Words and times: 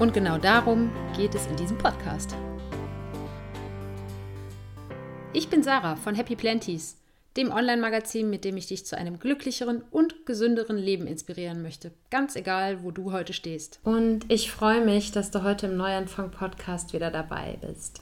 Und 0.00 0.14
genau 0.14 0.38
darum 0.38 0.90
geht 1.14 1.34
es 1.34 1.46
in 1.46 1.56
diesem 1.56 1.76
Podcast. 1.76 2.34
Ich 5.34 5.50
bin 5.50 5.62
Sarah 5.62 5.94
von 5.96 6.14
Happy 6.14 6.36
Planties, 6.36 6.96
dem 7.36 7.52
Online-Magazin, 7.52 8.30
mit 8.30 8.46
dem 8.46 8.56
ich 8.56 8.66
dich 8.66 8.86
zu 8.86 8.96
einem 8.96 9.18
glücklicheren 9.18 9.82
und 9.90 10.24
gesünderen 10.24 10.78
Leben 10.78 11.06
inspirieren 11.06 11.60
möchte. 11.60 11.92
Ganz 12.10 12.34
egal, 12.34 12.82
wo 12.82 12.92
du 12.92 13.12
heute 13.12 13.34
stehst. 13.34 13.78
Und 13.84 14.20
ich 14.28 14.50
freue 14.50 14.82
mich, 14.82 15.12
dass 15.12 15.32
du 15.32 15.42
heute 15.42 15.66
im 15.66 15.76
Neuanfang-Podcast 15.76 16.94
wieder 16.94 17.10
dabei 17.10 17.58
bist. 17.60 18.00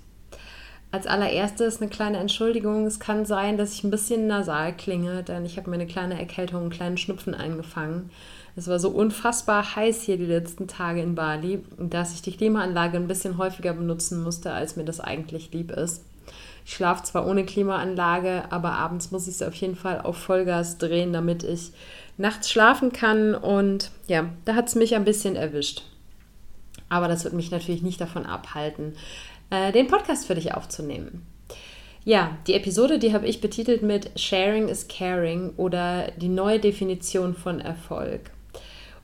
Als 0.92 1.08
allererstes 1.08 1.82
eine 1.82 1.90
kleine 1.90 2.18
Entschuldigung. 2.18 2.86
Es 2.86 3.00
kann 3.00 3.26
sein, 3.26 3.58
dass 3.58 3.74
ich 3.74 3.82
ein 3.82 3.90
bisschen 3.90 4.28
nasal 4.28 4.72
klinge, 4.76 5.24
denn 5.24 5.44
ich 5.44 5.56
habe 5.56 5.68
mir 5.68 5.74
eine 5.74 5.88
kleine 5.88 6.16
Erkältung, 6.16 6.60
einen 6.60 6.70
kleinen 6.70 6.96
Schnupfen 6.96 7.34
eingefangen. 7.34 8.10
Es 8.58 8.66
war 8.66 8.80
so 8.80 8.88
unfassbar 8.88 9.76
heiß 9.76 10.02
hier 10.02 10.16
die 10.16 10.26
letzten 10.26 10.66
Tage 10.66 11.00
in 11.00 11.14
Bali, 11.14 11.62
dass 11.78 12.12
ich 12.12 12.22
die 12.22 12.36
Klimaanlage 12.36 12.96
ein 12.96 13.06
bisschen 13.06 13.38
häufiger 13.38 13.72
benutzen 13.72 14.20
musste, 14.20 14.52
als 14.52 14.74
mir 14.74 14.84
das 14.84 14.98
eigentlich 14.98 15.52
lieb 15.52 15.70
ist. 15.70 16.02
Ich 16.66 16.74
schlafe 16.74 17.04
zwar 17.04 17.28
ohne 17.28 17.44
Klimaanlage, 17.44 18.50
aber 18.50 18.72
abends 18.72 19.12
muss 19.12 19.28
ich 19.28 19.36
sie 19.36 19.46
auf 19.46 19.54
jeden 19.54 19.76
Fall 19.76 20.00
auf 20.00 20.16
Vollgas 20.16 20.76
drehen, 20.78 21.12
damit 21.12 21.44
ich 21.44 21.70
nachts 22.16 22.50
schlafen 22.50 22.90
kann. 22.90 23.36
Und 23.36 23.92
ja, 24.08 24.28
da 24.44 24.56
hat 24.56 24.66
es 24.66 24.74
mich 24.74 24.96
ein 24.96 25.04
bisschen 25.04 25.36
erwischt. 25.36 25.84
Aber 26.88 27.06
das 27.06 27.22
wird 27.22 27.34
mich 27.34 27.52
natürlich 27.52 27.82
nicht 27.82 28.00
davon 28.00 28.26
abhalten, 28.26 28.94
äh, 29.50 29.70
den 29.70 29.86
Podcast 29.86 30.26
für 30.26 30.34
dich 30.34 30.54
aufzunehmen. 30.54 31.24
Ja, 32.04 32.36
die 32.48 32.54
Episode, 32.54 32.98
die 32.98 33.14
habe 33.14 33.28
ich 33.28 33.40
betitelt 33.40 33.82
mit 33.82 34.18
Sharing 34.18 34.66
is 34.66 34.88
Caring 34.88 35.52
oder 35.56 36.10
die 36.16 36.28
neue 36.28 36.58
Definition 36.58 37.36
von 37.36 37.60
Erfolg. 37.60 38.32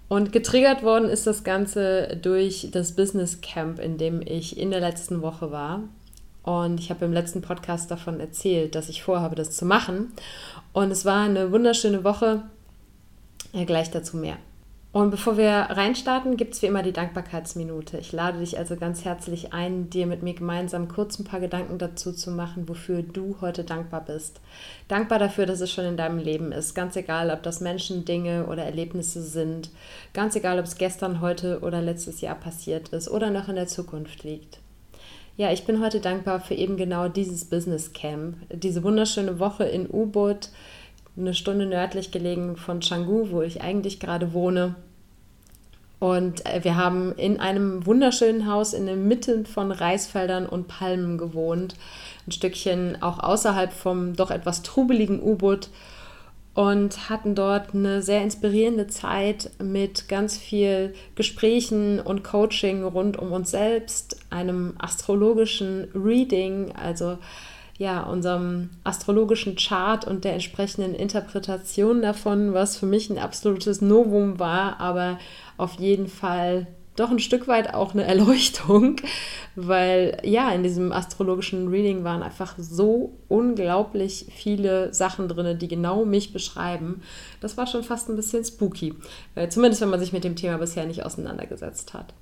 Und 0.09 0.33
getriggert 0.33 0.83
worden 0.83 1.09
ist 1.09 1.27
das 1.27 1.45
Ganze 1.45 2.19
durch 2.21 2.69
das 2.73 2.93
Business 2.93 3.41
Camp, 3.41 3.79
in 3.79 3.99
dem 3.99 4.21
ich 4.23 4.59
in 4.59 4.71
der 4.71 4.81
letzten 4.81 5.23
Woche 5.23 5.51
war. 5.51 5.83
Und 6.43 6.79
ich 6.79 6.91
habe 6.91 7.07
im 7.07 7.13
letzten 7.13 7.41
Podcast 7.41 7.91
davon 7.91 8.21
erzählt, 8.21 8.75
dass 8.75 8.91
ich 8.91 9.03
vorhabe, 9.03 9.35
das 9.35 9.53
zu 9.53 9.65
machen. 9.65 10.13
Und 10.75 10.91
es 10.91 11.05
war 11.05 11.25
eine 11.25 11.51
wunderschöne 11.53 12.05
Woche. 12.05 12.43
Ja, 13.53 13.65
gleich 13.65 13.91
dazu 13.91 14.19
mehr. 14.19 14.37
Und 14.95 15.11
bevor 15.11 15.37
wir 15.37 15.51
reinstarten, 15.51 16.37
gibt 16.37 16.55
es 16.55 16.63
wie 16.63 16.67
immer 16.67 16.85
die 16.85 16.93
Dankbarkeitsminute. 16.93 17.99
Ich 17.99 18.13
lade 18.13 18.39
dich 18.39 18.59
also 18.59 18.77
ganz 18.77 19.05
herzlich 19.05 19.53
ein, 19.53 19.91
dir 19.91 20.07
mit 20.07 20.23
mir 20.23 20.35
gemeinsam 20.35 20.87
kurz 20.87 21.19
ein 21.19 21.25
paar 21.25 21.41
Gedanken 21.41 21.79
dazu 21.79 22.13
zu 22.13 22.31
machen, 22.31 22.69
wofür 22.69 23.03
du 23.03 23.39
heute 23.41 23.65
dankbar 23.65 24.05
bist. 24.05 24.41
Dankbar 24.87 25.19
dafür, 25.19 25.47
dass 25.47 25.61
es 25.61 25.73
schon 25.73 25.85
in 25.85 25.97
deinem 25.97 26.21
Leben 26.21 26.53
ist. 26.53 26.77
Ganz 26.77 26.95
egal, 26.95 27.31
ob 27.31 27.43
das 27.43 27.61
Menschen, 27.61 28.05
Dinge 28.05 28.47
oder 28.47 28.63
Erlebnisse 28.63 29.21
sind. 29.23 29.71
Ganz 30.13 30.37
egal, 30.37 30.61
ob 30.61 30.65
es 30.65 30.77
gestern, 30.77 31.21
heute 31.21 31.59
oder 31.63 31.83
letztes 31.83 32.21
Jahr 32.21 32.37
passiert 32.37 32.91
ist 32.91 33.11
oder 33.11 33.31
noch 33.31 33.49
in 33.49 33.57
der 33.57 33.67
Zukunft 33.67 34.23
liegt. 34.23 34.61
Ja, 35.37 35.51
ich 35.51 35.67
bin 35.67 35.83
heute 35.83 35.99
dankbar 35.99 36.39
für 36.39 36.55
eben 36.55 36.77
genau 36.77 37.09
dieses 37.09 37.45
Business 37.47 37.95
Camp, 37.95 38.37
diese 38.53 38.85
wunderschöne 38.85 39.41
Woche 39.41 39.65
in 39.65 39.91
U-Boot 39.91 40.51
eine 41.17 41.35
Stunde 41.35 41.67
nördlich 41.67 42.11
gelegen 42.11 42.57
von 42.57 42.81
Canggu, 42.81 43.31
wo 43.31 43.43
ich 43.43 43.63
eigentlich 43.63 44.01
gerade 44.01 44.33
wohne. 44.33 44.75
Und 46.01 46.45
äh, 46.47 46.65
wir 46.65 46.77
haben 46.77 47.15
in 47.17 47.41
einem 47.41 47.87
wunderschönen 47.87 48.51
Haus 48.51 48.75
in 48.75 48.87
der 48.87 48.97
Mitte 48.97 49.45
von 49.45 49.73
Reisfeldern 49.73 50.47
und 50.47 50.69
Palmen 50.69 51.19
gewohnt. 51.19 51.77
Ein 52.27 52.33
Stückchen 52.33 53.01
auch 53.03 53.21
außerhalb 53.21 53.73
vom 53.73 54.15
doch 54.15 54.31
etwas 54.31 54.63
trubeligen 54.63 55.23
U-Boot 55.23 55.71
und 56.55 57.09
hatten 57.11 57.35
dort 57.35 57.75
eine 57.75 58.01
sehr 58.03 58.23
inspirierende 58.23 58.87
Zeit 58.87 59.51
mit 59.63 60.09
ganz 60.09 60.39
viel 60.39 60.95
Gesprächen 61.17 62.01
und 62.01 62.23
Coaching 62.23 62.85
rund 62.85 63.17
um 63.17 63.33
uns 63.33 63.51
selbst, 63.51 64.17
einem 64.31 64.75
astrologischen 64.79 65.89
Reading, 65.95 66.73
also 66.77 67.19
ja, 67.77 68.03
unserem 68.05 68.71
astrologischen 68.85 69.57
Chart 69.57 70.07
und 70.07 70.25
der 70.25 70.35
entsprechenden 70.35 70.95
Interpretation 70.95 72.03
davon, 72.03 72.55
was 72.55 72.77
für 72.77 72.87
mich 72.87 73.11
ein 73.11 73.19
absolutes 73.19 73.81
Novum 73.81 74.39
war, 74.39 74.81
aber 74.81 75.19
auf 75.57 75.75
jeden 75.75 76.07
Fall 76.07 76.69
doch 76.97 77.11
ein 77.11 77.19
Stück 77.19 77.49
weit 77.49 77.75
auch 77.75 77.93
eine 77.93 78.05
Erleuchtung, 78.07 78.97
weil 79.57 80.19
ja, 80.23 80.51
in 80.53 80.63
diesem 80.63 80.93
astrologischen 80.93 81.69
Reading 81.69 82.05
waren 82.05 82.23
einfach 82.23 82.55
so 82.59 83.19
unglaublich 83.29 84.27
viele 84.33 84.95
Sachen 84.95 85.29
drin, 85.29 85.59
die 85.59 85.69
genau 85.69 86.05
mich 86.05 86.33
beschreiben. 86.33 87.03
Das 87.41 87.57
war 87.57 87.67
schon 87.67 87.83
fast 87.83 88.09
ein 88.09 88.17
bisschen 88.17 88.45
spooky, 88.45 88.95
zumindest 89.49 89.83
wenn 89.83 89.91
man 89.91 90.01
sich 90.01 90.13
mit 90.13 90.23
dem 90.23 90.37
Thema 90.37 90.59
bisher 90.59 90.87
nicht 90.87 91.05
auseinandergesetzt 91.05 91.95
hat. 91.95 92.15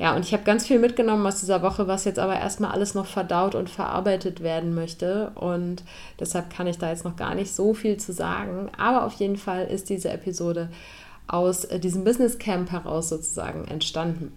Ja, 0.00 0.16
und 0.16 0.24
ich 0.24 0.32
habe 0.32 0.44
ganz 0.44 0.66
viel 0.66 0.78
mitgenommen 0.78 1.26
aus 1.26 1.40
dieser 1.40 1.60
Woche, 1.60 1.86
was 1.86 2.06
jetzt 2.06 2.18
aber 2.18 2.34
erstmal 2.34 2.70
alles 2.72 2.94
noch 2.94 3.04
verdaut 3.04 3.54
und 3.54 3.68
verarbeitet 3.68 4.42
werden 4.42 4.74
möchte. 4.74 5.30
Und 5.34 5.84
deshalb 6.18 6.48
kann 6.48 6.66
ich 6.66 6.78
da 6.78 6.88
jetzt 6.88 7.04
noch 7.04 7.16
gar 7.16 7.34
nicht 7.34 7.54
so 7.54 7.74
viel 7.74 7.98
zu 7.98 8.14
sagen. 8.14 8.70
Aber 8.78 9.04
auf 9.04 9.12
jeden 9.12 9.36
Fall 9.36 9.66
ist 9.66 9.90
diese 9.90 10.08
Episode 10.08 10.70
aus 11.26 11.66
äh, 11.66 11.78
diesem 11.78 12.02
Business 12.02 12.38
Camp 12.38 12.72
heraus 12.72 13.10
sozusagen 13.10 13.68
entstanden. 13.68 14.32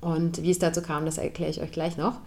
Und 0.00 0.40
wie 0.40 0.52
es 0.52 0.60
dazu 0.60 0.82
kam, 0.82 1.04
das 1.04 1.18
erkläre 1.18 1.50
ich 1.50 1.60
euch 1.60 1.72
gleich 1.72 1.96
noch. 1.96 2.20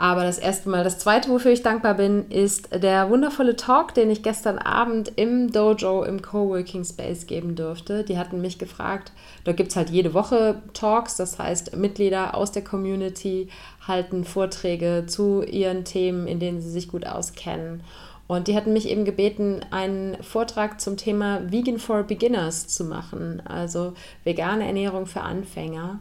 Aber 0.00 0.24
das 0.24 0.38
erste 0.38 0.70
Mal, 0.70 0.82
das 0.82 0.98
zweite, 0.98 1.28
wofür 1.28 1.52
ich 1.52 1.62
dankbar 1.62 1.92
bin, 1.92 2.30
ist 2.30 2.70
der 2.72 3.10
wundervolle 3.10 3.54
Talk, 3.54 3.92
den 3.92 4.10
ich 4.10 4.22
gestern 4.22 4.56
Abend 4.56 5.12
im 5.16 5.52
Dojo 5.52 6.04
im 6.04 6.22
Coworking 6.22 6.84
Space 6.84 7.26
geben 7.26 7.54
durfte. 7.54 8.02
Die 8.02 8.16
hatten 8.16 8.40
mich 8.40 8.58
gefragt, 8.58 9.12
da 9.44 9.52
gibt 9.52 9.68
es 9.68 9.76
halt 9.76 9.90
jede 9.90 10.14
Woche 10.14 10.62
Talks, 10.72 11.16
das 11.16 11.38
heißt, 11.38 11.76
Mitglieder 11.76 12.34
aus 12.34 12.50
der 12.50 12.64
Community 12.64 13.50
halten 13.86 14.24
Vorträge 14.24 15.04
zu 15.06 15.42
ihren 15.42 15.84
Themen, 15.84 16.26
in 16.26 16.40
denen 16.40 16.62
sie 16.62 16.70
sich 16.70 16.88
gut 16.88 17.06
auskennen. 17.06 17.82
Und 18.26 18.48
die 18.48 18.56
hatten 18.56 18.72
mich 18.72 18.88
eben 18.88 19.04
gebeten, 19.04 19.60
einen 19.70 20.16
Vortrag 20.22 20.80
zum 20.80 20.96
Thema 20.96 21.42
Vegan 21.52 21.78
for 21.78 22.04
Beginners 22.04 22.68
zu 22.68 22.84
machen, 22.84 23.42
also 23.44 23.92
vegane 24.24 24.64
Ernährung 24.64 25.04
für 25.04 25.20
Anfänger. 25.20 25.98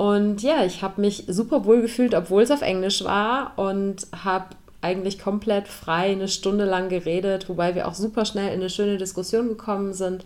Und 0.00 0.40
ja, 0.40 0.64
ich 0.64 0.82
habe 0.82 0.98
mich 0.98 1.24
super 1.28 1.66
wohl 1.66 1.82
gefühlt, 1.82 2.14
obwohl 2.14 2.40
es 2.40 2.50
auf 2.50 2.62
Englisch 2.62 3.04
war 3.04 3.52
und 3.56 4.06
habe 4.24 4.46
eigentlich 4.80 5.18
komplett 5.18 5.68
frei 5.68 6.12
eine 6.12 6.26
Stunde 6.26 6.64
lang 6.64 6.88
geredet, 6.88 7.50
wobei 7.50 7.74
wir 7.74 7.86
auch 7.86 7.92
super 7.92 8.24
schnell 8.24 8.48
in 8.48 8.60
eine 8.60 8.70
schöne 8.70 8.96
Diskussion 8.96 9.48
gekommen 9.48 9.92
sind. 9.92 10.24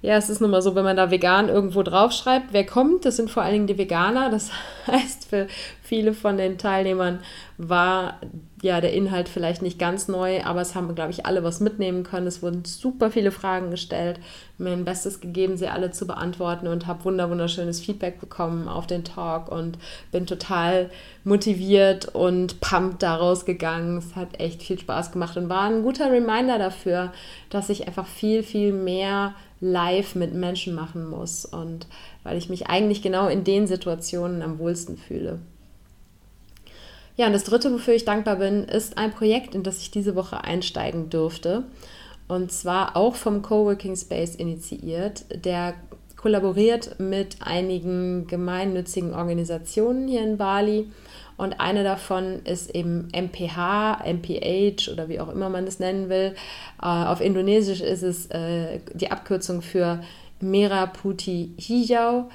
Ja, 0.00 0.16
es 0.16 0.30
ist 0.30 0.40
nun 0.40 0.52
mal 0.52 0.62
so, 0.62 0.76
wenn 0.76 0.84
man 0.84 0.96
da 0.96 1.10
vegan 1.10 1.48
irgendwo 1.48 1.82
draufschreibt, 1.82 2.52
wer 2.52 2.64
kommt, 2.64 3.04
das 3.04 3.16
sind 3.16 3.30
vor 3.30 3.42
allen 3.42 3.54
Dingen 3.54 3.66
die 3.66 3.78
Veganer. 3.78 4.30
Das 4.30 4.52
heißt, 4.86 5.24
für 5.28 5.48
viele 5.82 6.14
von 6.14 6.36
den 6.36 6.56
Teilnehmern 6.56 7.18
war 7.56 8.20
ja 8.62 8.80
der 8.80 8.92
Inhalt 8.92 9.28
vielleicht 9.28 9.60
nicht 9.60 9.78
ganz 9.78 10.06
neu, 10.06 10.42
aber 10.44 10.60
es 10.60 10.76
haben, 10.76 10.94
glaube 10.94 11.10
ich, 11.10 11.26
alle 11.26 11.42
was 11.42 11.58
mitnehmen 11.58 12.04
können. 12.04 12.28
Es 12.28 12.42
wurden 12.42 12.64
super 12.64 13.10
viele 13.10 13.32
Fragen 13.32 13.72
gestellt, 13.72 14.20
mir 14.56 14.70
ein 14.70 14.84
Bestes 14.84 15.20
gegeben, 15.20 15.56
sie 15.56 15.66
alle 15.66 15.90
zu 15.90 16.06
beantworten 16.06 16.68
und 16.68 16.86
habe 16.86 17.04
wunderschönes 17.04 17.80
Feedback 17.80 18.20
bekommen 18.20 18.68
auf 18.68 18.86
den 18.86 19.02
Talk 19.02 19.50
und 19.50 19.78
bin 20.12 20.26
total 20.26 20.90
motiviert 21.24 22.14
und 22.14 22.60
pumped 22.60 23.02
daraus 23.02 23.44
gegangen. 23.44 23.98
Es 23.98 24.14
hat 24.14 24.38
echt 24.38 24.62
viel 24.62 24.78
Spaß 24.78 25.10
gemacht 25.10 25.36
und 25.36 25.48
war 25.48 25.62
ein 25.62 25.82
guter 25.82 26.12
Reminder 26.12 26.58
dafür, 26.58 27.12
dass 27.50 27.68
ich 27.68 27.88
einfach 27.88 28.06
viel, 28.06 28.44
viel 28.44 28.72
mehr 28.72 29.34
live 29.60 30.14
mit 30.14 30.34
Menschen 30.34 30.74
machen 30.74 31.08
muss 31.08 31.44
und 31.44 31.86
weil 32.22 32.36
ich 32.36 32.48
mich 32.48 32.68
eigentlich 32.68 33.02
genau 33.02 33.28
in 33.28 33.44
den 33.44 33.66
Situationen 33.66 34.42
am 34.42 34.58
wohlsten 34.58 34.96
fühle. 34.96 35.40
Ja, 37.16 37.26
und 37.26 37.32
das 37.32 37.44
Dritte, 37.44 37.72
wofür 37.72 37.94
ich 37.94 38.04
dankbar 38.04 38.36
bin, 38.36 38.64
ist 38.64 38.96
ein 38.96 39.10
Projekt, 39.10 39.56
in 39.56 39.64
das 39.64 39.78
ich 39.78 39.90
diese 39.90 40.14
Woche 40.14 40.44
einsteigen 40.44 41.10
durfte. 41.10 41.64
Und 42.28 42.52
zwar 42.52 42.96
auch 42.96 43.16
vom 43.16 43.42
Coworking 43.42 43.96
Space 43.96 44.36
initiiert. 44.36 45.24
Der 45.44 45.74
kollaboriert 46.16 47.00
mit 47.00 47.38
einigen 47.40 48.28
gemeinnützigen 48.28 49.14
Organisationen 49.14 50.06
hier 50.06 50.22
in 50.22 50.36
Bali. 50.36 50.86
Und 51.38 51.60
eine 51.60 51.84
davon 51.84 52.40
ist 52.44 52.74
eben 52.74 53.08
MPH, 53.14 54.02
MPH 54.04 54.92
oder 54.92 55.08
wie 55.08 55.20
auch 55.20 55.28
immer 55.28 55.48
man 55.48 55.64
das 55.64 55.78
nennen 55.78 56.10
will. 56.10 56.34
Äh, 56.82 56.86
auf 56.86 57.20
Indonesisch 57.22 57.80
ist 57.80 58.02
es 58.02 58.26
äh, 58.26 58.80
die 58.92 59.10
Abkürzung 59.10 59.62
für 59.62 60.02
Merah 60.40 60.86
Putih 60.86 61.52
Hijau. 61.56 62.28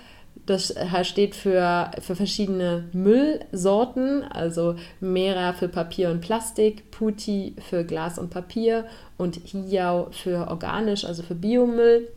Das 0.45 0.75
steht 1.03 1.35
für, 1.35 1.91
für 2.01 2.15
verschiedene 2.15 2.89
Müllsorten, 2.91 4.23
also 4.23 4.75
Mera 4.99 5.53
für 5.53 5.69
Papier 5.69 6.09
und 6.09 6.19
Plastik, 6.19 6.91
Puti 6.91 7.55
für 7.69 7.85
Glas 7.85 8.19
und 8.19 8.29
Papier 8.29 8.85
und 9.17 9.39
Hiau 9.45 10.07
für 10.11 10.49
organisch, 10.49 11.05
also 11.05 11.23
für 11.23 11.35
Biomüll. 11.35 12.09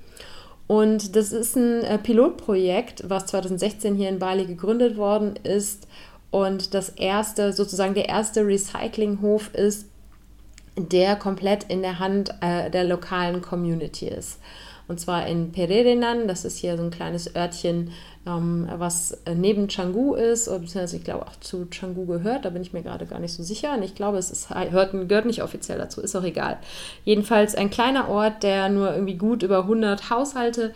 Und 0.67 1.15
das 1.15 1.33
ist 1.33 1.57
ein 1.57 1.83
äh, 1.85 1.99
Pilotprojekt, 1.99 3.05
was 3.09 3.27
2016 3.27 3.95
hier 3.95 4.09
in 4.09 4.19
Bali 4.19 4.47
gegründet 4.47 4.97
worden 4.97 5.35
ist 5.45 5.87
und 6.31 6.75
das 6.75 6.91
erste, 6.91 7.53
sozusagen 7.53 7.95
der 7.95 8.09
erste 8.09 8.47
Recyclinghof 8.47 9.55
ist, 9.55 9.87
der 10.77 11.17
komplett 11.17 11.65
in 11.65 11.83
der 11.83 11.99
Hand 11.99 12.35
äh, 12.41 12.71
der 12.71 12.85
lokalen 12.85 13.41
Community 13.41 14.09
ist. 14.09 14.39
Und 14.89 15.01
zwar 15.01 15.27
in 15.27 15.53
Pererenan, 15.53 16.29
das 16.29 16.45
ist 16.45 16.59
hier 16.59 16.77
so 16.77 16.83
ein 16.83 16.91
kleines 16.91 17.35
Örtchen 17.35 17.93
ähm, 18.27 18.69
was 18.77 19.13
äh, 19.25 19.35
neben 19.35 19.69
Canggu 19.69 20.15
ist, 20.15 20.47
beziehungsweise 20.47 20.97
ich 20.97 21.05
glaube 21.05 21.27
auch 21.27 21.37
zu 21.41 21.67
Canggu 21.71 22.07
gehört, 22.07 22.45
da 22.45 22.51
bin 22.51 22.63
ich 22.63 22.73
mir 22.73 22.83
gerade 22.83 23.07
gar 23.07 23.21
nicht 23.21 23.33
so 23.33 23.43
sicher. 23.43 23.75
Und 23.75 23.83
ich 23.83 23.95
glaube, 23.95 24.19
es 24.19 24.31
ist, 24.31 24.51
hört, 24.51 24.93
gehört 24.93 25.27
nicht 25.27 25.43
offiziell 25.43 25.79
dazu, 25.79 26.01
ist 26.01 26.17
auch 26.17 26.25
egal. 26.25 26.59
Jedenfalls 27.05 27.55
ein 27.55 27.71
kleiner 27.71 28.09
Ort, 28.09 28.43
der 28.43 28.69
nur 28.69 28.93
irgendwie 28.93 29.17
gut 29.17 29.43
über 29.43 29.61
100 29.61 30.11
Haushalte 30.11 30.75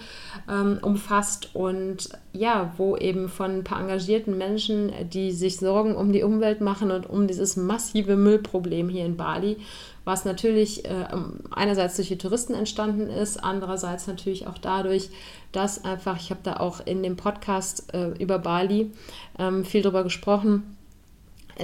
ähm, 0.49 0.79
umfasst 0.81 1.55
und 1.55 2.09
ja, 2.33 2.73
wo 2.77 2.97
eben 2.97 3.29
von 3.29 3.59
ein 3.59 3.65
paar 3.65 3.81
engagierten 3.81 4.39
Menschen, 4.39 4.93
die 5.13 5.33
sich 5.33 5.57
Sorgen 5.57 5.97
um 5.97 6.13
die 6.13 6.23
Umwelt 6.23 6.61
machen 6.61 6.93
und 6.93 7.11
um 7.11 7.27
dieses 7.27 7.57
massive 7.57 8.15
Müllproblem 8.15 8.89
hier 8.89 9.05
in 9.05 9.17
Bali, 9.17 9.57
was 10.05 10.25
natürlich 10.25 10.85
äh, 10.85 11.07
einerseits 11.51 11.97
durch 11.97 12.09
die 12.09 12.19
Touristen 12.19 12.55
entstanden 12.55 13.09
ist, 13.09 13.43
andererseits 13.43 14.07
natürlich 14.07 14.47
auch 14.47 14.59
dadurch, 14.59 15.11
dass 15.53 15.85
einfach, 15.85 16.19
ich 16.19 16.31
habe 16.31 16.41
da 16.43 16.57
auch 16.57 16.85
in 16.85 17.03
dem 17.03 17.17
Podcast 17.17 17.93
äh, 17.93 18.09
über 18.23 18.39
Bali 18.39 18.91
ähm, 19.39 19.65
viel 19.65 19.83
drüber 19.83 20.03
gesprochen, 20.03 20.77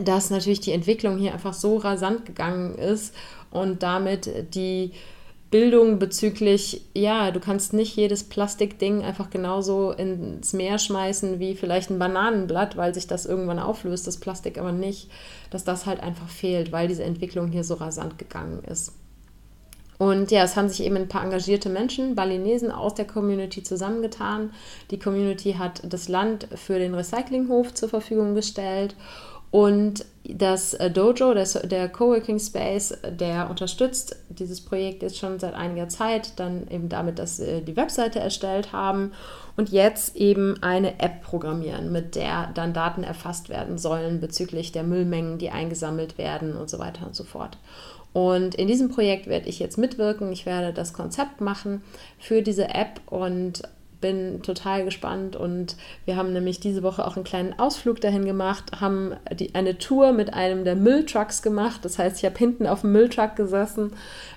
dass 0.04 0.30
natürlich 0.30 0.60
die 0.60 0.72
Entwicklung 0.72 1.18
hier 1.18 1.32
einfach 1.32 1.54
so 1.54 1.78
rasant 1.78 2.26
gegangen 2.26 2.74
ist 2.74 3.14
und 3.50 3.82
damit 3.82 4.54
die 4.54 4.92
Bildung 5.50 6.00
bezüglich, 6.00 6.82
ja, 6.92 7.30
du 7.30 7.38
kannst 7.38 7.72
nicht 7.72 7.94
jedes 7.94 8.24
Plastikding 8.24 9.04
einfach 9.04 9.30
genauso 9.30 9.92
ins 9.92 10.52
Meer 10.52 10.78
schmeißen 10.78 11.38
wie 11.38 11.54
vielleicht 11.54 11.90
ein 11.90 12.00
Bananenblatt, 12.00 12.76
weil 12.76 12.92
sich 12.92 13.06
das 13.06 13.26
irgendwann 13.26 13.60
auflöst, 13.60 14.06
das 14.08 14.18
Plastik 14.18 14.58
aber 14.58 14.72
nicht, 14.72 15.08
dass 15.50 15.62
das 15.62 15.86
halt 15.86 16.00
einfach 16.00 16.28
fehlt, 16.28 16.72
weil 16.72 16.88
diese 16.88 17.04
Entwicklung 17.04 17.48
hier 17.48 17.62
so 17.62 17.74
rasant 17.74 18.18
gegangen 18.18 18.64
ist. 18.64 18.92
Und 19.98 20.30
ja, 20.30 20.42
es 20.42 20.56
haben 20.56 20.68
sich 20.68 20.82
eben 20.82 20.96
ein 20.96 21.08
paar 21.08 21.24
engagierte 21.24 21.70
Menschen, 21.70 22.14
Balinesen 22.14 22.70
aus 22.70 22.94
der 22.94 23.06
Community 23.06 23.62
zusammengetan. 23.62 24.50
Die 24.90 24.98
Community 24.98 25.54
hat 25.54 25.80
das 25.84 26.08
Land 26.08 26.48
für 26.54 26.78
den 26.78 26.94
Recyclinghof 26.94 27.72
zur 27.72 27.88
Verfügung 27.88 28.34
gestellt 28.34 28.94
und 29.50 30.04
das 30.24 30.74
äh, 30.74 30.90
Dojo, 30.90 31.32
das, 31.34 31.52
der 31.52 31.88
Coworking 31.88 32.38
Space, 32.38 32.98
der 33.08 33.48
unterstützt 33.48 34.16
dieses 34.28 34.60
Projekt 34.60 35.02
jetzt 35.02 35.18
schon 35.18 35.38
seit 35.38 35.54
einiger 35.54 35.88
Zeit, 35.88 36.38
dann 36.38 36.66
eben 36.68 36.88
damit, 36.88 37.18
dass 37.18 37.36
sie 37.36 37.62
die 37.62 37.76
Webseite 37.76 38.18
erstellt 38.18 38.72
haben 38.72 39.12
und 39.56 39.70
jetzt 39.70 40.16
eben 40.16 40.62
eine 40.62 40.98
App 40.98 41.22
programmieren, 41.22 41.92
mit 41.92 42.16
der 42.16 42.50
dann 42.54 42.72
Daten 42.72 43.04
erfasst 43.04 43.48
werden 43.48 43.78
sollen 43.78 44.20
bezüglich 44.20 44.72
der 44.72 44.82
Müllmengen, 44.82 45.38
die 45.38 45.50
eingesammelt 45.50 46.18
werden 46.18 46.56
und 46.56 46.68
so 46.68 46.78
weiter 46.78 47.06
und 47.06 47.14
so 47.14 47.24
fort. 47.24 47.56
Und 48.12 48.54
in 48.54 48.66
diesem 48.66 48.88
Projekt 48.88 49.26
werde 49.26 49.48
ich 49.48 49.58
jetzt 49.58 49.76
mitwirken. 49.76 50.32
Ich 50.32 50.46
werde 50.46 50.72
das 50.72 50.94
Konzept 50.94 51.42
machen 51.42 51.82
für 52.18 52.40
diese 52.40 52.70
App 52.70 53.00
und 53.06 53.62
bin 54.00 54.42
total 54.42 54.84
gespannt. 54.84 55.36
Und 55.36 55.76
wir 56.04 56.16
haben 56.16 56.32
nämlich 56.32 56.60
diese 56.60 56.82
Woche 56.82 57.06
auch 57.06 57.16
einen 57.16 57.24
kleinen 57.24 57.58
Ausflug 57.58 58.00
dahin 58.00 58.24
gemacht, 58.24 58.80
haben 58.80 59.16
die, 59.32 59.54
eine 59.54 59.78
Tour 59.78 60.12
mit 60.12 60.34
einem 60.34 60.64
der 60.64 60.76
Mülltrucks 60.76 61.42
gemacht. 61.42 61.80
Das 61.84 61.98
heißt, 61.98 62.18
ich 62.18 62.24
habe 62.24 62.38
hinten 62.38 62.66
auf 62.66 62.82
dem 62.82 62.92
Mülltruck 62.92 63.36
gesessen, 63.36 63.92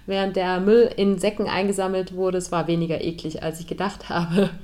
während 0.05 0.35
der 0.35 0.59
Müll 0.59 0.89
in 0.95 1.19
Säcken 1.19 1.47
eingesammelt 1.47 2.15
wurde. 2.15 2.37
Es 2.37 2.51
war 2.51 2.67
weniger 2.67 3.01
eklig, 3.01 3.43
als 3.43 3.59
ich 3.59 3.67
gedacht 3.67 4.09
habe. 4.09 4.49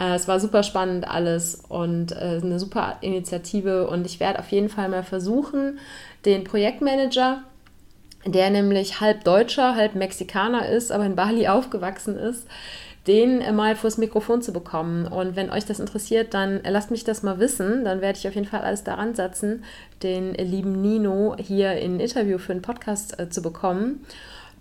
Äh, 0.00 0.16
es 0.16 0.26
war 0.26 0.40
super 0.40 0.64
spannend 0.64 1.06
alles 1.06 1.62
und 1.68 2.10
äh, 2.10 2.40
eine 2.42 2.58
super 2.58 2.98
Initiative. 3.00 3.86
Und 3.86 4.06
ich 4.06 4.18
werde 4.18 4.40
auf 4.40 4.50
jeden 4.50 4.68
Fall 4.68 4.88
mal 4.88 5.04
versuchen, 5.04 5.78
den 6.24 6.42
Projektmanager 6.42 7.44
der 8.26 8.50
nämlich 8.50 9.00
halb 9.00 9.24
Deutscher, 9.24 9.74
halb 9.74 9.94
Mexikaner 9.94 10.68
ist, 10.68 10.92
aber 10.92 11.04
in 11.04 11.16
Bali 11.16 11.46
aufgewachsen 11.48 12.16
ist, 12.16 12.46
den 13.06 13.54
mal 13.54 13.76
vors 13.76 13.98
Mikrofon 13.98 14.42
zu 14.42 14.52
bekommen. 14.52 15.06
Und 15.06 15.36
wenn 15.36 15.50
euch 15.50 15.64
das 15.64 15.80
interessiert, 15.80 16.34
dann 16.34 16.60
lasst 16.64 16.90
mich 16.90 17.04
das 17.04 17.22
mal 17.22 17.38
wissen. 17.38 17.84
Dann 17.84 18.00
werde 18.00 18.18
ich 18.18 18.26
auf 18.26 18.34
jeden 18.34 18.46
Fall 18.46 18.62
alles 18.62 18.84
daran 18.84 19.14
setzen, 19.14 19.64
den 20.02 20.34
lieben 20.34 20.80
Nino 20.80 21.36
hier 21.38 21.72
in 21.72 22.00
Interview 22.00 22.38
für 22.38 22.52
einen 22.52 22.62
Podcast 22.62 23.18
äh, 23.18 23.28
zu 23.28 23.42
bekommen 23.42 24.00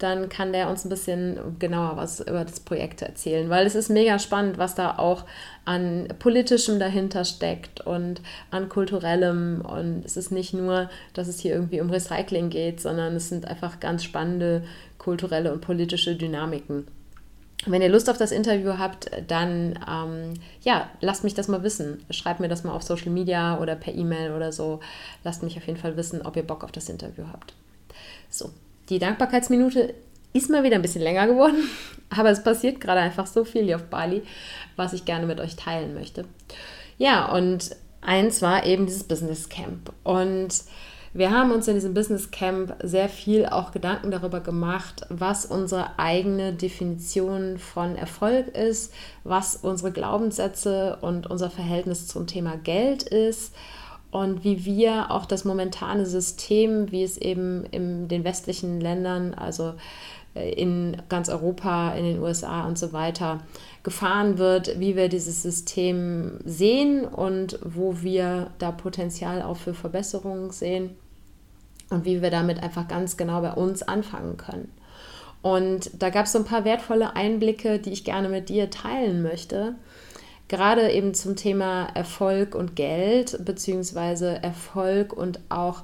dann 0.03 0.27
kann 0.27 0.51
der 0.51 0.69
uns 0.69 0.83
ein 0.83 0.89
bisschen 0.89 1.57
genauer 1.59 1.95
was 1.95 2.19
über 2.19 2.43
das 2.43 2.59
Projekt 2.59 3.01
erzählen, 3.01 3.49
weil 3.49 3.65
es 3.65 3.73
ist 3.73 3.89
mega 3.89 4.19
spannend, 4.19 4.57
was 4.57 4.75
da 4.75 4.97
auch 4.97 5.23
an 5.63 6.09
politischem 6.19 6.77
dahinter 6.77 7.23
steckt 7.23 7.79
und 7.81 8.21
an 8.51 8.67
kulturellem 8.67 9.61
und 9.61 10.03
es 10.05 10.17
ist 10.17 10.31
nicht 10.31 10.53
nur, 10.53 10.89
dass 11.13 11.29
es 11.29 11.39
hier 11.39 11.53
irgendwie 11.53 11.79
um 11.79 11.89
Recycling 11.89 12.49
geht, 12.49 12.81
sondern 12.81 13.15
es 13.15 13.29
sind 13.29 13.47
einfach 13.47 13.79
ganz 13.79 14.03
spannende 14.03 14.63
kulturelle 14.97 15.53
und 15.53 15.61
politische 15.61 16.15
Dynamiken. 16.15 16.85
Wenn 17.65 17.81
ihr 17.81 17.89
Lust 17.89 18.09
auf 18.09 18.17
das 18.17 18.31
Interview 18.31 18.77
habt, 18.77 19.09
dann 19.27 19.79
ähm, 19.89 20.33
ja, 20.61 20.89
lasst 21.01 21.23
mich 21.23 21.33
das 21.33 21.47
mal 21.47 21.63
wissen. 21.63 22.03
Schreibt 22.09 22.39
mir 22.39 22.49
das 22.49 22.63
mal 22.63 22.73
auf 22.73 22.83
Social 22.83 23.11
Media 23.11 23.59
oder 23.59 23.75
per 23.75 23.93
E-Mail 23.93 24.31
oder 24.33 24.51
so. 24.51 24.79
Lasst 25.23 25.43
mich 25.43 25.57
auf 25.57 25.65
jeden 25.65 25.79
Fall 25.79 25.95
wissen, 25.95 26.21
ob 26.21 26.35
ihr 26.35 26.43
Bock 26.43 26.63
auf 26.63 26.71
das 26.71 26.89
Interview 26.89 27.25
habt. 27.31 27.53
So, 28.29 28.49
die 28.89 28.99
Dankbarkeitsminute 28.99 29.93
ist 30.33 30.49
mal 30.49 30.63
wieder 30.63 30.75
ein 30.75 30.81
bisschen 30.81 31.03
länger 31.03 31.27
geworden, 31.27 31.69
aber 32.09 32.31
es 32.31 32.43
passiert 32.43 32.81
gerade 32.81 32.99
einfach 32.99 33.27
so 33.27 33.45
viel 33.45 33.63
hier 33.63 33.77
auf 33.77 33.85
Bali, 33.85 34.23
was 34.75 34.93
ich 34.93 35.05
gerne 35.05 35.25
mit 35.25 35.39
euch 35.39 35.55
teilen 35.55 35.93
möchte. 35.93 36.25
Ja, 36.97 37.31
und 37.31 37.75
eins 38.01 38.41
war 38.41 38.65
eben 38.65 38.85
dieses 38.85 39.03
Business 39.03 39.49
Camp. 39.49 39.93
Und 40.03 40.63
wir 41.15 41.29
haben 41.29 41.51
uns 41.51 41.67
in 41.67 41.75
diesem 41.75 41.93
Business 41.93 42.31
Camp 42.31 42.75
sehr 42.81 43.07
viel 43.07 43.45
auch 43.45 43.71
Gedanken 43.71 44.09
darüber 44.09 44.39
gemacht, 44.39 45.05
was 45.09 45.45
unsere 45.45 45.99
eigene 45.99 46.53
Definition 46.53 47.59
von 47.59 47.95
Erfolg 47.95 48.47
ist, 48.47 48.91
was 49.23 49.55
unsere 49.55 49.91
Glaubenssätze 49.91 50.97
und 51.01 51.29
unser 51.29 51.51
Verhältnis 51.51 52.07
zum 52.07 52.25
Thema 52.25 52.57
Geld 52.57 53.03
ist 53.03 53.53
und 54.09 54.43
wie 54.43 54.65
wir 54.65 55.11
auch 55.11 55.27
das 55.27 55.45
momentane 55.45 56.07
System, 56.07 56.91
wie 56.91 57.03
es 57.03 57.17
eben 57.19 57.65
in 57.65 58.07
den 58.07 58.23
westlichen 58.23 58.81
Ländern, 58.81 59.35
also 59.35 59.75
äh, 60.33 60.51
in 60.53 60.97
ganz 61.09 61.29
Europa, 61.29 61.93
in 61.93 62.05
den 62.05 62.19
USA 62.23 62.65
und 62.65 62.79
so 62.79 62.91
weiter 62.91 63.41
gefahren 63.83 64.39
wird, 64.39 64.79
wie 64.79 64.95
wir 64.95 65.09
dieses 65.09 65.43
System 65.43 66.39
sehen 66.43 67.05
und 67.05 67.59
wo 67.63 68.01
wir 68.01 68.49
da 68.57 68.71
Potenzial 68.71 69.43
auch 69.43 69.57
für 69.57 69.75
Verbesserungen 69.75 70.49
sehen 70.49 70.95
und 71.93 72.05
wie 72.05 72.21
wir 72.21 72.31
damit 72.31 72.61
einfach 72.61 72.87
ganz 72.87 73.17
genau 73.17 73.41
bei 73.41 73.53
uns 73.53 73.83
anfangen 73.83 74.37
können. 74.37 74.71
Und 75.41 75.91
da 76.01 76.09
gab 76.09 76.25
es 76.25 76.31
so 76.31 76.39
ein 76.39 76.45
paar 76.45 76.65
wertvolle 76.65 77.15
Einblicke, 77.15 77.79
die 77.79 77.91
ich 77.91 78.03
gerne 78.03 78.29
mit 78.29 78.49
dir 78.49 78.69
teilen 78.69 79.21
möchte 79.21 79.75
gerade 80.53 80.91
eben 80.91 81.13
zum 81.13 81.35
Thema 81.35 81.87
Erfolg 81.95 82.55
und 82.55 82.75
Geld, 82.75 83.43
beziehungsweise 83.43 84.43
Erfolg 84.43 85.13
und 85.13 85.39
auch, 85.49 85.83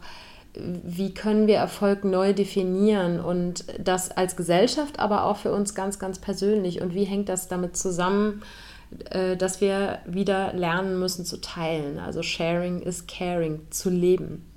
wie 0.54 1.14
können 1.14 1.48
wir 1.48 1.58
Erfolg 1.58 2.04
neu 2.04 2.34
definieren 2.34 3.20
und 3.20 3.66
das 3.80 4.12
als 4.12 4.36
Gesellschaft, 4.36 5.00
aber 5.00 5.24
auch 5.26 5.38
für 5.38 5.52
uns 5.52 5.76
ganz, 5.76 6.00
ganz 6.00 6.20
persönlich. 6.20 6.82
Und 6.82 6.94
wie 6.94 7.06
hängt 7.06 7.30
das 7.30 7.48
damit 7.48 7.78
zusammen, 7.78 8.44
äh, 9.10 9.38
dass 9.38 9.62
wir 9.62 10.00
wieder 10.06 10.54
lernen 10.54 11.00
müssen 11.00 11.26
zu 11.26 11.40
teilen? 11.42 12.00
Also 12.00 12.22
Sharing 12.22 12.82
is 12.82 13.08
Caring, 13.08 13.62
zu 13.70 13.90
leben. 13.90 14.49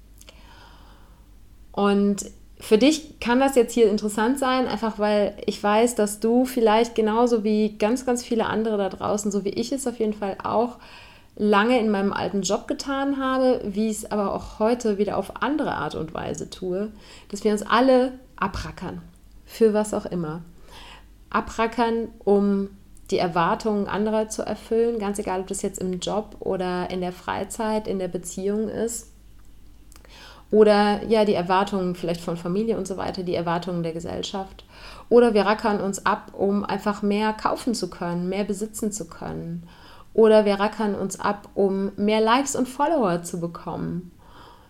Und 1.72 2.26
für 2.60 2.78
dich 2.78 3.18
kann 3.18 3.40
das 3.40 3.56
jetzt 3.56 3.72
hier 3.72 3.90
interessant 3.90 4.38
sein, 4.38 4.68
einfach 4.68 4.98
weil 4.98 5.34
ich 5.46 5.60
weiß, 5.60 5.96
dass 5.96 6.20
du 6.20 6.44
vielleicht 6.44 6.94
genauso 6.94 7.42
wie 7.42 7.76
ganz, 7.76 8.06
ganz 8.06 8.22
viele 8.22 8.46
andere 8.46 8.78
da 8.78 8.88
draußen, 8.88 9.32
so 9.32 9.44
wie 9.44 9.50
ich 9.50 9.72
es 9.72 9.86
auf 9.86 9.98
jeden 9.98 10.12
Fall 10.12 10.36
auch, 10.44 10.78
lange 11.34 11.80
in 11.80 11.90
meinem 11.90 12.12
alten 12.12 12.42
Job 12.42 12.68
getan 12.68 13.18
habe, 13.18 13.62
wie 13.64 13.88
ich 13.88 13.98
es 13.98 14.10
aber 14.10 14.34
auch 14.34 14.58
heute 14.58 14.98
wieder 14.98 15.16
auf 15.16 15.42
andere 15.42 15.74
Art 15.74 15.94
und 15.94 16.14
Weise 16.14 16.50
tue, 16.50 16.92
dass 17.30 17.42
wir 17.42 17.52
uns 17.52 17.62
alle 17.62 18.12
abrackern, 18.36 19.00
für 19.46 19.72
was 19.72 19.94
auch 19.94 20.06
immer. 20.06 20.42
Abrackern, 21.30 22.08
um 22.22 22.68
die 23.10 23.18
Erwartungen 23.18 23.88
anderer 23.88 24.28
zu 24.28 24.42
erfüllen, 24.42 24.98
ganz 24.98 25.18
egal, 25.18 25.40
ob 25.40 25.46
das 25.46 25.62
jetzt 25.62 25.80
im 25.80 26.00
Job 26.00 26.36
oder 26.40 26.90
in 26.90 27.00
der 27.00 27.12
Freizeit, 27.12 27.88
in 27.88 27.98
der 27.98 28.08
Beziehung 28.08 28.68
ist 28.68 29.11
oder 30.52 31.02
ja, 31.08 31.24
die 31.24 31.34
Erwartungen 31.34 31.94
vielleicht 31.94 32.20
von 32.20 32.36
Familie 32.36 32.76
und 32.76 32.86
so 32.86 32.98
weiter, 32.98 33.22
die 33.22 33.34
Erwartungen 33.34 33.82
der 33.82 33.94
Gesellschaft. 33.94 34.66
Oder 35.08 35.32
wir 35.32 35.46
rackern 35.46 35.80
uns 35.80 36.04
ab, 36.04 36.32
um 36.36 36.62
einfach 36.62 37.00
mehr 37.00 37.32
kaufen 37.32 37.74
zu 37.74 37.88
können, 37.88 38.28
mehr 38.28 38.44
besitzen 38.44 38.92
zu 38.92 39.06
können. 39.06 39.66
Oder 40.12 40.44
wir 40.44 40.60
rackern 40.60 40.94
uns 40.94 41.18
ab, 41.18 41.48
um 41.54 41.90
mehr 41.96 42.20
Likes 42.20 42.54
und 42.54 42.68
Follower 42.68 43.22
zu 43.22 43.40
bekommen. 43.40 44.12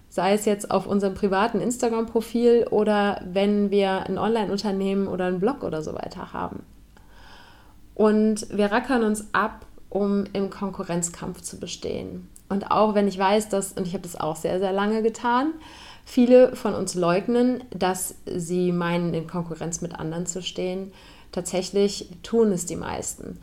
Sei 0.09 0.35
es 0.35 0.45
jetzt 0.45 0.71
auf 0.71 0.87
unserem 0.87 1.15
privaten 1.15 1.61
Instagram-Profil 1.61 2.69
oder 2.71 3.21
wenn 3.25 3.73
wir 3.73 4.07
ein 4.07 4.19
Online-Unternehmen 4.19 5.09
oder 5.09 5.25
einen 5.25 5.41
Blog 5.41 5.65
oder 5.65 5.83
so 5.83 5.95
weiter 5.95 6.33
haben. 6.33 6.63
Und 7.97 8.47
wir 8.57 8.71
rackern 8.71 9.03
uns 9.03 9.35
ab, 9.35 9.67
um 9.89 10.27
im 10.33 10.49
Konkurrenzkampf 10.49 11.43
zu 11.43 11.59
bestehen. 11.59 12.29
Und 12.53 12.71
auch 12.71 12.95
wenn 12.95 13.09
ich 13.09 13.19
weiß, 13.19 13.49
dass, 13.49 13.73
und 13.73 13.87
ich 13.87 13.95
habe 13.95 14.03
das 14.03 14.15
auch 14.15 14.37
sehr, 14.37 14.59
sehr 14.59 14.73
lange 14.73 15.03
getan, 15.03 15.53
viele 16.05 16.55
von 16.55 16.75
uns 16.75 16.95
leugnen, 16.95 17.65
dass 17.71 18.15
sie 18.27 18.73
meinen, 18.73 19.15
in 19.15 19.27
Konkurrenz 19.27 19.81
mit 19.81 19.99
anderen 19.99 20.27
zu 20.27 20.43
stehen. 20.43 20.93
Tatsächlich 21.33 22.11
tun 22.23 22.53
es 22.53 22.67
die 22.67 22.77
meisten. 22.77 23.39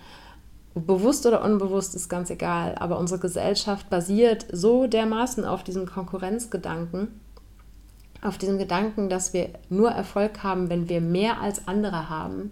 Bewusst 0.76 1.26
oder 1.26 1.44
unbewusst 1.44 1.96
ist 1.96 2.08
ganz 2.08 2.30
egal, 2.30 2.76
aber 2.76 3.00
unsere 3.00 3.20
Gesellschaft 3.20 3.90
basiert 3.90 4.46
so 4.52 4.86
dermaßen 4.86 5.44
auf 5.44 5.64
diesem 5.64 5.88
Konkurrenzgedanken, 5.88 7.20
auf 8.22 8.38
diesem 8.38 8.60
Gedanken, 8.60 9.10
dass 9.10 9.34
wir 9.34 9.50
nur 9.70 9.90
Erfolg 9.90 10.44
haben, 10.44 10.70
wenn 10.70 10.88
wir 10.88 11.02
mehr 11.02 11.42
als 11.42 11.68
andere 11.68 12.10
haben, 12.10 12.52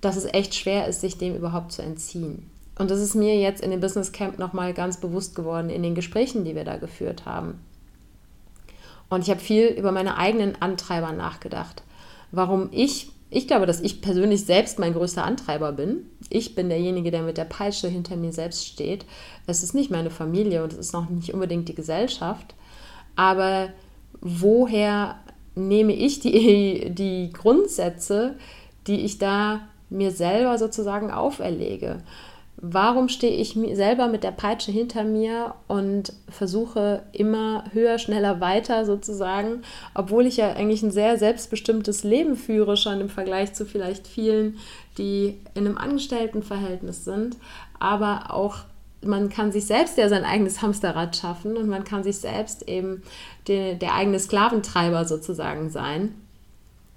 dass 0.00 0.16
es 0.16 0.24
echt 0.24 0.54
schwer 0.54 0.88
ist, 0.88 1.02
sich 1.02 1.18
dem 1.18 1.36
überhaupt 1.36 1.72
zu 1.72 1.82
entziehen. 1.82 2.48
Und 2.78 2.90
das 2.90 3.00
ist 3.00 3.14
mir 3.14 3.38
jetzt 3.38 3.60
in 3.60 3.72
dem 3.72 3.80
Business 3.80 4.12
Camp 4.12 4.38
nochmal 4.38 4.72
ganz 4.72 4.98
bewusst 4.98 5.34
geworden 5.34 5.68
in 5.68 5.82
den 5.82 5.96
Gesprächen, 5.96 6.44
die 6.44 6.54
wir 6.54 6.64
da 6.64 6.76
geführt 6.76 7.26
haben. 7.26 7.60
Und 9.10 9.22
ich 9.22 9.30
habe 9.30 9.40
viel 9.40 9.66
über 9.66 9.90
meine 9.90 10.16
eigenen 10.16 10.60
Antreiber 10.60 11.12
nachgedacht. 11.12 11.82
Warum 12.30 12.68
ich, 12.70 13.10
ich 13.30 13.48
glaube, 13.48 13.66
dass 13.66 13.80
ich 13.80 14.00
persönlich 14.00 14.44
selbst 14.44 14.78
mein 14.78 14.92
größter 14.92 15.24
Antreiber 15.24 15.72
bin. 15.72 16.06
Ich 16.30 16.54
bin 16.54 16.68
derjenige, 16.68 17.10
der 17.10 17.22
mit 17.22 17.36
der 17.36 17.44
Peitsche 17.44 17.88
hinter 17.88 18.16
mir 18.16 18.32
selbst 18.32 18.66
steht. 18.66 19.06
Es 19.46 19.62
ist 19.62 19.74
nicht 19.74 19.90
meine 19.90 20.10
Familie 20.10 20.62
und 20.62 20.72
es 20.72 20.78
ist 20.78 20.92
noch 20.92 21.08
nicht 21.08 21.34
unbedingt 21.34 21.68
die 21.68 21.74
Gesellschaft. 21.74 22.54
Aber 23.16 23.70
woher 24.20 25.16
nehme 25.54 25.94
ich 25.94 26.20
die, 26.20 26.90
die 26.94 27.30
Grundsätze, 27.32 28.36
die 28.86 29.00
ich 29.00 29.18
da 29.18 29.62
mir 29.90 30.10
selber 30.10 30.58
sozusagen 30.58 31.10
auferlege? 31.10 32.02
Warum 32.60 33.08
stehe 33.08 33.36
ich 33.36 33.56
selber 33.76 34.08
mit 34.08 34.24
der 34.24 34.32
Peitsche 34.32 34.72
hinter 34.72 35.04
mir 35.04 35.54
und 35.68 36.12
versuche 36.28 37.04
immer 37.12 37.64
höher, 37.72 37.98
schneller, 37.98 38.40
weiter 38.40 38.84
sozusagen, 38.84 39.62
obwohl 39.94 40.26
ich 40.26 40.38
ja 40.38 40.54
eigentlich 40.54 40.82
ein 40.82 40.90
sehr 40.90 41.18
selbstbestimmtes 41.18 42.02
Leben 42.02 42.34
führe, 42.34 42.76
schon 42.76 43.00
im 43.00 43.10
Vergleich 43.10 43.54
zu 43.54 43.64
vielleicht 43.64 44.08
vielen, 44.08 44.58
die 44.98 45.38
in 45.54 45.66
einem 45.66 45.78
Angestelltenverhältnis 45.78 47.04
sind, 47.04 47.36
aber 47.78 48.34
auch 48.34 48.64
man 49.02 49.28
kann 49.28 49.52
sich 49.52 49.66
selbst 49.66 49.96
ja 49.96 50.08
sein 50.08 50.24
eigenes 50.24 50.60
Hamsterrad 50.60 51.16
schaffen 51.16 51.56
und 51.56 51.68
man 51.68 51.84
kann 51.84 52.02
sich 52.02 52.18
selbst 52.18 52.68
eben 52.68 53.02
der, 53.46 53.74
der 53.74 53.94
eigene 53.94 54.18
Sklaventreiber 54.18 55.04
sozusagen 55.04 55.70
sein. 55.70 56.12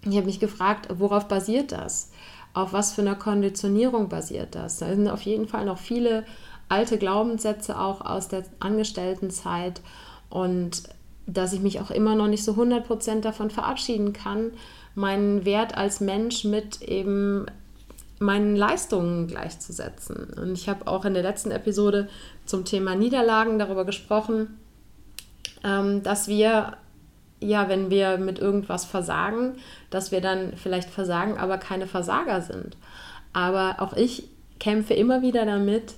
Ich 0.03 0.15
habe 0.15 0.25
mich 0.25 0.39
gefragt, 0.39 0.87
worauf 0.97 1.27
basiert 1.27 1.71
das? 1.71 2.10
Auf 2.53 2.73
was 2.73 2.93
für 2.93 3.01
einer 3.01 3.15
Konditionierung 3.15 4.09
basiert 4.09 4.55
das. 4.55 4.77
Da 4.77 4.87
sind 4.87 5.07
auf 5.07 5.21
jeden 5.21 5.47
Fall 5.47 5.65
noch 5.65 5.77
viele 5.77 6.25
alte 6.69 6.97
Glaubenssätze 6.97 7.79
auch 7.79 8.01
aus 8.01 8.27
der 8.27 8.43
Angestelltenzeit 8.59 9.81
und 10.29 10.83
dass 11.27 11.53
ich 11.53 11.59
mich 11.61 11.79
auch 11.79 11.91
immer 11.91 12.15
noch 12.15 12.27
nicht 12.27 12.43
so 12.43 12.53
100% 12.53 13.21
davon 13.21 13.49
verabschieden 13.49 14.13
kann, 14.13 14.51
meinen 14.95 15.45
Wert 15.45 15.77
als 15.77 16.01
Mensch 16.01 16.43
mit 16.43 16.81
eben 16.81 17.45
meinen 18.19 18.55
Leistungen 18.55 19.27
gleichzusetzen. 19.27 20.33
Und 20.39 20.53
ich 20.53 20.69
habe 20.69 20.87
auch 20.87 21.05
in 21.05 21.13
der 21.13 21.23
letzten 21.23 21.51
Episode 21.51 22.07
zum 22.45 22.65
Thema 22.65 22.95
Niederlagen 22.95 23.57
darüber 23.57 23.83
gesprochen, 23.83 24.59
ähm, 25.63 26.03
dass 26.03 26.27
wir 26.27 26.77
ja, 27.41 27.67
wenn 27.67 27.89
wir 27.89 28.17
mit 28.17 28.39
irgendwas 28.39 28.85
versagen, 28.85 29.55
dass 29.89 30.11
wir 30.11 30.21
dann 30.21 30.53
vielleicht 30.55 30.89
versagen, 30.89 31.37
aber 31.37 31.57
keine 31.57 31.87
Versager 31.87 32.41
sind. 32.41 32.77
Aber 33.33 33.77
auch 33.79 33.93
ich 33.93 34.29
kämpfe 34.59 34.93
immer 34.93 35.21
wieder 35.21 35.45
damit, 35.45 35.95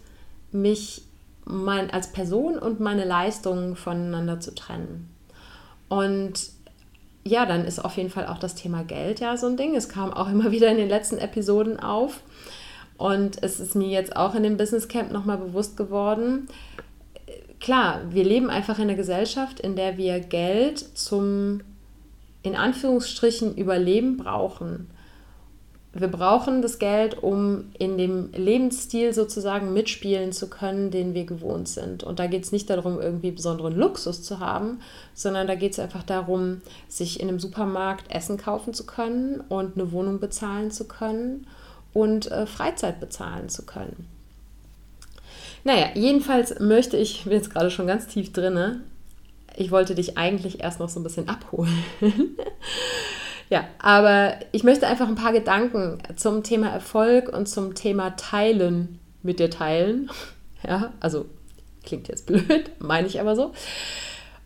mich 0.52 1.04
mein, 1.46 1.92
als 1.92 2.12
Person 2.14 2.58
und 2.58 2.80
meine 2.80 3.04
Leistungen 3.04 3.76
voneinander 3.76 4.40
zu 4.40 4.56
trennen. 4.56 5.10
Und 5.90 6.34
ja, 7.26 7.46
dann 7.46 7.66
ist 7.66 7.84
auf 7.84 7.98
jeden 7.98 8.10
Fall 8.10 8.28
auch 8.28 8.38
das 8.38 8.56
Thema 8.56 8.84
Geld 8.84 9.20
ja 9.20 9.36
so 9.38 9.48
ein 9.48 9.58
Ding. 9.58 9.76
Es 9.76 9.90
kam 9.90 10.14
auch 10.14 10.30
immer 10.32 10.52
wieder 10.52 10.70
in 10.70 10.78
den 10.78 10.90
letzten 10.90 11.18
Episoden 11.18 11.80
auf. 11.80 12.22
Und 12.98 13.44
es 13.44 13.60
ist 13.60 13.76
mir 13.76 13.90
jetzt 13.90 14.16
auch 14.16 14.36
in 14.36 14.44
dem 14.44 14.56
Business 14.56 14.88
Camp 14.88 15.12
nochmal 15.12 15.38
bewusst 15.38 15.76
geworden, 15.76 16.48
klar, 17.64 18.02
wir 18.10 18.26
leben 18.26 18.50
einfach 18.50 18.78
in 18.78 18.84
einer 18.84 18.96
Gesellschaft, 18.96 19.60
in 19.60 19.76
der 19.76 19.98
wir 19.98 20.20
Geld 20.20 20.80
zum, 20.80 21.62
in 22.44 22.56
Anführungsstrichen, 22.56 23.56
Überleben 23.56 24.18
brauchen. 24.18 24.90
Wir 25.94 26.10
brauchen 26.10 26.62
das 26.62 26.78
Geld, 26.78 27.24
um 27.24 27.72
in 27.80 27.98
dem 27.98 28.32
Lebensstil 28.34 29.14
sozusagen 29.14 29.74
mitspielen 29.74 30.34
zu 30.34 30.50
können, 30.50 30.92
den 30.92 31.14
wir 31.14 31.26
gewohnt 31.26 31.70
sind. 31.70 32.04
Und 32.04 32.20
da 32.20 32.28
geht 32.28 32.44
es 32.44 32.52
nicht 32.52 32.70
darum, 32.70 33.00
irgendwie 33.00 33.32
besonderen 33.32 33.76
Luxus 33.78 34.24
zu 34.24 34.40
haben, 34.40 34.82
sondern 35.14 35.48
da 35.48 35.56
geht 35.56 35.72
es 35.74 35.80
einfach 35.80 36.04
darum, 36.04 36.62
sich 36.90 37.22
in 37.22 37.30
einem 37.30 37.40
Supermarkt 37.40 38.14
Essen 38.14 38.38
kaufen 38.38 38.74
zu 38.74 38.86
können 38.86 39.40
und 39.40 39.78
eine 39.78 39.92
Wohnung 39.92 40.20
bezahlen 40.20 40.70
zu 40.70 40.86
können 40.86 41.48
und 41.94 42.30
äh, 42.30 42.46
Freizeit 42.46 43.00
bezahlen 43.00 43.48
zu 43.48 43.66
können. 43.66 44.13
Naja, 45.64 45.88
jedenfalls 45.94 46.60
möchte 46.60 46.98
ich, 46.98 47.20
ich 47.20 47.24
bin 47.24 47.34
jetzt 47.34 47.54
gerade 47.54 47.72
schon 47.72 47.88
ganz 47.88 48.08
tief 48.08 48.34
drin, 48.34 48.82
ich 49.56 49.72
wollte 49.72 49.96
dich 49.96 50.18
eigentlich 50.18 50.62
erst 50.62 50.80
noch 50.80 50.90
so 50.90 51.00
ein 51.00 51.04
bisschen 51.04 51.30
abholen. 51.30 51.86
ja, 53.50 53.66
aber 53.80 54.36
ich 54.52 54.64
möchte 54.64 54.88
einfach 54.88 55.08
ein 55.08 55.16
paar 55.16 55.32
Gedanken 55.32 56.00
zum 56.16 56.44
Thema 56.44 56.70
Erfolg 56.70 57.30
und 57.30 57.48
zum 57.48 57.76
Thema 57.76 58.16
Teilen 58.16 59.00
mit 59.22 59.40
dir 59.40 59.50
teilen. 59.50 60.10
Ja, 60.66 60.94
also 61.02 61.26
klingt 61.84 62.08
jetzt 62.08 62.26
blöd, 62.26 62.72
meine 62.80 63.06
ich 63.06 63.20
aber 63.20 63.36
so. 63.36 63.52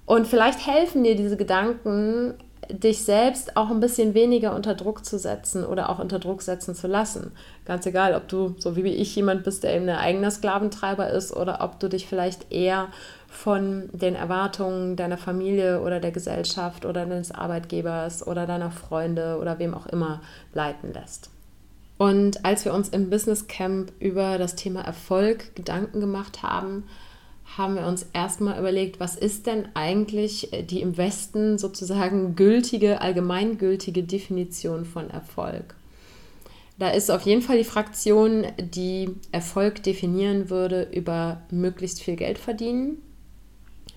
Und 0.07 0.25
vielleicht 0.25 0.65
helfen 0.65 1.03
dir 1.03 1.15
diese 1.15 1.37
Gedanken, 1.37 2.33
dich 2.69 3.03
selbst 3.03 3.55
auch 3.57 3.69
ein 3.69 3.79
bisschen 3.79 4.13
weniger 4.13 4.55
unter 4.55 4.75
Druck 4.75 5.05
zu 5.05 5.17
setzen 5.17 5.65
oder 5.65 5.89
auch 5.89 5.99
unter 5.99 6.19
Druck 6.19 6.41
setzen 6.41 6.75
zu 6.75 6.87
lassen. 6.87 7.31
Ganz 7.65 7.85
egal, 7.85 8.15
ob 8.15 8.27
du 8.27 8.55
so 8.57 8.75
wie 8.75 8.93
ich 8.93 9.15
jemand 9.15 9.43
bist, 9.43 9.63
der 9.63 9.75
eben 9.75 9.87
ein 9.89 9.97
eigener 9.97 10.31
Sklaventreiber 10.31 11.09
ist 11.09 11.35
oder 11.35 11.61
ob 11.61 11.79
du 11.79 11.87
dich 11.87 12.07
vielleicht 12.07 12.51
eher 12.51 12.87
von 13.29 13.89
den 13.91 14.15
Erwartungen 14.15 14.95
deiner 14.95 15.17
Familie 15.17 15.81
oder 15.81 15.99
der 15.99 16.11
Gesellschaft 16.11 16.85
oder 16.85 17.05
deines 17.05 17.31
Arbeitgebers 17.31 18.25
oder 18.25 18.45
deiner 18.45 18.71
Freunde 18.71 19.37
oder 19.39 19.59
wem 19.59 19.73
auch 19.73 19.85
immer 19.87 20.21
leiten 20.53 20.93
lässt. 20.93 21.29
Und 21.97 22.45
als 22.45 22.63
wir 22.63 22.73
uns 22.73 22.89
im 22.89 23.09
Business 23.09 23.47
Camp 23.47 23.91
über 23.99 24.37
das 24.37 24.55
Thema 24.55 24.81
Erfolg 24.81 25.55
Gedanken 25.55 25.99
gemacht 25.99 26.43
haben, 26.43 26.83
haben 27.55 27.75
wir 27.75 27.87
uns 27.87 28.05
erstmal 28.13 28.59
überlegt, 28.59 28.99
was 28.99 29.15
ist 29.15 29.47
denn 29.47 29.69
eigentlich 29.73 30.49
die 30.69 30.81
im 30.81 30.97
Westen 30.97 31.57
sozusagen 31.57 32.35
gültige, 32.35 33.01
allgemeingültige 33.01 34.03
Definition 34.03 34.85
von 34.85 35.09
Erfolg? 35.09 35.75
Da 36.77 36.89
ist 36.89 37.09
auf 37.09 37.21
jeden 37.21 37.41
Fall 37.41 37.57
die 37.57 37.63
Fraktion, 37.63 38.45
die 38.59 39.15
Erfolg 39.31 39.81
definieren 39.81 40.49
würde 40.49 40.87
über 40.91 41.41
möglichst 41.49 42.01
viel 42.01 42.15
Geld 42.15 42.37
verdienen, 42.37 43.01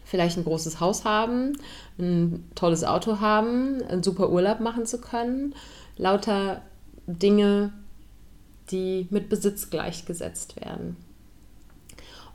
vielleicht 0.04 0.38
ein 0.38 0.44
großes 0.44 0.80
Haus 0.80 1.04
haben, 1.04 1.58
ein 1.98 2.48
tolles 2.54 2.84
Auto 2.84 3.20
haben, 3.20 3.82
einen 3.82 4.02
super 4.02 4.30
Urlaub 4.30 4.60
machen 4.60 4.86
zu 4.86 5.00
können, 5.00 5.54
lauter 5.98 6.62
Dinge, 7.06 7.72
die 8.70 9.08
mit 9.10 9.28
Besitz 9.28 9.68
gleichgesetzt 9.68 10.56
werden. 10.56 10.96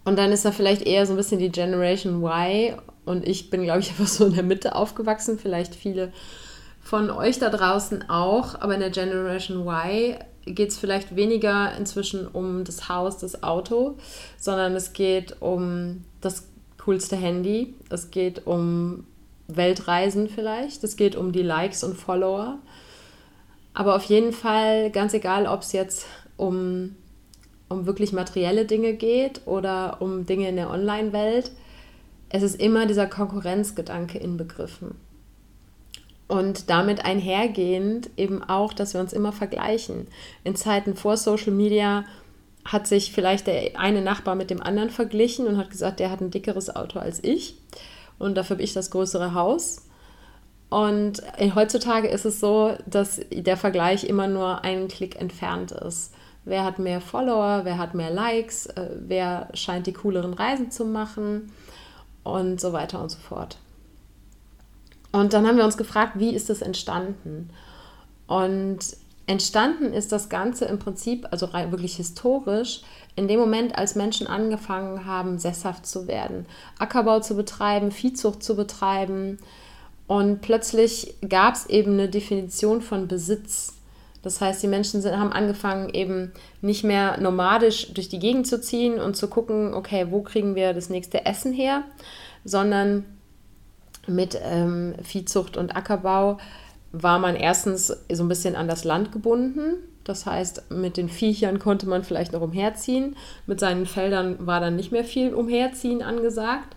Und 0.06 0.18
dann 0.18 0.32
ist 0.32 0.46
da 0.46 0.52
vielleicht 0.52 0.84
eher 0.84 1.06
so 1.06 1.14
ein 1.14 1.18
bisschen 1.18 1.40
die 1.40 1.52
Generation 1.52 2.24
Y. 2.24 2.76
Und 3.06 3.28
ich 3.28 3.50
bin, 3.50 3.64
glaube 3.64 3.80
ich, 3.80 3.90
einfach 3.90 4.08
so 4.08 4.28
in 4.28 4.36
der 4.36 4.44
Mitte 4.44 4.76
aufgewachsen. 4.76 5.38
Vielleicht 5.38 5.76
viele 5.76 6.14
von 6.82 7.10
euch 7.10 7.40
da 7.40 7.50
draußen 7.50 8.10
auch. 8.10 8.62
Aber 8.62 8.76
in 8.76 8.80
der 8.80 8.92
Generation 8.92 9.68
Y 9.68 10.18
geht 10.46 10.70
es 10.70 10.78
vielleicht 10.78 11.16
weniger 11.16 11.76
inzwischen 11.76 12.28
um 12.28 12.64
das 12.64 12.88
Haus, 12.88 13.18
das 13.18 13.42
Auto, 13.42 13.98
sondern 14.38 14.76
es 14.76 14.94
geht 14.94 15.42
um 15.42 16.04
das 16.22 16.48
coolste 16.78 17.16
Handy. 17.16 17.74
Es 17.90 18.12
geht 18.12 18.46
um 18.46 19.08
Weltreisen 19.48 20.30
vielleicht. 20.30 20.84
Es 20.84 20.98
geht 20.98 21.16
um 21.16 21.32
die 21.32 21.42
Likes 21.42 21.84
und 21.84 21.96
Follower. 21.96 22.60
Aber 23.74 23.96
auf 23.96 24.04
jeden 24.04 24.34
Fall, 24.34 24.92
ganz 24.92 25.14
egal, 25.14 25.48
ob 25.48 25.62
es 25.62 25.72
jetzt 25.72 26.06
um 26.38 26.96
um 27.76 27.86
wirklich 27.86 28.14
materielle 28.14 28.66
Dinge 28.66 28.94
geht 28.94 29.42
oder 29.46 30.02
um 30.02 30.26
Dinge 30.26 30.50
in 30.50 30.56
der 30.56 30.70
Online-Welt, 30.70 31.52
es 32.30 32.42
ist 32.42 32.60
immer 32.60 32.86
dieser 32.86 33.06
Konkurrenzgedanke 33.06 34.18
inbegriffen. 34.18 34.96
Und 36.28 36.72
damit 36.72 37.06
einhergehend 37.06 38.10
eben 38.18 38.44
auch, 38.44 38.74
dass 38.74 38.94
wir 38.96 39.02
uns 39.02 39.14
immer 39.14 39.32
vergleichen. 39.32 40.08
In 40.44 40.56
Zeiten 40.56 40.96
vor 40.96 41.18
Social 41.18 41.54
Media 41.54 42.06
hat 42.64 42.88
sich 42.88 43.12
vielleicht 43.12 43.46
der 43.46 43.80
eine 43.80 44.02
Nachbar 44.02 44.34
mit 44.34 44.50
dem 44.50 44.62
anderen 44.62 44.90
verglichen 44.90 45.46
und 45.46 45.58
hat 45.58 45.70
gesagt, 45.70 46.00
der 46.00 46.10
hat 46.10 46.22
ein 46.22 46.32
dickeres 46.32 46.76
Auto 46.76 46.98
als 46.98 47.24
ich 47.24 47.58
und 48.18 48.36
dafür 48.36 48.56
habe 48.56 48.64
ich 48.64 48.74
das 48.74 48.90
größere 48.90 49.36
Haus. 49.36 49.84
Und 50.70 51.22
heutzutage 51.54 52.08
ist 52.08 52.26
es 52.26 52.40
so, 52.40 52.74
dass 52.88 53.22
der 53.32 53.56
Vergleich 53.56 54.04
immer 54.06 54.28
nur 54.28 54.64
einen 54.64 54.88
Klick 54.88 55.20
entfernt 55.22 55.72
ist. 55.72 56.12
Wer 56.46 56.64
hat 56.64 56.80
mehr 56.80 57.02
Follower, 57.02 57.62
wer 57.64 57.78
hat 57.78 57.96
mehr 57.96 58.12
Likes, 58.12 58.68
äh, 58.68 58.90
wer 59.00 59.50
scheint 59.54 59.88
die 59.88 59.94
cooleren 59.94 60.34
Reisen 60.34 60.72
zu 60.72 60.86
machen 60.86 61.52
und 62.24 62.62
so 62.62 62.72
weiter 62.72 63.02
und 63.02 63.10
so 63.10 63.18
fort. 63.18 63.58
Und 65.12 65.34
dann 65.34 65.48
haben 65.48 65.58
wir 65.58 65.66
uns 65.66 65.78
gefragt, 65.78 66.14
wie 66.16 66.36
ist 66.36 66.50
das 66.50 66.62
entstanden? 66.62 67.50
Und 68.28 68.80
entstanden 69.28 69.94
ist 69.94 70.12
das 70.12 70.30
Ganze 70.30 70.66
im 70.66 70.78
Prinzip, 70.78 71.28
also 71.32 71.52
wirklich 71.54 71.96
historisch, 71.96 72.82
in 73.16 73.28
dem 73.28 73.40
Moment, 73.40 73.78
als 73.78 73.96
Menschen 73.96 74.28
angefangen 74.28 75.06
haben, 75.06 75.40
sesshaft 75.40 75.86
zu 75.86 76.08
werden, 76.08 76.46
Ackerbau 76.80 77.22
zu 77.22 77.36
betreiben, 77.36 77.92
Viehzucht 77.92 78.44
zu 78.44 78.56
betreiben. 78.56 79.40
Und 80.08 80.42
plötzlich 80.42 81.16
gab 81.28 81.56
es 81.56 81.66
eben 81.68 81.94
eine 81.94 82.10
Definition 82.10 82.82
von 82.82 83.08
Besitz. 83.08 83.75
Das 84.26 84.42
heißt, 84.42 84.64
die 84.64 84.68
Menschen 84.68 85.04
sind, 85.04 85.20
haben 85.20 85.32
angefangen, 85.32 85.94
eben 85.94 86.32
nicht 86.60 86.84
mehr 86.84 87.22
nomadisch 87.22 87.94
durch 87.94 88.10
die 88.10 88.18
Gegend 88.18 88.48
zu 88.48 88.60
ziehen 88.60 89.00
und 89.00 89.16
zu 89.16 89.28
gucken, 89.28 89.76
okay, 89.76 90.08
wo 90.10 90.24
kriegen 90.24 90.56
wir 90.56 90.74
das 90.74 90.90
nächste 90.90 91.28
Essen 91.28 91.54
her, 91.54 91.84
sondern 92.44 93.06
mit 94.08 94.36
ähm, 94.44 94.96
Viehzucht 95.04 95.58
und 95.58 95.76
Ackerbau 95.76 96.40
war 96.92 97.20
man 97.20 97.36
erstens 97.36 97.96
so 98.12 98.24
ein 98.24 98.28
bisschen 98.28 98.56
an 98.56 98.68
das 98.68 98.84
Land 98.84 99.12
gebunden. 99.12 99.76
Das 100.04 100.26
heißt, 100.26 100.72
mit 100.72 100.98
den 100.98 101.08
Viechern 101.08 101.60
konnte 101.60 101.88
man 101.88 102.04
vielleicht 102.04 102.34
noch 102.34 102.42
umherziehen. 102.42 103.16
Mit 103.46 103.60
seinen 103.60 103.86
Feldern 103.86 104.48
war 104.48 104.60
dann 104.60 104.76
nicht 104.76 104.92
mehr 104.92 105.04
viel 105.04 105.36
umherziehen 105.36 106.02
angesagt. 106.02 106.76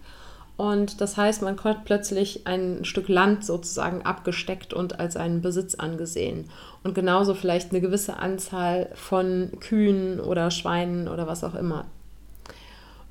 Und 0.58 1.00
das 1.00 1.16
heißt, 1.16 1.40
man 1.42 1.54
konnte 1.54 1.82
plötzlich 1.84 2.48
ein 2.48 2.84
Stück 2.84 3.08
Land 3.08 3.44
sozusagen 3.44 4.02
abgesteckt 4.02 4.74
und 4.74 4.98
als 4.98 5.16
einen 5.16 5.40
Besitz 5.40 5.76
angesehen. 5.76 6.50
Und 6.82 6.96
genauso 6.96 7.34
vielleicht 7.34 7.70
eine 7.70 7.80
gewisse 7.80 8.16
Anzahl 8.16 8.90
von 8.94 9.52
Kühen 9.60 10.18
oder 10.18 10.50
Schweinen 10.50 11.06
oder 11.06 11.28
was 11.28 11.44
auch 11.44 11.54
immer. 11.54 11.84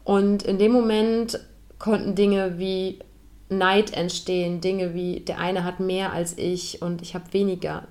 Und 0.04 0.44
in 0.44 0.60
dem 0.60 0.74
Moment 0.74 1.40
konnten 1.80 2.16
Dinge 2.16 2.60
wie 2.60 3.00
Neid 3.48 3.94
entstehen, 3.94 4.60
Dinge 4.60 4.94
wie 4.94 5.22
der 5.22 5.40
eine 5.40 5.64
hat 5.64 5.80
mehr 5.80 6.12
als 6.12 6.38
ich 6.38 6.82
und 6.82 7.02
ich 7.02 7.16
habe 7.16 7.32
weniger. 7.32 7.88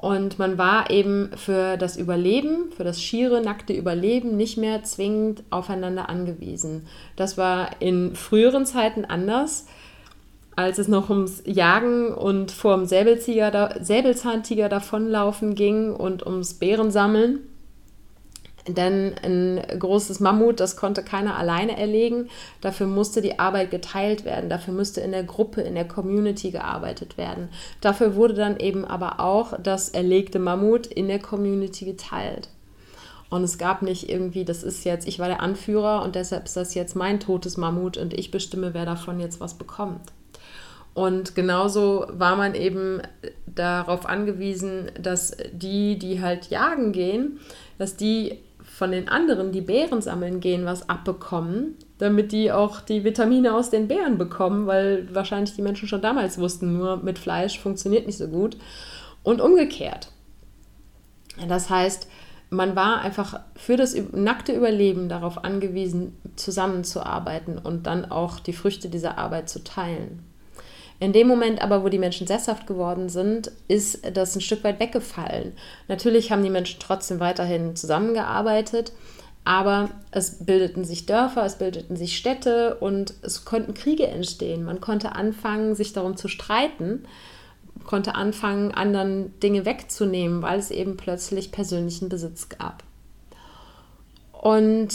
Und 0.00 0.38
man 0.38 0.58
war 0.58 0.90
eben 0.90 1.30
für 1.34 1.76
das 1.76 1.96
Überleben, 1.96 2.70
für 2.70 2.84
das 2.84 3.02
schiere, 3.02 3.42
nackte 3.42 3.72
Überleben 3.72 4.36
nicht 4.36 4.56
mehr 4.56 4.84
zwingend 4.84 5.42
aufeinander 5.50 6.08
angewiesen. 6.08 6.86
Das 7.16 7.36
war 7.36 7.70
in 7.80 8.14
früheren 8.14 8.64
Zeiten 8.64 9.04
anders, 9.04 9.66
als 10.54 10.78
es 10.78 10.86
noch 10.86 11.10
ums 11.10 11.42
Jagen 11.46 12.14
und 12.14 12.52
vor 12.52 12.76
dem 12.76 12.86
Säbelzahntiger 12.86 14.68
davonlaufen 14.68 15.56
ging 15.56 15.92
und 15.92 16.24
ums 16.24 16.54
Bärensammeln. 16.54 17.40
Denn 18.68 19.14
ein 19.22 19.62
großes 19.78 20.20
Mammut, 20.20 20.60
das 20.60 20.76
konnte 20.76 21.02
keiner 21.02 21.36
alleine 21.36 21.78
erlegen. 21.78 22.28
Dafür 22.60 22.86
musste 22.86 23.20
die 23.20 23.38
Arbeit 23.38 23.70
geteilt 23.70 24.24
werden. 24.24 24.50
Dafür 24.50 24.74
musste 24.74 25.00
in 25.00 25.12
der 25.12 25.24
Gruppe, 25.24 25.62
in 25.62 25.74
der 25.74 25.88
Community 25.88 26.50
gearbeitet 26.50 27.16
werden. 27.16 27.48
Dafür 27.80 28.14
wurde 28.14 28.34
dann 28.34 28.58
eben 28.58 28.84
aber 28.84 29.20
auch 29.20 29.58
das 29.62 29.88
erlegte 29.88 30.38
Mammut 30.38 30.86
in 30.86 31.08
der 31.08 31.20
Community 31.20 31.84
geteilt. 31.84 32.48
Und 33.30 33.42
es 33.42 33.58
gab 33.58 33.82
nicht 33.82 34.08
irgendwie, 34.08 34.44
das 34.44 34.62
ist 34.62 34.84
jetzt, 34.84 35.06
ich 35.06 35.18
war 35.18 35.28
der 35.28 35.42
Anführer 35.42 36.02
und 36.02 36.14
deshalb 36.14 36.46
ist 36.46 36.56
das 36.56 36.74
jetzt 36.74 36.96
mein 36.96 37.20
totes 37.20 37.56
Mammut 37.58 37.98
und 37.98 38.14
ich 38.14 38.30
bestimme, 38.30 38.72
wer 38.72 38.86
davon 38.86 39.20
jetzt 39.20 39.40
was 39.40 39.54
bekommt. 39.54 40.00
Und 40.94 41.34
genauso 41.34 42.06
war 42.10 42.36
man 42.36 42.54
eben 42.54 43.02
darauf 43.46 44.06
angewiesen, 44.06 44.90
dass 45.00 45.36
die, 45.52 45.98
die 45.98 46.20
halt 46.22 46.48
jagen 46.50 46.92
gehen, 46.92 47.38
dass 47.76 47.96
die 47.96 48.38
von 48.78 48.92
den 48.92 49.08
anderen, 49.08 49.50
die 49.50 49.60
Beeren 49.60 50.00
sammeln 50.00 50.38
gehen, 50.38 50.64
was 50.64 50.88
abbekommen, 50.88 51.74
damit 51.98 52.30
die 52.30 52.52
auch 52.52 52.80
die 52.80 53.02
Vitamine 53.02 53.52
aus 53.52 53.70
den 53.70 53.88
Beeren 53.88 54.18
bekommen, 54.18 54.68
weil 54.68 55.12
wahrscheinlich 55.12 55.56
die 55.56 55.62
Menschen 55.62 55.88
schon 55.88 56.00
damals 56.00 56.38
wussten, 56.38 56.78
nur 56.78 56.98
mit 56.98 57.18
Fleisch 57.18 57.58
funktioniert 57.58 58.06
nicht 58.06 58.18
so 58.18 58.28
gut. 58.28 58.56
Und 59.24 59.40
umgekehrt. 59.40 60.12
Das 61.48 61.68
heißt, 61.70 62.06
man 62.50 62.76
war 62.76 63.00
einfach 63.00 63.40
für 63.56 63.76
das 63.76 63.96
nackte 64.12 64.52
Überleben 64.52 65.08
darauf 65.08 65.42
angewiesen, 65.42 66.16
zusammenzuarbeiten 66.36 67.58
und 67.58 67.88
dann 67.88 68.04
auch 68.04 68.38
die 68.38 68.52
Früchte 68.52 68.88
dieser 68.88 69.18
Arbeit 69.18 69.48
zu 69.48 69.64
teilen. 69.64 70.22
In 71.00 71.12
dem 71.12 71.28
Moment 71.28 71.62
aber, 71.62 71.84
wo 71.84 71.88
die 71.88 71.98
Menschen 71.98 72.26
sesshaft 72.26 72.66
geworden 72.66 73.08
sind, 73.08 73.52
ist 73.68 74.00
das 74.14 74.34
ein 74.34 74.40
Stück 74.40 74.64
weit 74.64 74.80
weggefallen. 74.80 75.52
Natürlich 75.86 76.32
haben 76.32 76.42
die 76.42 76.50
Menschen 76.50 76.80
trotzdem 76.80 77.20
weiterhin 77.20 77.76
zusammengearbeitet, 77.76 78.92
aber 79.44 79.90
es 80.10 80.44
bildeten 80.44 80.84
sich 80.84 81.06
Dörfer, 81.06 81.44
es 81.44 81.56
bildeten 81.56 81.96
sich 81.96 82.16
Städte 82.16 82.74
und 82.80 83.14
es 83.22 83.44
konnten 83.44 83.74
Kriege 83.74 84.08
entstehen. 84.08 84.64
Man 84.64 84.80
konnte 84.80 85.14
anfangen, 85.14 85.76
sich 85.76 85.92
darum 85.92 86.16
zu 86.16 86.26
streiten, 86.26 87.04
konnte 87.86 88.16
anfangen, 88.16 88.72
anderen 88.72 89.38
Dinge 89.40 89.64
wegzunehmen, 89.64 90.42
weil 90.42 90.58
es 90.58 90.72
eben 90.72 90.96
plötzlich 90.96 91.52
persönlichen 91.52 92.08
Besitz 92.08 92.48
gab. 92.48 92.82
Und 94.32 94.88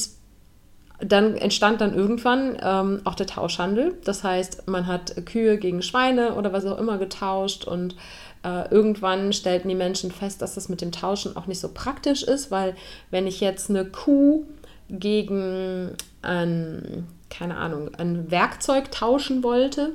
dann 1.05 1.35
entstand 1.35 1.81
dann 1.81 1.93
irgendwann 1.93 2.57
ähm, 2.61 3.01
auch 3.03 3.15
der 3.15 3.27
Tauschhandel. 3.27 3.97
Das 4.03 4.23
heißt, 4.23 4.67
man 4.67 4.87
hat 4.87 5.25
Kühe 5.25 5.57
gegen 5.57 5.81
Schweine 5.81 6.35
oder 6.35 6.53
was 6.53 6.65
auch 6.65 6.77
immer 6.77 6.97
getauscht 6.97 7.65
und 7.65 7.95
äh, 8.43 8.69
irgendwann 8.69 9.33
stellten 9.33 9.69
die 9.69 9.75
Menschen 9.75 10.11
fest, 10.11 10.41
dass 10.41 10.55
das 10.55 10.69
mit 10.69 10.81
dem 10.81 10.91
Tauschen 10.91 11.35
auch 11.35 11.47
nicht 11.47 11.59
so 11.59 11.69
praktisch 11.73 12.23
ist, 12.23 12.51
weil 12.51 12.75
wenn 13.09 13.27
ich 13.27 13.39
jetzt 13.39 13.69
eine 13.69 13.85
Kuh 13.85 14.45
gegen 14.89 15.91
ein, 16.21 17.07
keine 17.29 17.57
Ahnung, 17.57 17.93
ein 17.95 18.29
Werkzeug 18.29 18.91
tauschen 18.91 19.43
wollte, 19.43 19.93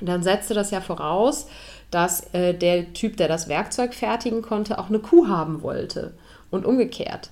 dann 0.00 0.22
setzte 0.22 0.54
das 0.54 0.70
ja 0.70 0.80
voraus, 0.80 1.46
dass 1.90 2.34
äh, 2.34 2.54
der 2.54 2.92
Typ, 2.92 3.16
der 3.16 3.28
das 3.28 3.48
Werkzeug 3.48 3.94
fertigen 3.94 4.42
konnte, 4.42 4.78
auch 4.78 4.88
eine 4.88 4.98
Kuh 4.98 5.28
haben 5.28 5.62
wollte 5.62 6.14
und 6.50 6.66
umgekehrt. 6.66 7.30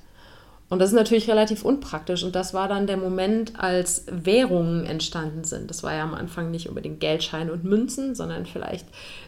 Und 0.73 0.79
das 0.79 0.89
ist 0.89 0.97
natürlich 0.97 1.29
relativ 1.29 1.67
unpraktisch. 1.67 2.25
Und 2.25 2.35
das 2.35 2.55
war 2.55 2.67
dann 2.67 2.87
der 2.87 2.97
Moment, 2.97 3.61
als 3.61 4.07
Währungen 4.11 4.87
entstanden 4.87 5.45
sind. 5.45 5.69
Das 5.69 5.83
war 5.83 5.95
ja 5.95 6.03
am 6.03 6.15
Anfang 6.15 6.51
nicht 6.51 6.67
unbedingt 6.67 6.99
Geldscheine 6.99 7.53
und 7.53 7.63
Münzen, 7.63 8.15
sondern 8.15 8.47
vielleicht 8.47 8.87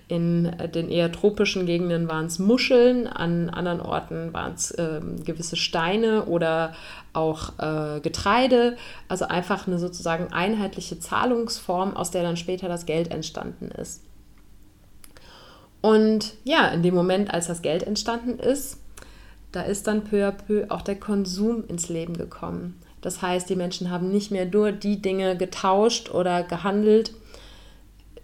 in 0.08 0.50
den 0.74 0.88
eher 0.88 1.12
tropischen 1.12 1.66
Gegenden 1.66 2.08
waren 2.08 2.24
es 2.24 2.38
Muscheln, 2.38 3.06
an 3.06 3.50
anderen 3.50 3.82
Orten 3.82 4.32
waren 4.32 4.54
es 4.54 4.70
äh, 4.70 5.02
gewisse 5.22 5.56
Steine 5.56 6.24
oder 6.24 6.72
auch 7.12 7.58
äh, 7.58 8.00
Getreide. 8.00 8.78
Also 9.08 9.26
einfach 9.26 9.66
eine 9.66 9.78
sozusagen 9.78 10.32
einheitliche 10.32 10.98
Zahlungsform, 10.98 11.94
aus 11.94 12.10
der 12.10 12.22
dann 12.22 12.38
später 12.38 12.68
das 12.68 12.86
Geld 12.86 13.10
entstanden 13.10 13.70
ist. 13.70 14.02
Und 15.82 16.36
ja, 16.44 16.68
in 16.68 16.82
dem 16.82 16.94
Moment, 16.94 17.34
als 17.34 17.48
das 17.48 17.60
Geld 17.60 17.82
entstanden 17.82 18.38
ist, 18.38 18.78
da 19.54 19.62
ist 19.62 19.86
dann 19.86 20.04
peu 20.04 20.26
à 20.26 20.32
peu 20.32 20.66
auch 20.68 20.82
der 20.82 20.96
Konsum 20.96 21.64
ins 21.68 21.88
Leben 21.88 22.16
gekommen. 22.16 22.80
Das 23.00 23.22
heißt, 23.22 23.48
die 23.48 23.56
Menschen 23.56 23.90
haben 23.90 24.10
nicht 24.10 24.30
mehr 24.30 24.46
nur 24.46 24.72
die 24.72 25.00
Dinge 25.00 25.36
getauscht 25.36 26.10
oder 26.10 26.42
gehandelt, 26.42 27.12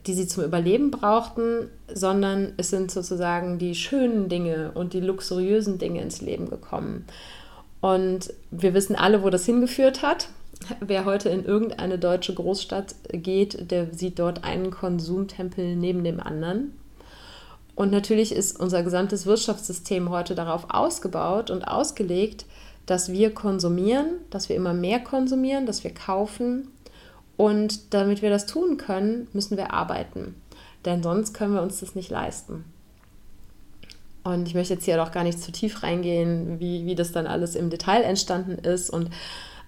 die 0.06 0.14
sie 0.14 0.26
zum 0.26 0.44
Überleben 0.44 0.90
brauchten, 0.90 1.68
sondern 1.92 2.52
es 2.56 2.70
sind 2.70 2.90
sozusagen 2.90 3.58
die 3.58 3.74
schönen 3.74 4.28
Dinge 4.28 4.72
und 4.74 4.92
die 4.92 5.00
luxuriösen 5.00 5.78
Dinge 5.78 6.00
ins 6.00 6.20
Leben 6.20 6.48
gekommen. 6.48 7.04
Und 7.80 8.32
wir 8.50 8.74
wissen 8.74 8.96
alle, 8.96 9.22
wo 9.22 9.30
das 9.30 9.46
hingeführt 9.46 10.02
hat. 10.02 10.28
Wer 10.80 11.04
heute 11.04 11.28
in 11.28 11.44
irgendeine 11.44 11.98
deutsche 11.98 12.34
Großstadt 12.34 12.94
geht, 13.12 13.70
der 13.70 13.92
sieht 13.94 14.18
dort 14.18 14.44
einen 14.44 14.70
Konsumtempel 14.70 15.76
neben 15.76 16.02
dem 16.02 16.20
anderen. 16.20 16.74
Und 17.80 17.90
natürlich 17.92 18.32
ist 18.32 18.60
unser 18.60 18.82
gesamtes 18.82 19.24
Wirtschaftssystem 19.24 20.10
heute 20.10 20.34
darauf 20.34 20.66
ausgebaut 20.68 21.50
und 21.50 21.62
ausgelegt, 21.64 22.44
dass 22.84 23.10
wir 23.10 23.32
konsumieren, 23.32 24.18
dass 24.28 24.50
wir 24.50 24.56
immer 24.56 24.74
mehr 24.74 25.00
konsumieren, 25.00 25.64
dass 25.64 25.82
wir 25.82 25.94
kaufen. 25.94 26.68
Und 27.38 27.94
damit 27.94 28.20
wir 28.20 28.28
das 28.28 28.44
tun 28.44 28.76
können, 28.76 29.28
müssen 29.32 29.56
wir 29.56 29.72
arbeiten. 29.72 30.34
Denn 30.84 31.02
sonst 31.02 31.32
können 31.32 31.54
wir 31.54 31.62
uns 31.62 31.80
das 31.80 31.94
nicht 31.94 32.10
leisten. 32.10 32.66
Und 34.24 34.46
ich 34.46 34.54
möchte 34.54 34.74
jetzt 34.74 34.84
hier 34.84 35.02
auch 35.02 35.10
gar 35.10 35.24
nicht 35.24 35.40
zu 35.40 35.50
tief 35.50 35.82
reingehen, 35.82 36.60
wie, 36.60 36.84
wie 36.84 36.94
das 36.94 37.12
dann 37.12 37.26
alles 37.26 37.54
im 37.54 37.70
Detail 37.70 38.02
entstanden 38.02 38.58
ist 38.58 38.90
und 38.90 39.08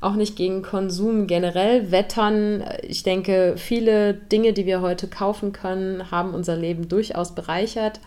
auch 0.02 0.14
nicht 0.14 0.36
gegen 0.36 0.62
Konsum 0.62 1.26
generell 1.26 1.90
wettern. 1.90 2.64
Ich 2.82 3.02
denke, 3.02 3.54
viele 3.56 4.14
Dinge, 4.14 4.52
die 4.52 4.66
wir 4.66 4.80
heute 4.80 5.08
kaufen 5.08 5.52
können, 5.52 6.10
haben 6.10 6.34
unser 6.34 6.56
Leben 6.56 6.88
durchaus 6.88 7.34
bereichert. 7.34 8.00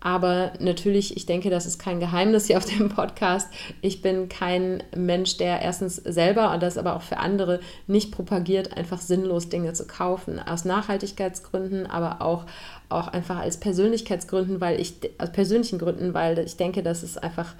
Aber 0.00 0.52
natürlich, 0.60 1.16
ich 1.16 1.26
denke, 1.26 1.50
das 1.50 1.66
ist 1.66 1.78
kein 1.78 1.98
Geheimnis 1.98 2.46
hier 2.46 2.56
auf 2.56 2.64
dem 2.64 2.88
Podcast. 2.88 3.48
Ich 3.80 4.00
bin 4.00 4.28
kein 4.28 4.82
Mensch, 4.94 5.38
der 5.38 5.60
erstens 5.60 5.96
selber 5.96 6.52
und 6.52 6.62
das 6.62 6.78
aber 6.78 6.94
auch 6.94 7.02
für 7.02 7.16
andere 7.18 7.58
nicht 7.88 8.12
propagiert, 8.12 8.76
einfach 8.76 9.00
sinnlos 9.00 9.48
Dinge 9.48 9.72
zu 9.72 9.86
kaufen. 9.88 10.38
Aus 10.38 10.64
Nachhaltigkeitsgründen, 10.64 11.86
aber 11.86 12.22
auch, 12.22 12.46
auch 12.88 13.08
einfach 13.08 13.38
als 13.38 13.56
Persönlichkeitsgründen, 13.56 14.60
weil 14.60 14.80
ich, 14.80 14.94
aus 15.18 15.32
persönlichen 15.32 15.80
Gründen, 15.80 16.14
weil 16.14 16.38
ich 16.38 16.56
denke, 16.56 16.84
dass 16.84 17.02
es 17.02 17.18
einfach 17.18 17.54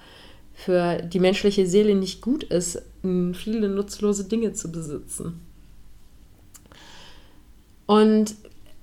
für 0.59 1.01
die 1.03 1.21
menschliche 1.21 1.67
Seele 1.69 1.95
nicht 1.95 2.21
gut 2.21 2.43
ist, 2.43 2.83
viele 3.03 3.69
nutzlose 3.69 4.25
Dinge 4.25 4.55
zu 4.55 4.73
besitzen. 4.73 5.41
Und 7.87 8.35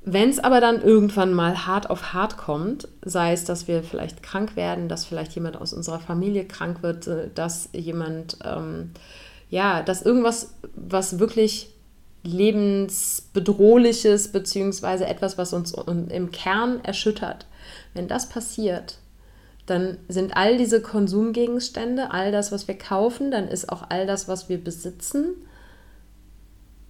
wenn 0.06 0.30
es 0.30 0.40
aber 0.40 0.62
dann 0.62 0.82
irgendwann 0.82 1.34
mal 1.34 1.68
hart 1.68 1.90
auf 1.90 2.14
hart 2.14 2.38
kommt, 2.38 2.88
sei 3.04 3.34
es, 3.34 3.44
dass 3.44 3.68
wir 3.68 3.84
vielleicht 3.84 4.24
krank 4.24 4.56
werden, 4.56 4.88
dass 4.88 5.04
vielleicht 5.04 5.34
jemand 5.34 5.58
aus 5.58 5.74
unserer 5.74 6.00
Familie 6.00 6.46
krank 6.46 6.82
wird, 6.82 7.08
äh, 7.08 7.28
dass 7.36 7.68
jemand, 7.74 8.38
ähm, 8.46 8.92
ja, 9.50 9.84
dass 9.84 10.02
irgendwas, 10.02 10.54
was 10.76 11.20
wirklich 11.20 11.72
lebensbedrohliches, 12.24 14.30
beziehungsweise 14.30 15.08
etwas, 15.08 15.38
was 15.38 15.52
uns 15.52 15.74
im 15.74 16.32
Kern 16.32 16.80
erschüttert, 16.86 17.48
wenn 17.94 18.08
das 18.08 18.30
passiert, 18.30 19.00
dann 19.65 19.97
sind 20.08 20.36
all 20.38 20.58
diese 20.58 20.82
Konsumgegenstände, 20.82 22.12
all 22.12 22.32
das, 22.32 22.51
was 22.51 22.67
wir 22.67 22.78
kaufen, 22.78 23.32
dann 23.32 23.47
ist 23.47 23.69
auch 23.69 23.84
all 23.89 24.06
das, 24.06 24.28
was 24.28 24.49
wir 24.49 24.63
besitzen, 24.63 25.34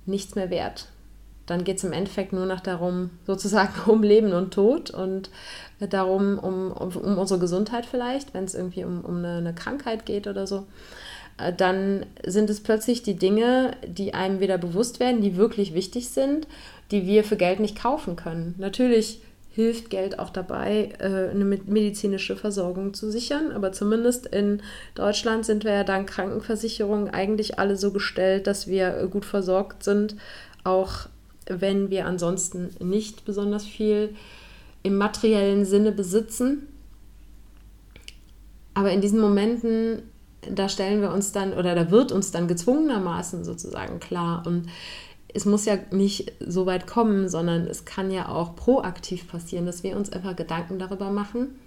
nichts 0.06 0.36
mehr 0.36 0.50
wert 0.50 0.88
dann 1.46 1.64
geht 1.64 1.78
es 1.78 1.84
im 1.84 1.94
Endeffekt 1.94 2.34
nur 2.34 2.46
noch 2.46 2.60
darum, 2.60 3.12
sozusagen 3.26 3.74
um 3.90 4.04
Leben 4.04 4.34
und 4.34 4.54
Tod 4.54 4.92
und 4.92 5.30
darum, 5.80 6.40
um, 6.40 6.72
um, 6.72 6.96
um 6.96 7.18
unsere 7.18 7.40
Gesundheit 7.40 7.86
vielleicht, 7.86 8.34
wenn 8.34 8.46
es 8.46 8.56
irgendwie 8.56 8.84
um, 8.84 9.04
um 9.04 9.18
eine, 9.18 9.38
eine, 9.38 9.54
Krankheit 9.54 10.06
geht 10.06 10.28
oder 10.28 10.48
so. 10.48 10.66
Äh, 11.38 11.54
dann 11.54 12.06
sind 12.26 12.50
es 12.50 12.62
plötzlich 12.62 13.04
die 13.04 13.16
Dinge, 13.16 13.72
die 13.86 14.14
einem 14.14 14.40
wieder 14.40 14.58
bewusst 14.58 15.00
werden, 15.00 15.22
die 15.22 15.36
wirklich 15.36 15.74
wichtig 15.74 16.10
sind, 16.10 16.48
die 16.92 17.06
wir 17.06 17.24
für 17.24 17.38
Geld 17.38 17.60
nicht 17.60 17.78
kaufen 17.78 18.16
können. 18.16 18.56
Natürlich 18.58 19.22
hilft 19.56 19.90
Geld 19.90 20.20
auch 20.20 20.32
dabei, 20.32 20.90
äh, 21.00 21.30
eine 21.30 21.46
medizinische 21.46 22.36
Versorgung 22.36 22.94
zu 22.94 23.10
sichern. 23.10 23.54
Aber 23.54 23.72
zumindest 23.72 24.26
in 24.26 24.62
Deutschland 24.96 25.46
sind 25.46 25.64
wir 25.64 25.72
ja 25.72 25.84
dank 25.86 26.10
Krankenversicherung 26.10 27.10
eigentlich 27.10 27.58
alle 27.58 27.78
so 27.78 27.92
gestellt, 27.92 28.48
dass 28.48 28.68
wir 28.68 29.08
gut 29.08 29.24
versorgt 29.24 29.84
sind, 29.84 30.18
auch 30.66 31.08
wenn 31.48 31.90
wir 31.90 32.06
ansonsten 32.06 32.72
nicht 32.84 33.24
besonders 33.24 33.66
viel 33.66 34.14
im 34.84 34.98
materiellen 34.98 35.64
Sinne 35.64 35.94
besitzen. 35.94 36.68
Aber 38.74 38.92
in 38.92 39.00
diesen 39.00 39.22
Momenten, 39.22 40.02
da 40.52 40.68
stellen 40.68 41.02
wir 41.02 41.14
uns 41.14 41.32
dann 41.32 41.54
oder 41.54 41.76
da 41.76 41.92
wird 41.92 42.12
uns 42.12 42.32
dann 42.32 42.50
gezwungenermaßen 42.50 43.46
sozusagen 43.46 44.02
klar 44.02 44.44
und 44.46 44.68
es 45.36 45.46
muss 45.46 45.66
ja 45.66 45.78
nicht 45.92 46.32
so 46.40 46.66
weit 46.66 46.88
kommen, 46.88 47.28
sondern 47.28 47.68
es 47.68 47.84
kann 47.84 48.10
ja 48.10 48.30
auch 48.30 48.56
proaktiv 48.56 49.28
passieren, 49.28 49.66
dass 49.66 49.84
wir 49.84 49.98
uns 49.98 50.10
einfach 50.12 50.36
Gedanken 50.36 50.80
darüber 50.80 51.12
machen, 51.12 51.60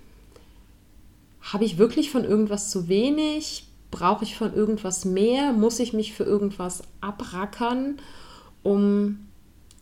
habe 1.41 1.65
ich 1.65 1.79
wirklich 1.79 2.11
von 2.11 2.25
irgendwas 2.25 2.71
zu 2.71 2.89
wenig? 2.89 3.67
Brauche 3.91 4.25
ich 4.25 4.37
von 4.37 4.55
irgendwas 4.55 5.05
mehr? 5.05 5.53
Muss 5.53 5.81
ich 5.81 5.93
mich 5.93 6.15
für 6.15 6.25
irgendwas 6.25 6.83
abrackern, 7.01 7.99
um 8.63 9.21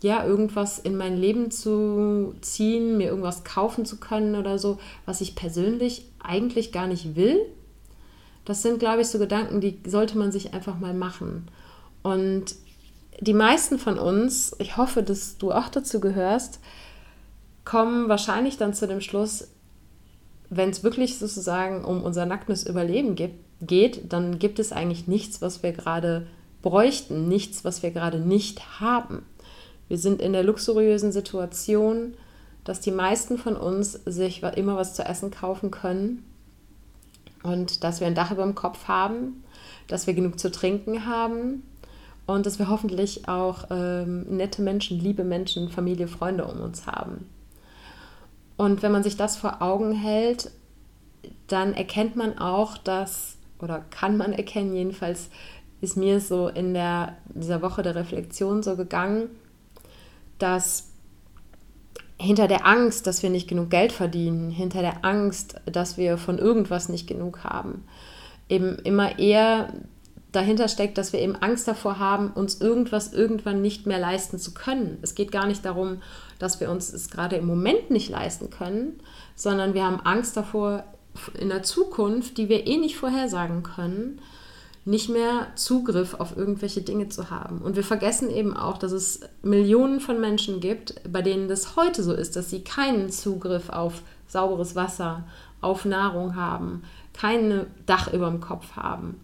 ja, 0.02 0.26
irgendwas 0.26 0.78
in 0.78 0.96
mein 0.96 1.16
Leben 1.16 1.50
zu 1.50 2.34
ziehen, 2.40 2.98
mir 2.98 3.08
irgendwas 3.08 3.44
kaufen 3.44 3.86
zu 3.86 3.96
können 3.96 4.34
oder 4.34 4.58
so, 4.58 4.78
was 5.06 5.20
ich 5.20 5.34
persönlich 5.34 6.06
eigentlich 6.22 6.70
gar 6.70 6.86
nicht 6.86 7.16
will. 7.16 7.40
Das 8.44 8.62
sind, 8.62 8.78
glaube 8.78 9.00
ich, 9.00 9.08
so 9.08 9.18
Gedanken, 9.18 9.60
die 9.60 9.78
sollte 9.86 10.18
man 10.18 10.32
sich 10.32 10.54
einfach 10.54 10.78
mal 10.78 10.92
machen. 10.92 11.48
Und 12.02 12.54
die 13.20 13.34
meisten 13.34 13.78
von 13.78 13.98
uns, 13.98 14.54
ich 14.58 14.76
hoffe, 14.76 15.02
dass 15.02 15.38
du 15.38 15.52
auch 15.52 15.68
dazu 15.68 16.00
gehörst, 16.00 16.60
kommen 17.64 18.08
wahrscheinlich 18.08 18.58
dann 18.58 18.74
zu 18.74 18.86
dem 18.86 19.00
Schluss, 19.00 19.48
wenn 20.48 20.70
es 20.70 20.84
wirklich 20.84 21.18
sozusagen 21.18 21.84
um 21.84 22.02
unser 22.02 22.26
nacktes 22.26 22.66
Überleben 22.66 23.16
geht, 23.60 24.12
dann 24.12 24.38
gibt 24.38 24.58
es 24.58 24.72
eigentlich 24.72 25.08
nichts, 25.08 25.42
was 25.42 25.62
wir 25.62 25.72
gerade 25.72 26.26
bräuchten, 26.62 27.26
nichts, 27.28 27.64
was 27.64 27.82
wir 27.82 27.90
gerade 27.90 28.20
nicht 28.20 28.80
haben. 28.80 29.24
Wir 29.88 29.98
sind 29.98 30.20
in 30.20 30.32
der 30.32 30.44
luxuriösen 30.44 31.10
Situation, 31.10 32.14
dass 32.64 32.80
die 32.80 32.90
meisten 32.90 33.38
von 33.38 33.56
uns 33.56 33.92
sich 33.92 34.42
immer 34.42 34.76
was 34.76 34.94
zu 34.94 35.04
essen 35.04 35.30
kaufen 35.30 35.70
können 35.70 36.24
und 37.42 37.82
dass 37.82 38.00
wir 38.00 38.06
ein 38.06 38.14
Dach 38.14 38.32
über 38.32 38.42
dem 38.42 38.54
Kopf 38.54 38.88
haben, 38.88 39.44
dass 39.86 40.06
wir 40.06 40.14
genug 40.14 40.38
zu 40.38 40.50
trinken 40.50 41.06
haben 41.06 41.62
und 42.26 42.44
dass 42.44 42.58
wir 42.58 42.68
hoffentlich 42.68 43.28
auch 43.28 43.64
ähm, 43.70 44.24
nette 44.36 44.62
Menschen, 44.62 44.98
liebe 44.98 45.24
Menschen, 45.24 45.68
Familie, 45.68 46.08
Freunde 46.08 46.44
um 46.44 46.60
uns 46.60 46.86
haben. 46.86 47.28
Und 48.56 48.82
wenn 48.82 48.92
man 48.92 49.02
sich 49.02 49.16
das 49.16 49.36
vor 49.36 49.62
Augen 49.62 49.92
hält, 49.92 50.50
dann 51.46 51.74
erkennt 51.74 52.16
man 52.16 52.38
auch, 52.38 52.78
dass, 52.78 53.36
oder 53.60 53.84
kann 53.90 54.16
man 54.16 54.32
erkennen, 54.32 54.74
jedenfalls 54.74 55.30
ist 55.80 55.96
mir 55.96 56.20
so 56.20 56.48
in 56.48 56.74
der, 56.74 57.16
dieser 57.28 57.62
Woche 57.62 57.82
der 57.82 57.94
Reflexion 57.94 58.62
so 58.62 58.76
gegangen, 58.76 59.28
dass 60.38 60.90
hinter 62.18 62.48
der 62.48 62.66
Angst, 62.66 63.06
dass 63.06 63.22
wir 63.22 63.30
nicht 63.30 63.46
genug 63.46 63.70
Geld 63.70 63.92
verdienen, 63.92 64.50
hinter 64.50 64.80
der 64.80 65.04
Angst, 65.04 65.60
dass 65.66 65.98
wir 65.98 66.16
von 66.16 66.38
irgendwas 66.38 66.88
nicht 66.88 67.06
genug 67.06 67.44
haben, 67.44 67.84
eben 68.48 68.76
immer 68.80 69.18
eher 69.18 69.72
dahinter 70.36 70.68
steckt, 70.68 70.98
dass 70.98 71.12
wir 71.12 71.20
eben 71.20 71.34
Angst 71.36 71.66
davor 71.66 71.98
haben, 71.98 72.30
uns 72.30 72.60
irgendwas 72.60 73.12
irgendwann 73.12 73.62
nicht 73.62 73.86
mehr 73.86 73.98
leisten 73.98 74.38
zu 74.38 74.52
können. 74.54 74.98
Es 75.02 75.14
geht 75.14 75.32
gar 75.32 75.46
nicht 75.46 75.64
darum, 75.64 76.02
dass 76.38 76.60
wir 76.60 76.70
uns 76.70 76.92
es 76.92 77.10
gerade 77.10 77.36
im 77.36 77.46
Moment 77.46 77.90
nicht 77.90 78.10
leisten 78.10 78.50
können, 78.50 79.00
sondern 79.34 79.74
wir 79.74 79.84
haben 79.84 80.00
Angst 80.00 80.36
davor, 80.36 80.84
in 81.38 81.48
der 81.48 81.62
Zukunft, 81.62 82.36
die 82.36 82.50
wir 82.50 82.66
eh 82.66 82.76
nicht 82.76 82.96
vorhersagen 82.96 83.62
können, 83.62 84.20
nicht 84.84 85.08
mehr 85.08 85.48
Zugriff 85.56 86.14
auf 86.14 86.36
irgendwelche 86.36 86.82
Dinge 86.82 87.08
zu 87.08 87.30
haben. 87.30 87.58
Und 87.58 87.74
wir 87.74 87.82
vergessen 87.82 88.30
eben 88.30 88.54
auch, 88.54 88.78
dass 88.78 88.92
es 88.92 89.20
Millionen 89.42 90.00
von 90.00 90.20
Menschen 90.20 90.60
gibt, 90.60 91.00
bei 91.10 91.22
denen 91.22 91.48
das 91.48 91.74
heute 91.74 92.02
so 92.02 92.12
ist, 92.12 92.36
dass 92.36 92.50
sie 92.50 92.62
keinen 92.62 93.10
Zugriff 93.10 93.70
auf 93.70 94.02
sauberes 94.28 94.76
Wasser, 94.76 95.24
auf 95.60 95.86
Nahrung 95.86 96.36
haben, 96.36 96.82
kein 97.14 97.66
Dach 97.86 98.12
über 98.12 98.28
dem 98.28 98.40
Kopf 98.40 98.76
haben. 98.76 99.20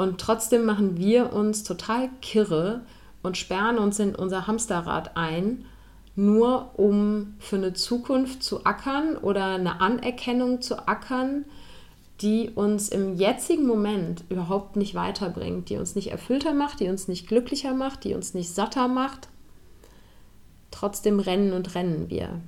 Und 0.00 0.18
trotzdem 0.18 0.64
machen 0.64 0.96
wir 0.96 1.34
uns 1.34 1.62
total 1.62 2.08
kirre 2.22 2.80
und 3.22 3.36
sperren 3.36 3.76
uns 3.76 3.98
in 3.98 4.14
unser 4.14 4.46
Hamsterrad 4.46 5.14
ein, 5.18 5.66
nur 6.16 6.70
um 6.78 7.34
für 7.38 7.56
eine 7.56 7.74
Zukunft 7.74 8.42
zu 8.42 8.64
ackern 8.64 9.18
oder 9.18 9.56
eine 9.56 9.82
Anerkennung 9.82 10.62
zu 10.62 10.88
ackern, 10.88 11.44
die 12.22 12.48
uns 12.48 12.88
im 12.88 13.14
jetzigen 13.14 13.66
Moment 13.66 14.24
überhaupt 14.30 14.76
nicht 14.76 14.94
weiterbringt, 14.94 15.68
die 15.68 15.76
uns 15.76 15.94
nicht 15.94 16.10
erfüllter 16.10 16.54
macht, 16.54 16.80
die 16.80 16.88
uns 16.88 17.06
nicht 17.06 17.28
glücklicher 17.28 17.74
macht, 17.74 18.04
die 18.04 18.14
uns 18.14 18.32
nicht 18.32 18.54
satter 18.54 18.88
macht. 18.88 19.28
Trotzdem 20.70 21.20
rennen 21.20 21.52
und 21.52 21.74
rennen 21.74 22.08
wir. 22.08 22.40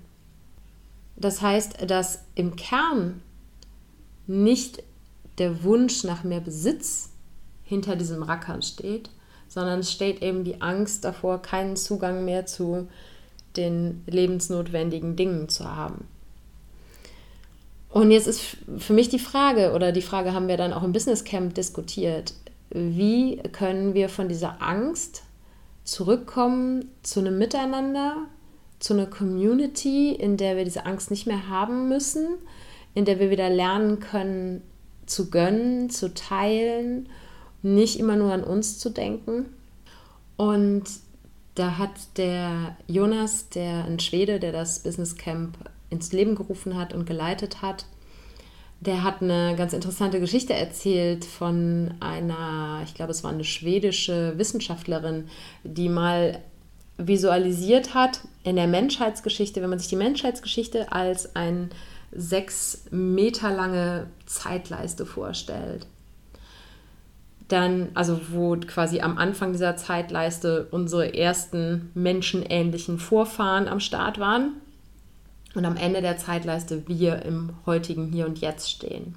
Das 1.17 1.43
heißt, 1.43 1.91
dass 1.91 2.25
im 2.35 2.57
Kern 2.57 3.21
nicht 4.27 4.83
der 5.37 5.65
Wunsch 5.65 6.03
nach 6.05 6.25
mehr 6.25 6.41
Besitz 6.41 7.12
hinter 7.73 7.97
diesem 7.97 8.23
Rackern 8.23 8.61
steht, 8.61 9.09
sondern 9.49 9.81
es 9.81 9.91
steht 9.91 10.21
eben 10.21 10.45
die 10.45 10.61
Angst 10.61 11.07
davor, 11.07 11.41
keinen 11.41 11.75
Zugang 11.75 12.27
mehr 12.27 12.45
zu 12.45 12.87
den 13.57 14.03
lebensnotwendigen 14.07 15.17
Dingen 15.17 15.49
zu 15.49 15.65
haben. 15.75 16.07
Und 17.89 18.11
jetzt 18.11 18.27
ist 18.27 18.59
für 18.77 18.93
mich 18.93 19.09
die 19.09 19.19
Frage, 19.19 19.73
oder 19.73 19.91
die 19.91 20.03
Frage 20.03 20.35
haben 20.35 20.49
wir 20.49 20.59
dann 20.59 20.75
auch 20.75 20.83
im 20.83 20.93
Business 20.93 21.25
Camp 21.25 21.55
diskutiert, 21.55 22.35
wie 22.71 23.39
können 23.53 23.95
wir 23.95 24.11
von 24.11 24.29
dieser 24.29 24.61
Angst 24.61 25.23
zurückkommen 25.85 26.91
zu 27.03 27.21
einem 27.21 27.39
Miteinander, 27.39 28.17
zu 28.81 28.93
einer 28.93 29.07
Community, 29.07 30.13
in 30.13 30.37
der 30.37 30.59
wir 30.59 30.65
diese 30.65 30.85
Angst 30.85 31.11
nicht 31.11 31.27
mehr 31.27 31.49
haben 31.49 31.89
müssen, 31.89 32.27
in 32.95 33.07
der 33.07 33.19
wir 33.19 33.31
wieder 33.31 33.49
lernen 33.49 33.99
können 33.99 34.63
zu 35.07 35.31
gönnen, 35.31 35.91
zu 35.91 36.15
teilen, 36.15 37.09
nicht 37.63 37.99
immer 37.99 38.17
nur 38.17 38.33
an 38.33 38.45
uns 38.45 38.79
zu 38.79 38.91
denken. 38.91 39.47
Und 40.37 40.85
da 41.55 41.79
hat 41.79 41.91
der 42.17 42.77
Jonas, 42.87 43.49
der 43.51 43.85
ein 43.85 44.01
Schwede, 44.01 44.41
der 44.41 44.53
das 44.53 44.81
Business 44.81 45.17
Camp 45.17 45.57
ins 45.91 46.13
Leben 46.13 46.35
gerufen 46.35 46.77
hat 46.77 46.95
und 46.95 47.07
geleitet 47.07 47.63
hat. 47.63 47.87
Der 48.81 49.05
hat 49.05 49.23
eine 49.23 49.55
ganz 49.57 49.75
interessante 49.75 50.19
Geschichte 50.19 50.55
erzählt 50.55 51.25
von 51.25 51.95
einer, 52.01 52.81
ich 52.85 52.95
glaube, 52.95 53.13
es 53.13 53.23
war 53.23 53.31
eine 53.31 53.45
schwedische 53.45 54.37
Wissenschaftlerin, 54.39 55.29
die 55.63 55.89
mal 55.89 56.41
visualisiert 56.97 57.95
hat 57.95 58.21
in 58.43 58.57
der 58.57 58.67
Menschheitsgeschichte, 58.67 59.63
wenn 59.63 59.71
man 59.71 59.79
sich 59.79 59.89
die 59.89 59.97
Menschheitsgeschichte 59.97 60.91
als 60.91 61.37
ein 61.37 61.71
sechs 62.11 62.85
Meter 62.91 63.51
lange 63.51 64.09
Zeitleiste 64.27 65.07
vorstellt. 65.07 65.87
Dann, 67.53 67.91
also 67.93 68.19
wo 68.31 68.57
quasi 68.57 69.03
am 69.03 69.19
Anfang 69.19 69.53
dieser 69.53 69.77
Zeitleiste 69.77 70.69
unsere 70.71 71.15
ersten 71.15 71.91
menschenähnlichen 71.93 72.99
Vorfahren 72.99 73.69
am 73.69 73.79
Start 73.79 74.19
waren 74.19 74.55
und 75.55 75.67
am 75.67 75.77
Ende 75.77 76.01
der 76.01 76.17
Zeitleiste 76.17 76.89
wir 76.89 77.27
im 77.27 77.51
heutigen 77.67 78.11
Hier 78.11 78.25
und 78.25 78.41
Jetzt 78.41 78.71
stehen. 78.71 79.17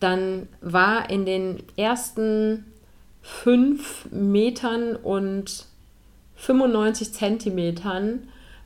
Dann 0.00 0.48
war 0.60 1.10
in 1.10 1.26
den 1.26 1.62
ersten 1.76 2.64
fünf 3.22 4.10
Metern 4.10 4.96
und 4.96 5.66
95 6.34 7.12
Zentimetern 7.12 8.24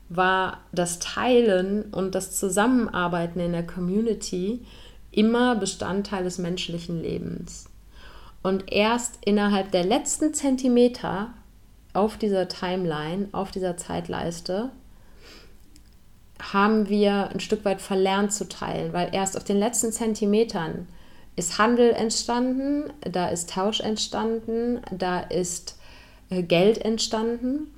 war 0.09 0.63
das 0.73 0.99
Teilen 0.99 1.91
und 1.93 2.15
das 2.15 2.39
Zusammenarbeiten 2.39 3.39
in 3.39 3.53
der 3.53 3.67
Community 3.67 4.65
immer 5.11 5.57
Bestandteil 5.57 6.25
des 6.25 6.39
menschlichen 6.39 7.03
Lebens. 7.03 7.69
Und 8.45 8.71
erst 8.71 9.21
innerhalb 9.25 9.73
der 9.73 9.85
letzten 9.85 10.35
Zentimeter 10.35 11.33
auf 11.95 12.19
dieser 12.19 12.47
Timeline, 12.47 13.29
auf 13.33 13.51
dieser 13.51 13.79
Zeitleiste, 13.79 14.71
haben 16.53 16.91
wir 16.91 17.31
ein 17.31 17.41
Stück 17.41 17.65
weit 17.65 17.81
verlernt 17.81 18.35
zu 18.35 18.47
teilen, 18.47 18.93
weil 18.93 19.09
erst 19.15 19.39
auf 19.39 19.45
den 19.45 19.59
letzten 19.59 19.93
Zentimetern 19.93 20.87
ist 21.37 21.57
Handel 21.57 21.93
entstanden, 21.93 22.93
da 23.01 23.29
ist 23.29 23.49
Tausch 23.49 23.81
entstanden, 23.81 24.83
da 24.91 25.21
ist 25.21 25.79
äh, 26.29 26.43
Geld 26.43 26.85
entstanden. 26.85 27.69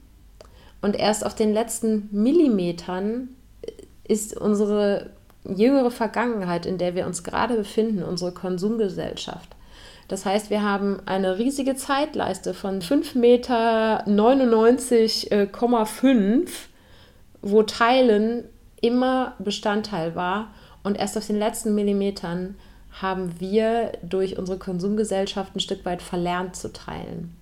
Und 0.83 0.96
erst 0.96 1.24
auf 1.24 1.37
den 1.37 1.55
letzten 1.55 2.09
Millimetern 2.11 3.29
ist 4.02 4.37
unsere 4.37 5.11
jüngere 5.44 5.92
Vergangenheit, 5.92 6.66
in 6.66 6.76
der 6.76 6.96
wir 6.96 7.07
uns 7.07 7.22
gerade 7.22 7.55
befinden, 7.55 8.02
unsere 8.02 8.33
Konsumgesellschaft. 8.33 9.56
Das 10.09 10.25
heißt, 10.25 10.51
wir 10.51 10.62
haben 10.62 11.01
eine 11.07 11.38
riesige 11.38 11.75
Zeitleiste 11.75 12.55
von 12.55 12.81
5,99,5 12.81 13.19
Meter, 16.09 16.47
wo 17.42 17.62
Teilen 17.64 18.45
immer 18.81 19.35
Bestandteil 19.38 20.14
war. 20.14 20.53
Und 20.85 20.97
erst 20.97 21.19
auf 21.19 21.27
den 21.27 21.38
letzten 21.38 21.75
Millimetern 21.75 22.55
haben 22.92 23.40
wir 23.40 23.92
durch 24.03 24.38
unsere 24.38 24.59
Konsumgesellschaft 24.59 25.57
ein 25.57 25.61
Stück 25.61 25.85
weit 25.85 26.03
verlernt 26.03 26.57
zu 26.57 26.73
teilen. 26.73 27.37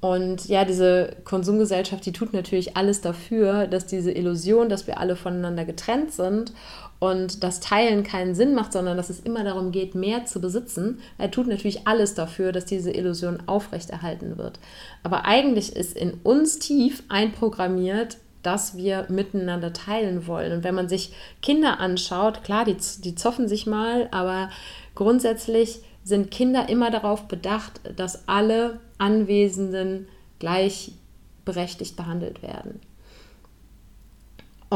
Und 0.00 0.46
ja, 0.46 0.64
diese 0.64 1.16
Konsumgesellschaft, 1.24 2.04
die 2.04 2.12
tut 2.12 2.32
natürlich 2.32 2.76
alles 2.76 3.00
dafür, 3.00 3.66
dass 3.66 3.86
diese 3.86 4.12
Illusion, 4.12 4.68
dass 4.68 4.86
wir 4.86 5.00
alle 5.00 5.16
voneinander 5.16 5.64
getrennt 5.64 6.12
sind 6.12 6.52
und 6.98 7.42
das 7.42 7.60
Teilen 7.60 8.02
keinen 8.04 8.34
Sinn 8.34 8.54
macht, 8.54 8.72
sondern 8.72 8.96
dass 8.96 9.10
es 9.10 9.20
immer 9.20 9.44
darum 9.44 9.70
geht, 9.70 9.94
mehr 9.94 10.24
zu 10.24 10.40
besitzen, 10.40 10.98
er 11.18 11.30
tut 11.30 11.46
natürlich 11.46 11.86
alles 11.86 12.14
dafür, 12.14 12.52
dass 12.52 12.64
diese 12.64 12.90
Illusion 12.90 13.42
aufrechterhalten 13.46 14.38
wird. 14.38 14.58
Aber 15.02 15.24
eigentlich 15.24 15.76
ist 15.76 15.96
in 15.96 16.14
uns 16.22 16.58
tief 16.58 17.02
einprogrammiert, 17.08 18.16
dass 18.42 18.76
wir 18.76 19.06
miteinander 19.08 19.72
teilen 19.72 20.26
wollen. 20.26 20.52
Und 20.52 20.64
wenn 20.64 20.74
man 20.74 20.88
sich 20.88 21.12
Kinder 21.42 21.80
anschaut, 21.80 22.44
klar, 22.44 22.64
die, 22.64 22.76
die 23.02 23.14
zoffen 23.16 23.48
sich 23.48 23.66
mal, 23.66 24.08
aber 24.12 24.50
grundsätzlich 24.94 25.80
sind 26.04 26.30
Kinder 26.30 26.68
immer 26.68 26.92
darauf 26.92 27.26
bedacht, 27.26 27.80
dass 27.96 28.28
alle 28.28 28.78
Anwesenden 28.98 30.06
gleichberechtigt 30.38 31.96
behandelt 31.96 32.42
werden. 32.42 32.80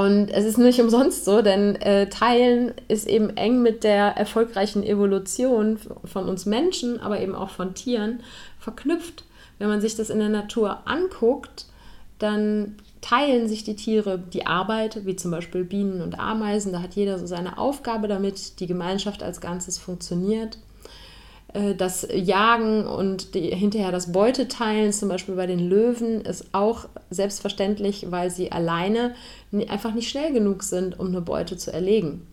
Und 0.01 0.31
es 0.31 0.47
ist 0.47 0.57
nicht 0.57 0.81
umsonst 0.81 1.27
so, 1.27 1.43
denn 1.43 1.77
äh, 1.77 2.09
Teilen 2.09 2.73
ist 2.89 3.07
eben 3.07 3.37
eng 3.37 3.61
mit 3.61 3.85
der 3.85 4.17
erfolgreichen 4.17 4.83
Evolution 4.83 5.79
von 6.05 6.27
uns 6.27 6.47
Menschen, 6.47 6.99
aber 7.01 7.21
eben 7.21 7.35
auch 7.35 7.51
von 7.51 7.75
Tieren 7.75 8.21
verknüpft. 8.59 9.25
Wenn 9.59 9.69
man 9.69 9.83
sich 9.83 9.97
das 9.97 10.09
in 10.09 10.19
der 10.19 10.31
Natur 10.31 10.87
anguckt, 10.87 11.67
dann 12.19 12.77
teilen 13.03 13.47
sich 13.47 13.63
die 13.63 13.77
Tiere 13.77 14.19
die 14.19 14.47
Arbeit, 14.47 15.05
wie 15.05 15.17
zum 15.17 15.33
Beispiel 15.33 15.65
Bienen 15.65 16.01
und 16.01 16.19
Ameisen. 16.19 16.73
Da 16.73 16.81
hat 16.81 16.95
jeder 16.95 17.19
so 17.19 17.27
seine 17.27 17.59
Aufgabe, 17.59 18.09
damit 18.09 18.59
die 18.61 18.67
Gemeinschaft 18.67 19.23
als 19.23 19.43
Ganzes 19.43 19.77
funktioniert. 19.77 20.57
Äh, 21.53 21.75
das 21.75 22.07
Jagen 22.13 22.87
und 22.87 23.35
die, 23.35 23.55
hinterher 23.55 23.93
das 23.93 24.13
Beuteteilen, 24.13 24.93
zum 24.93 25.09
Beispiel 25.09 25.35
bei 25.35 25.47
den 25.47 25.69
Löwen, 25.69 26.23
ist 26.23 26.47
auch 26.53 26.89
selbstverständlich, 27.11 28.11
weil 28.11 28.31
sie 28.31 28.53
alleine 28.53 29.15
einfach 29.69 29.95
nicht 29.95 30.09
schnell 30.09 30.33
genug 30.33 30.63
sind, 30.63 30.99
um 30.99 31.09
eine 31.09 31.21
Beute 31.21 31.57
zu 31.57 31.73
erlegen 31.73 32.27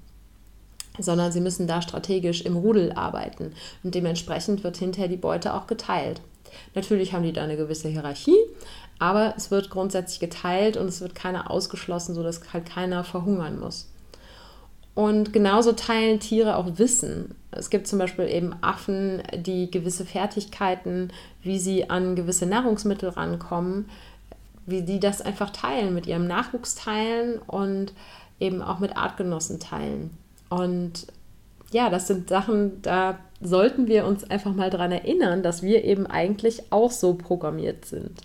sondern 1.00 1.32
sie 1.32 1.42
müssen 1.42 1.68
da 1.68 1.82
strategisch 1.84 2.42
im 2.42 2.56
Rudel 2.56 2.92
arbeiten. 2.94 3.54
Und 3.84 3.96
dementsprechend 3.96 4.64
wird 4.64 4.78
hinterher 4.78 5.08
die 5.08 5.16
Beute 5.16 5.54
auch 5.54 5.68
geteilt. 5.68 6.22
Natürlich 6.74 7.14
haben 7.14 7.24
die 7.24 7.34
da 7.34 7.44
eine 7.44 7.58
gewisse 7.58 7.88
Hierarchie, 7.88 8.38
aber 9.00 9.34
es 9.38 9.52
wird 9.52 9.70
grundsätzlich 9.70 10.20
geteilt 10.20 10.78
und 10.78 10.88
es 10.88 11.02
wird 11.02 11.14
keiner 11.14 11.52
ausgeschlossen, 11.52 12.16
sodass 12.16 12.42
halt 12.52 12.66
keiner 12.66 13.04
verhungern 13.04 13.60
muss. 13.60 13.90
Und 14.98 15.32
genauso 15.32 15.74
teilen 15.74 16.20
Tiere 16.20 16.56
auch 16.56 16.80
Wissen. 16.80 17.36
Es 17.52 17.70
gibt 17.70 17.86
zum 17.86 18.00
Beispiel 18.00 18.28
eben 18.28 18.56
Affen, 18.62 19.22
die 19.32 19.70
gewisse 19.70 20.06
Fertigkeiten, 20.06 21.14
wie 21.44 21.60
sie 21.60 21.92
an 21.92 22.16
gewisse 22.16 22.48
Nahrungsmittel 22.48 23.10
rankommen, 23.10 23.92
wie 24.66 24.82
die 24.82 25.00
das 25.00 25.22
einfach 25.22 25.52
teilen, 25.52 25.94
mit 25.94 26.08
ihrem 26.08 26.26
Nachwuchs 26.26 26.74
teilen 26.74 27.38
und 27.46 27.94
eben 28.40 28.64
auch 28.64 28.80
mit 28.80 28.98
Artgenossen 28.98 29.60
teilen. 29.60 30.18
Und 30.50 31.06
ja, 31.70 31.92
das 31.92 32.08
sind 32.08 32.28
Sachen, 32.28 32.82
da 32.82 33.20
sollten 33.40 33.86
wir 33.86 34.04
uns 34.04 34.24
einfach 34.24 34.56
mal 34.56 34.72
daran 34.72 34.92
erinnern, 34.92 35.44
dass 35.44 35.62
wir 35.62 35.84
eben 35.84 36.08
eigentlich 36.08 36.72
auch 36.72 36.90
so 36.90 37.14
programmiert 37.14 37.86
sind. 37.86 38.24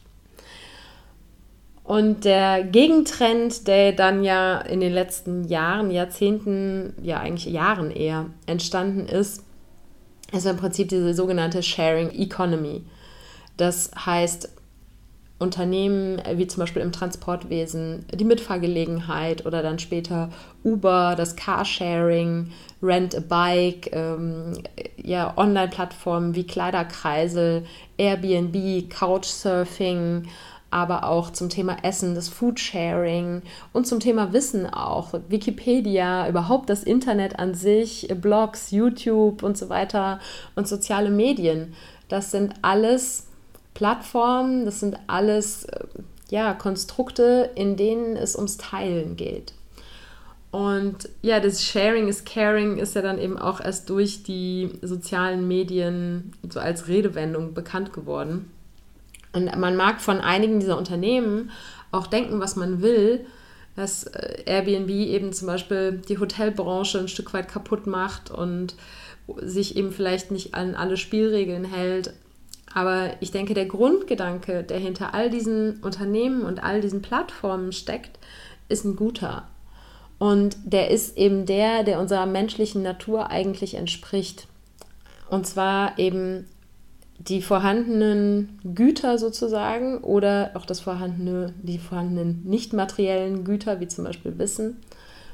Und 1.85 2.25
der 2.25 2.63
Gegentrend, 2.63 3.67
der 3.67 3.93
dann 3.93 4.23
ja 4.23 4.61
in 4.61 4.81
den 4.81 4.93
letzten 4.93 5.45
Jahren, 5.45 5.91
Jahrzehnten, 5.91 6.95
ja 7.03 7.19
eigentlich 7.19 7.53
Jahren 7.53 7.91
eher 7.91 8.27
entstanden 8.47 9.07
ist, 9.07 9.45
ist 10.33 10.47
im 10.47 10.57
Prinzip 10.57 10.89
diese 10.89 11.13
sogenannte 11.13 11.63
Sharing 11.63 12.11
Economy. 12.11 12.85
Das 13.57 13.91
heißt, 13.95 14.49
Unternehmen 15.43 16.23
wie 16.35 16.47
zum 16.47 16.61
Beispiel 16.61 16.83
im 16.83 16.93
Transportwesen, 16.93 18.07
die 18.15 18.25
Mitfahrgelegenheit 18.25 19.45
oder 19.45 19.61
dann 19.61 19.81
später 19.81 20.31
Uber, 20.63 21.15
das 21.17 21.35
Carsharing, 21.35 22.53
Rent 22.81 23.17
a 23.17 23.21
Bike, 23.21 23.91
ähm, 23.93 24.53
ja, 24.97 25.37
Online-Plattformen 25.37 26.37
wie 26.37 26.47
Kleiderkreisel, 26.47 27.65
Airbnb, 27.99 28.89
Couchsurfing, 28.89 30.29
aber 30.73 31.05
auch 31.05 31.31
zum 31.31 31.49
Thema 31.49 31.77
Essen, 31.83 32.15
das 32.15 32.29
Foodsharing 32.29 33.43
und 33.73 33.87
zum 33.87 34.01
Thema 34.01 34.33
Wissen 34.33 34.67
auch. 34.67 35.13
Wikipedia, 35.29 36.29
überhaupt 36.29 36.71
das 36.71 36.83
Internet 36.83 37.39
an 37.39 37.55
sich, 37.55 38.09
Blogs, 38.21 38.71
YouTube 38.71 39.43
und 39.43 39.59
so 39.59 39.69
weiter 39.69 40.21
und 40.57 40.67
soziale 40.67 41.11
Medien. 41.11 41.75
Das 42.09 42.31
sind 42.31 42.55
alles 42.63 43.27
Plattformen, 43.75 44.65
das 44.65 44.81
sind 44.81 44.99
alles 45.07 45.65
äh, 45.65 45.85
ja, 46.31 46.55
Konstrukte, 46.55 47.51
in 47.55 47.77
denen 47.77 48.17
es 48.17 48.37
ums 48.37 48.57
Teilen 48.57 49.17
geht. 49.17 49.53
Und 50.51 51.09
ja, 51.23 51.41
das 51.41 51.65
Sharing 51.65 52.09
is 52.09 52.25
Caring 52.25 52.77
ist 52.77 52.95
ja 52.95 53.01
dann 53.01 53.19
eben 53.19 53.39
auch 53.39 53.61
erst 53.61 53.89
durch 53.89 54.23
die 54.23 54.71
sozialen 54.83 55.49
Medien 55.49 56.33
so 56.49 56.61
als 56.61 56.89
Redewendung 56.89 57.55
bekannt 57.55 57.95
geworden. 57.95 58.51
Und 59.33 59.57
man 59.57 59.77
mag 59.77 60.01
von 60.01 60.21
einigen 60.21 60.61
dieser 60.61 60.79
Unternehmen 60.79 61.51
auch 61.91 62.07
denken, 62.07 62.41
was 62.41 62.57
man 62.57 62.83
will, 62.83 63.27
dass 63.77 64.05
äh, 64.05 64.43
Airbnb 64.45 64.91
eben 64.91 65.33
zum 65.33 65.47
Beispiel 65.47 66.03
die 66.09 66.19
Hotelbranche 66.19 66.99
ein 66.99 67.09
Stück 67.09 67.33
weit 67.33 67.49
kaputt 67.49 67.87
macht 67.87 68.31
und 68.31 68.75
sich 69.41 69.77
eben 69.77 69.93
vielleicht 69.93 70.31
nicht 70.31 70.55
an 70.55 70.75
alle 70.75 70.97
Spielregeln 70.97 71.65
hält. 71.65 72.13
Aber 72.75 73.11
ich 73.21 73.31
denke, 73.31 73.55
der 73.55 73.67
Grundgedanke, 73.67 74.63
der 74.63 74.79
hinter 74.79 75.15
all 75.15 75.31
diesen 75.31 75.81
Unternehmen 75.81 76.43
und 76.43 76.63
all 76.63 76.81
diesen 76.81 77.03
Plattformen 77.03 77.73
steckt, 77.73 78.19
ist 78.69 78.85
ein 78.85 78.97
guter. 78.97 79.49
Und 80.19 80.57
der 80.65 80.91
ist 80.91 81.17
eben 81.17 81.47
der, 81.47 81.83
der 81.83 81.99
unserer 81.99 82.27
menschlichen 82.27 82.83
Natur 82.83 83.31
eigentlich 83.31 83.75
entspricht. 83.75 84.47
Und 85.29 85.47
zwar 85.47 85.99
eben 85.99 86.47
die 87.29 87.43
vorhandenen 87.43 88.59
Güter 88.75 89.19
sozusagen 89.19 89.99
oder 89.99 90.51
auch 90.55 90.67
das 90.67 90.81
vorhandene, 90.81 91.55
die 91.63 91.79
vorhandenen 91.79 92.43
nicht 92.45 92.73
materiellen 92.73 93.45
Güter, 93.45 93.81
wie 93.81 93.89
zum 93.89 94.05
Beispiel 94.05 94.39
Wissen, 94.39 94.79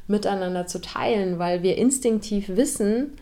miteinander 0.06 0.66
zu 0.66 0.80
teilen, 0.80 1.38
weil 1.38 1.62
wir 1.62 1.76
instinktiv 1.76 2.48
wissen, 2.48 3.12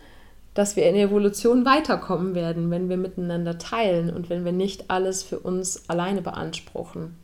dass 0.53 0.75
wir 0.75 0.87
in 0.87 0.95
der 0.95 1.05
Evolution 1.05 1.65
weiterkommen 1.65 2.33
werden, 2.33 2.71
wenn 2.71 2.89
wir 2.89 2.97
miteinander 2.97 3.57
teilen 3.57 4.09
und 4.09 4.29
wenn 4.29 4.43
wir 4.43 4.51
nicht 4.51 4.89
alles 4.89 5.23
für 5.23 5.39
uns 5.39 5.87
alleine 5.89 6.21
beanspruchen. 6.21 7.15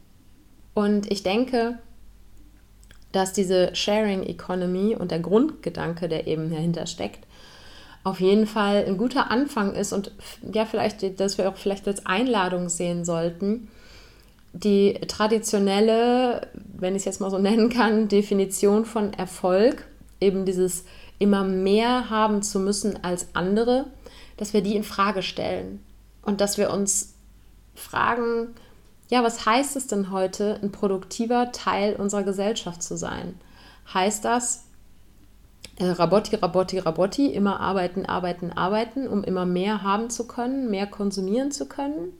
Und 0.73 1.11
ich 1.11 1.23
denke, 1.23 1.79
dass 3.11 3.33
diese 3.33 3.75
Sharing 3.75 4.23
Economy 4.23 4.95
und 4.95 5.11
der 5.11 5.19
Grundgedanke, 5.19 6.07
der 6.07 6.27
eben 6.27 6.49
dahinter 6.51 6.85
steckt, 6.85 7.27
auf 8.03 8.19
jeden 8.19 8.47
Fall 8.47 8.83
ein 8.85 8.97
guter 8.97 9.31
Anfang 9.31 9.75
ist 9.75 9.93
und 9.93 10.11
ja, 10.53 10.65
vielleicht, 10.65 11.19
dass 11.19 11.37
wir 11.37 11.49
auch 11.49 11.55
vielleicht 11.55 11.87
als 11.87 12.05
Einladung 12.05 12.69
sehen 12.69 13.05
sollten, 13.05 13.69
die 14.51 14.99
traditionelle, 15.07 16.47
wenn 16.77 16.95
ich 16.95 17.01
es 17.01 17.05
jetzt 17.05 17.21
mal 17.21 17.31
so 17.31 17.37
nennen 17.39 17.69
kann, 17.69 18.07
Definition 18.07 18.85
von 18.85 19.13
Erfolg, 19.13 19.85
eben 20.19 20.45
dieses 20.45 20.85
immer 21.19 21.43
mehr 21.43 22.09
haben 22.09 22.41
zu 22.41 22.59
müssen 22.59 23.03
als 23.03 23.27
andere, 23.33 23.85
dass 24.37 24.53
wir 24.53 24.61
die 24.61 24.75
in 24.75 24.83
Frage 24.83 25.21
stellen 25.21 25.83
und 26.23 26.41
dass 26.41 26.57
wir 26.57 26.71
uns 26.71 27.13
fragen, 27.75 28.49
ja, 29.09 29.23
was 29.23 29.45
heißt 29.45 29.75
es 29.75 29.87
denn 29.87 30.11
heute, 30.11 30.59
ein 30.61 30.71
produktiver 30.71 31.51
Teil 31.51 31.95
unserer 31.95 32.23
Gesellschaft 32.23 32.81
zu 32.81 32.97
sein? 32.97 33.35
Heißt 33.93 34.25
das, 34.25 34.65
äh, 35.77 35.85
Rabotti, 35.85 36.35
Rabotti, 36.35 36.79
Rabotti, 36.79 37.27
immer 37.27 37.59
arbeiten, 37.59 38.05
arbeiten, 38.05 38.51
arbeiten, 38.51 39.07
um 39.07 39.23
immer 39.23 39.45
mehr 39.45 39.83
haben 39.83 40.09
zu 40.09 40.27
können, 40.27 40.69
mehr 40.69 40.87
konsumieren 40.87 41.51
zu 41.51 41.67
können? 41.67 42.13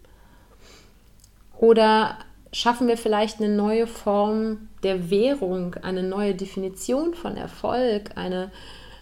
Oder 1.57 2.17
schaffen 2.51 2.87
wir 2.87 2.97
vielleicht 2.97 3.39
eine 3.39 3.55
neue 3.55 3.87
Form 3.87 4.69
der 4.83 5.09
Währung, 5.09 5.75
eine 5.75 6.03
neue 6.03 6.35
Definition 6.35 7.13
von 7.13 7.37
Erfolg, 7.37 8.11
eine 8.15 8.51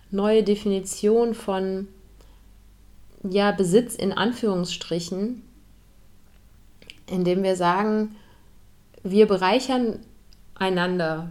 neue 0.10 0.44
Definition 0.44 1.34
von 1.34 1.88
ja, 3.24 3.52
Besitz 3.52 3.96
in 3.96 4.12
Anführungsstrichen, 4.14 5.44
indem 7.08 7.44
wir 7.44 7.56
sagen, 7.56 8.16
wir 9.04 9.28
bereichern 9.28 10.00
einander. 10.56 11.30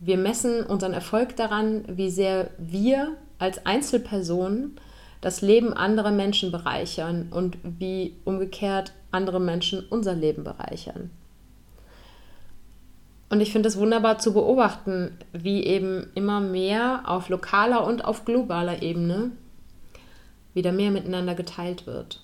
Wir 0.00 0.16
messen 0.16 0.64
unseren 0.64 0.92
Erfolg 0.92 1.36
daran, 1.36 1.84
wie 1.88 2.10
sehr 2.10 2.50
wir 2.58 3.16
als 3.38 3.66
Einzelpersonen 3.66 4.76
das 5.20 5.42
Leben 5.42 5.72
anderer 5.72 6.12
Menschen 6.12 6.52
bereichern 6.52 7.28
und 7.30 7.58
wie 7.62 8.14
umgekehrt 8.24 8.92
andere 9.10 9.40
Menschen 9.40 9.84
unser 9.90 10.14
Leben 10.14 10.44
bereichern. 10.44 11.10
Und 13.30 13.40
ich 13.40 13.52
finde 13.52 13.68
es 13.68 13.76
wunderbar 13.76 14.18
zu 14.18 14.32
beobachten, 14.32 15.18
wie 15.32 15.64
eben 15.64 16.06
immer 16.14 16.40
mehr 16.40 17.02
auf 17.06 17.28
lokaler 17.28 17.86
und 17.86 18.04
auf 18.04 18.24
globaler 18.24 18.82
Ebene 18.82 19.32
wieder 20.54 20.72
mehr 20.72 20.90
miteinander 20.90 21.34
geteilt 21.34 21.86
wird. 21.86 22.22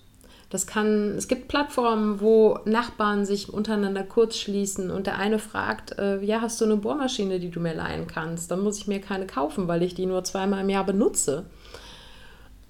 Das 0.50 0.66
kann, 0.66 1.16
es 1.16 1.26
gibt 1.26 1.48
Plattformen, 1.48 2.20
wo 2.20 2.58
Nachbarn 2.64 3.24
sich 3.24 3.52
untereinander 3.52 4.04
kurz 4.04 4.36
schließen 4.36 4.90
und 4.90 5.06
der 5.06 5.18
eine 5.18 5.38
fragt, 5.38 5.98
äh, 5.98 6.20
ja, 6.20 6.40
hast 6.40 6.60
du 6.60 6.64
eine 6.64 6.76
Bohrmaschine, 6.76 7.40
die 7.40 7.50
du 7.50 7.60
mir 7.60 7.74
leihen 7.74 8.06
kannst? 8.06 8.50
Dann 8.50 8.62
muss 8.62 8.78
ich 8.78 8.86
mir 8.86 9.00
keine 9.00 9.26
kaufen, 9.26 9.66
weil 9.68 9.82
ich 9.82 9.94
die 9.94 10.06
nur 10.06 10.22
zweimal 10.22 10.60
im 10.60 10.68
Jahr 10.68 10.84
benutze. 10.84 11.46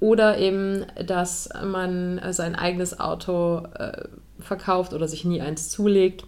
Oder 0.01 0.39
eben, 0.39 0.85
dass 1.07 1.49
man 1.65 2.21
sein 2.31 2.55
eigenes 2.55 3.01
Auto 3.01 3.63
äh, 3.75 4.03
verkauft 4.39 4.93
oder 4.93 5.09
sich 5.09 5.25
nie 5.25 5.41
eins 5.41 5.71
zulegt 5.71 6.25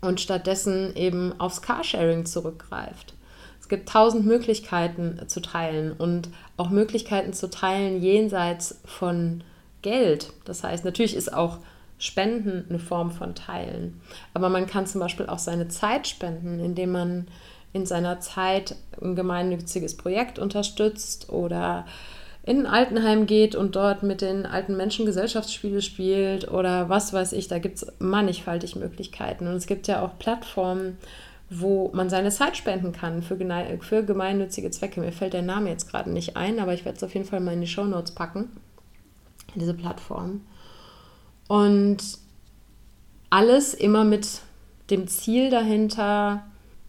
und 0.00 0.20
stattdessen 0.20 0.94
eben 0.96 1.38
aufs 1.38 1.62
Carsharing 1.62 2.26
zurückgreift. 2.26 3.14
Es 3.60 3.68
gibt 3.68 3.88
tausend 3.88 4.26
Möglichkeiten 4.26 5.20
zu 5.28 5.40
teilen 5.40 5.92
und 5.92 6.28
auch 6.56 6.70
Möglichkeiten 6.70 7.32
zu 7.32 7.48
teilen 7.48 8.02
jenseits 8.02 8.80
von 8.84 9.44
Geld. 9.82 10.32
Das 10.44 10.64
heißt, 10.64 10.84
natürlich 10.84 11.14
ist 11.14 11.32
auch 11.32 11.58
Spenden 11.98 12.64
eine 12.68 12.78
Form 12.78 13.12
von 13.12 13.34
Teilen. 13.34 14.00
Aber 14.34 14.48
man 14.48 14.66
kann 14.66 14.86
zum 14.86 15.00
Beispiel 15.00 15.26
auch 15.26 15.38
seine 15.38 15.68
Zeit 15.68 16.08
spenden, 16.08 16.58
indem 16.58 16.92
man 16.92 17.28
in 17.72 17.86
seiner 17.86 18.20
Zeit 18.20 18.74
ein 19.00 19.14
gemeinnütziges 19.14 19.96
Projekt 19.96 20.38
unterstützt 20.38 21.30
oder 21.30 21.86
in 22.44 22.60
ein 22.60 22.66
Altenheim 22.66 23.26
geht 23.26 23.54
und 23.54 23.76
dort 23.76 24.02
mit 24.02 24.20
den 24.20 24.46
alten 24.46 24.76
Menschen 24.76 25.06
Gesellschaftsspiele 25.06 25.80
spielt 25.80 26.50
oder 26.50 26.88
was 26.88 27.12
weiß 27.12 27.32
ich, 27.34 27.46
da 27.46 27.60
gibt 27.60 27.76
es 27.76 27.86
mannigfaltig 28.00 28.74
Möglichkeiten. 28.74 29.46
Und 29.46 29.54
es 29.54 29.66
gibt 29.66 29.86
ja 29.86 30.04
auch 30.04 30.18
Plattformen, 30.18 30.98
wo 31.50 31.90
man 31.94 32.10
seine 32.10 32.30
Zeit 32.30 32.56
spenden 32.56 32.92
kann 32.92 33.22
für, 33.22 33.38
für 33.80 34.04
gemeinnützige 34.04 34.70
Zwecke. 34.70 35.00
Mir 35.00 35.12
fällt 35.12 35.34
der 35.34 35.42
Name 35.42 35.70
jetzt 35.70 35.88
gerade 35.88 36.10
nicht 36.10 36.36
ein, 36.36 36.58
aber 36.58 36.74
ich 36.74 36.84
werde 36.84 36.96
es 36.96 37.04
auf 37.04 37.14
jeden 37.14 37.26
Fall 37.26 37.40
mal 37.40 37.54
in 37.54 37.60
die 37.60 37.66
Show 37.68 37.84
Notes 37.84 38.12
packen, 38.12 38.48
diese 39.60 39.74
Plattform. 39.74 40.42
Und 41.48 41.98
alles 43.30 43.74
immer 43.74 44.04
mit 44.04 44.40
dem 44.90 45.08
Ziel 45.08 45.50
dahinter, 45.50 46.44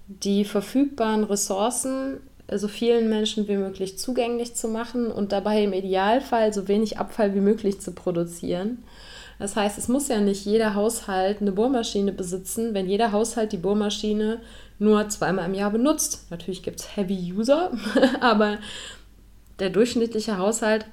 die 0.07 0.45
verfügbaren 0.45 1.23
Ressourcen 1.23 2.19
so 2.51 2.67
vielen 2.67 3.09
Menschen 3.09 3.47
wie 3.47 3.55
möglich 3.55 3.97
zugänglich 3.97 4.55
zu 4.55 4.67
machen 4.67 5.07
und 5.07 5.31
dabei 5.31 5.63
im 5.63 5.73
Idealfall 5.73 6.53
so 6.53 6.67
wenig 6.67 6.99
Abfall 6.99 7.33
wie 7.33 7.39
möglich 7.39 7.79
zu 7.79 7.93
produzieren. 7.93 8.83
Das 9.39 9.55
heißt, 9.55 9.77
es 9.77 9.87
muss 9.87 10.09
ja 10.09 10.19
nicht 10.19 10.45
jeder 10.45 10.75
Haushalt 10.75 11.41
eine 11.41 11.51
Bohrmaschine 11.51 12.11
besitzen, 12.11 12.73
wenn 12.73 12.87
jeder 12.87 13.11
Haushalt 13.11 13.51
die 13.51 13.57
Bohrmaschine 13.57 14.39
nur 14.79 15.09
zweimal 15.09 15.45
im 15.45 15.53
Jahr 15.53 15.71
benutzt. 15.71 16.27
Natürlich 16.29 16.63
gibt 16.63 16.81
es 16.81 16.95
Heavy 16.95 17.33
User, 17.33 17.71
aber 18.21 18.57
der 19.59 19.69
durchschnittliche 19.69 20.37
Haushalt 20.37 20.85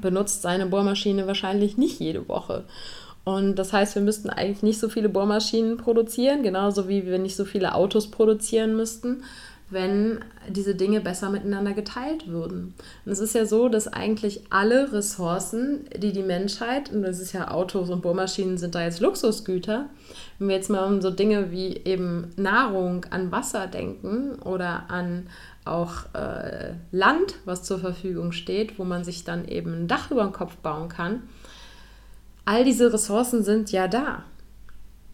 benutzt 0.00 0.42
seine 0.42 0.66
Bohrmaschine 0.66 1.26
wahrscheinlich 1.26 1.76
nicht 1.76 2.00
jede 2.00 2.28
Woche. 2.28 2.64
Und 3.24 3.58
das 3.58 3.72
heißt, 3.72 3.94
wir 3.94 4.02
müssten 4.02 4.28
eigentlich 4.28 4.62
nicht 4.62 4.78
so 4.78 4.88
viele 4.88 5.08
Bohrmaschinen 5.08 5.78
produzieren, 5.78 6.42
genauso 6.42 6.88
wie 6.88 7.06
wir 7.06 7.18
nicht 7.18 7.36
so 7.36 7.44
viele 7.44 7.74
Autos 7.74 8.10
produzieren 8.10 8.76
müssten, 8.76 9.24
wenn 9.70 10.20
diese 10.48 10.74
Dinge 10.74 11.00
besser 11.00 11.30
miteinander 11.30 11.72
geteilt 11.72 12.28
würden. 12.28 12.74
Und 13.04 13.12
es 13.12 13.18
ist 13.18 13.34
ja 13.34 13.46
so, 13.46 13.70
dass 13.70 13.88
eigentlich 13.88 14.42
alle 14.50 14.92
Ressourcen, 14.92 15.86
die 15.96 16.12
die 16.12 16.22
Menschheit, 16.22 16.92
und 16.92 17.02
das 17.02 17.18
ist 17.18 17.32
ja 17.32 17.50
Autos 17.50 17.88
und 17.88 18.02
Bohrmaschinen 18.02 18.58
sind 18.58 18.74
da 18.74 18.84
jetzt 18.84 19.00
Luxusgüter, 19.00 19.86
wenn 20.38 20.48
wir 20.48 20.56
jetzt 20.56 20.68
mal 20.68 20.84
um 20.84 21.00
so 21.00 21.10
Dinge 21.10 21.50
wie 21.50 21.78
eben 21.84 22.30
Nahrung, 22.36 23.06
an 23.08 23.32
Wasser 23.32 23.66
denken 23.66 24.34
oder 24.42 24.84
an 24.88 25.28
auch 25.64 26.14
äh, 26.14 26.74
Land, 26.92 27.36
was 27.44 27.62
zur 27.62 27.78
Verfügung 27.78 28.32
steht, 28.32 28.78
wo 28.78 28.84
man 28.84 29.04
sich 29.04 29.24
dann 29.24 29.46
eben 29.48 29.72
ein 29.72 29.88
Dach 29.88 30.10
über 30.10 30.22
den 30.22 30.32
Kopf 30.32 30.56
bauen 30.56 30.88
kann, 30.88 31.22
all 32.44 32.64
diese 32.64 32.92
Ressourcen 32.92 33.42
sind 33.42 33.72
ja 33.72 33.88
da. 33.88 34.24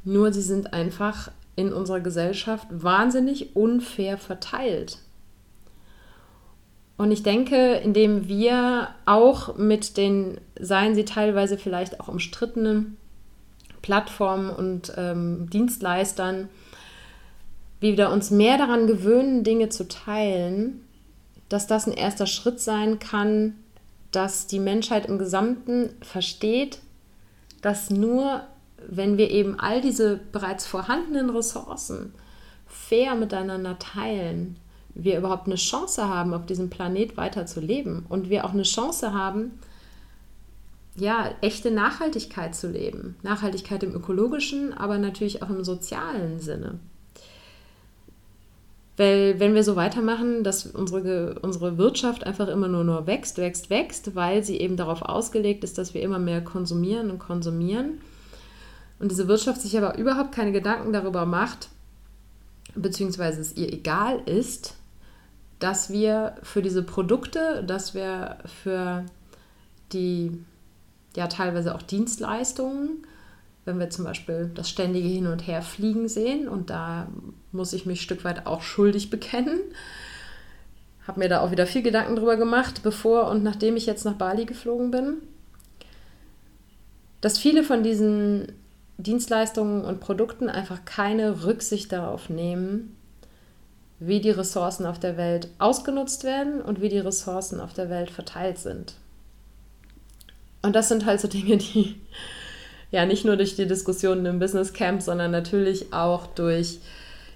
Nur 0.05 0.33
sie 0.33 0.43
sind 0.43 0.73
einfach 0.73 1.31
in 1.57 1.73
unserer 1.73 2.01
Gesellschaft 2.01 2.67
wahnsinnig 2.71 3.55
unfair 3.55 4.19
verteilt. 4.19 4.99
Und 6.97 7.13
ich 7.13 7.23
denke, 7.23 7.77
indem 7.77 8.29
wir 8.29 8.89
auch 9.07 9.57
mit 9.57 9.97
den, 9.97 10.39
seien 10.59 10.95
sie 10.95 11.05
teilweise 11.05 11.57
vielleicht 11.57 12.01
auch 12.01 12.09
umstrittenen 12.09 12.99
Plattformen 13.81 14.51
und 14.51 14.93
ähm, 14.97 15.49
Dienstleistern, 15.49 16.49
wieder 17.81 18.13
uns 18.13 18.31
mehr 18.31 18.59
daran 18.59 18.87
gewöhnen, 18.87 19.43
Dinge 19.43 19.71
zu 19.71 19.89
teilen, 19.89 20.85
dass 21.49 21.67
das 21.67 21.87
ein 21.87 21.93
erster 21.93 22.27
Schritt 22.27 22.61
sein 22.61 22.99
kann, 22.99 23.55
dass 24.13 24.47
die 24.47 24.59
Menschheit 24.59 25.07
im 25.07 25.19
Gesamten 25.19 25.91
versteht, 26.03 26.81
dass 27.63 27.91
nur 27.91 28.43
wenn 28.89 29.19
wir 29.19 29.31
eben 29.31 29.59
all 29.59 29.81
diese 29.81 30.19
bereits 30.33 30.67
vorhandenen 30.67 31.31
Ressourcen 31.31 32.15
fair 32.67 33.15
miteinander 33.15 33.79
teilen, 33.79 34.57
wir 34.95 35.19
überhaupt 35.19 35.47
eine 35.47 35.57
Chance 35.57 36.09
haben, 36.09 36.35
auf 36.35 36.47
diesem 36.47 36.71
Planet 36.71 37.17
weiter 37.17 37.47
zu 37.47 37.61
leben 37.61 38.07
und 38.09 38.31
wir 38.31 38.45
auch 38.45 38.53
eine 38.53 38.63
Chance 38.63 39.13
haben, 39.13 39.59
ja, 40.97 41.31
echte 41.41 41.71
Nachhaltigkeit 41.71 42.55
zu 42.55 42.69
leben. 42.69 43.17
Nachhaltigkeit 43.23 43.83
im 43.83 43.95
ökologischen, 43.95 44.73
aber 44.73 44.99
natürlich 44.99 45.43
auch 45.43 45.51
im 45.51 45.63
sozialen 45.63 46.41
Sinne. 46.41 46.81
Weil 49.01 49.41
wenn 49.41 49.55
wir 49.55 49.65
so 49.65 49.77
weitermachen, 49.77 50.45
dass 50.45 50.67
unsere, 50.67 51.39
unsere 51.41 51.79
Wirtschaft 51.79 52.27
einfach 52.27 52.49
immer 52.49 52.69
nur, 52.69 52.85
nur 52.85 53.07
wächst, 53.07 53.39
wächst, 53.39 53.71
wächst, 53.71 54.15
weil 54.15 54.45
sie 54.45 54.61
eben 54.61 54.77
darauf 54.77 55.01
ausgelegt 55.01 55.65
ist, 55.65 55.79
dass 55.79 55.95
wir 55.95 56.03
immer 56.03 56.19
mehr 56.19 56.45
konsumieren 56.45 57.11
und 57.11 57.19
konsumieren, 57.19 58.03
und 58.99 59.11
diese 59.11 59.27
Wirtschaft 59.27 59.63
sich 59.63 59.79
aber 59.79 59.97
überhaupt 59.97 60.33
keine 60.33 60.53
Gedanken 60.53 60.93
darüber 60.93 61.25
macht, 61.25 61.71
beziehungsweise 62.75 63.41
es 63.41 63.57
ihr 63.57 63.73
egal 63.73 64.21
ist, 64.27 64.75
dass 65.61 65.89
wir 65.89 66.35
für 66.43 66.61
diese 66.61 66.83
Produkte, 66.83 67.65
dass 67.67 67.95
wir 67.95 68.37
für 68.63 69.07
die 69.95 70.45
ja 71.17 71.27
teilweise 71.27 71.75
auch 71.75 71.81
Dienstleistungen, 71.81 73.07
wenn 73.65 73.79
wir 73.79 73.91
zum 73.91 74.05
Beispiel 74.05 74.51
das 74.55 74.69
ständige 74.69 75.09
Hin- 75.09 75.27
und 75.27 75.47
Herfliegen 75.47 76.09
sehen, 76.09 76.49
und 76.49 76.71
da 76.71 77.09
muss 77.53 77.73
ich 77.73 77.87
mich 77.87 78.01
ein 78.01 78.03
Stück 78.03 78.25
weit 78.25 78.47
auch 78.47 78.63
schuldig 78.63 79.11
bekennen, 79.11 79.61
habe 81.07 81.21
mir 81.21 81.29
da 81.29 81.41
auch 81.41 81.51
wieder 81.51 81.67
viel 81.67 81.83
Gedanken 81.83 82.17
drüber 82.17 82.37
gemacht, 82.37 82.83
bevor 82.83 83.29
und 83.29 83.43
nachdem 83.43 83.77
ich 83.77 83.87
jetzt 83.87 84.05
nach 84.05 84.15
Bali 84.15 84.45
geflogen 84.45 84.91
bin, 84.91 85.15
dass 87.21 87.39
viele 87.39 87.63
von 87.63 87.83
diesen 87.83 88.53
Dienstleistungen 88.97 89.85
und 89.85 90.01
Produkten 90.01 90.49
einfach 90.49 90.85
keine 90.85 91.45
Rücksicht 91.45 91.93
darauf 91.93 92.29
nehmen, 92.29 92.97
wie 93.99 94.21
die 94.21 94.31
Ressourcen 94.31 94.87
auf 94.87 94.99
der 94.99 95.17
Welt 95.17 95.49
ausgenutzt 95.59 96.25
werden 96.25 96.63
und 96.63 96.81
wie 96.81 96.89
die 96.89 96.99
Ressourcen 96.99 97.61
auf 97.61 97.75
der 97.75 97.91
Welt 97.91 98.11
verteilt 98.11 98.59
sind. 98.59 98.95
Und 100.63 100.75
das 100.75 100.89
sind 100.89 101.05
halt 101.05 101.21
so 101.21 101.29
Dinge, 101.29 101.59
die 101.59 102.01
ja 102.91 103.07
nicht 103.07 103.25
nur 103.25 103.37
durch 103.37 103.57
die 103.57 103.67
Diskussionen 103.67 104.27
im 104.27 104.39
Business 104.39 104.73
Camp, 104.73 105.03
sondern 105.03 105.31
natürlich 105.31 105.93
auch 105.93 106.27
durch 106.27 106.79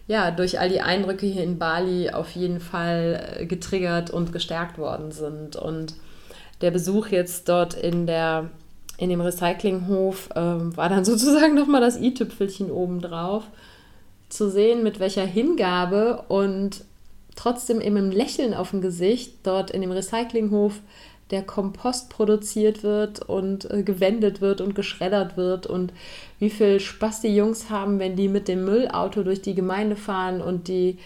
ja, 0.07 0.31
durch 0.31 0.61
all 0.61 0.69
die 0.69 0.83
Eindrücke 0.83 1.25
hier 1.27 1.43
in 1.43 1.59
Bali 1.59 2.11
auf 2.11 2.33
jeden 2.33 2.61
Fall 2.61 3.37
äh, 3.39 3.47
getriggert 3.47 4.11
und 4.11 4.33
gestärkt 4.33 4.77
worden 4.77 5.13
sind. 5.13 5.57
Und 5.57 5.95
der 6.61 6.71
Besuch 6.71 7.09
jetzt 7.09 7.49
dort 7.49 7.75
in 7.75 8.07
der 8.07 8.51
in 8.97 9.11
dem 9.11 9.21
Recyclinghof 9.21 10.29
ähm, 10.37 10.77
war 10.77 10.89
dann 10.89 11.05
sozusagen 11.07 11.55
nochmal 11.55 11.81
das 11.81 12.01
i-Tüpfelchen 12.01 12.71
obendrauf, 12.71 13.45
zu 14.29 14.51
sehen, 14.51 14.83
mit 14.83 15.01
welcher 15.01 15.25
Hingabe 15.25 16.25
und 16.29 16.85
trotzdem 17.37 17.81
eben 17.81 17.97
im 17.97 18.11
Lächeln 18.11 18.55
auf 18.55 18.71
dem 18.71 18.81
Gesicht 18.81 19.39
dort 19.45 19.71
in 19.71 19.81
dem 19.81 19.91
Recyclinghof 19.91 20.81
der 21.31 21.43
Kompost 21.43 22.11
produziert 22.11 22.83
wird 22.83 23.23
und 23.23 23.71
äh, 23.71 23.83
gewendet 23.83 24.41
wird 24.41 24.61
und 24.61 24.75
geschreddert 24.75 25.37
wird 25.37 25.67
und 25.67 25.93
wie 26.39 26.51
viel 26.51 26.81
Spaß 26.81 27.23
die 27.23 27.35
Jungs 27.35 27.71
haben, 27.71 27.99
wenn 27.99 28.17
die 28.17 28.29
mit 28.29 28.47
dem 28.49 28.65
Müllauto 28.65 29.23
durch 29.23 29.41
die 29.41 29.55
Gemeinde 29.55 29.97
fahren 29.97 30.41
und 30.41 30.69
die 30.69 30.99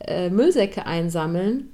äh, 0.00 0.30
Müllsäcke 0.30 0.86
einsammeln. 0.86 1.70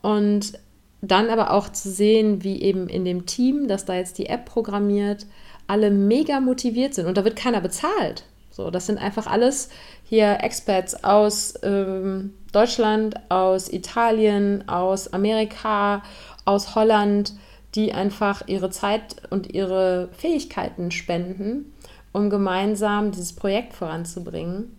Und 0.00 0.54
dann 1.00 1.30
aber 1.30 1.52
auch 1.52 1.68
zu 1.68 1.90
sehen, 1.90 2.42
wie 2.42 2.62
eben 2.62 2.88
in 2.88 3.04
dem 3.04 3.26
Team, 3.26 3.68
das 3.68 3.84
da 3.84 3.94
jetzt 3.94 4.18
die 4.18 4.26
App 4.26 4.44
programmiert, 4.44 5.26
alle 5.66 5.90
mega 5.90 6.40
motiviert 6.40 6.94
sind 6.94 7.06
und 7.06 7.16
da 7.16 7.24
wird 7.24 7.36
keiner 7.36 7.60
bezahlt. 7.60 8.24
So, 8.50 8.70
das 8.70 8.86
sind 8.86 8.98
einfach 8.98 9.26
alles 9.26 9.70
hier 10.04 10.38
Expats 10.42 11.02
aus 11.02 11.54
ähm, 11.62 12.34
Deutschland, 12.52 13.14
aus 13.30 13.72
Italien, 13.72 14.68
aus 14.68 15.12
Amerika, 15.12 16.02
aus 16.44 16.74
Holland, 16.74 17.34
die 17.74 17.92
einfach 17.92 18.46
ihre 18.48 18.70
Zeit 18.70 19.16
und 19.30 19.52
ihre 19.52 20.08
Fähigkeiten 20.12 20.90
spenden, 20.90 21.72
um 22.12 22.30
gemeinsam 22.30 23.12
dieses 23.12 23.32
Projekt 23.32 23.72
voranzubringen. 23.72 24.76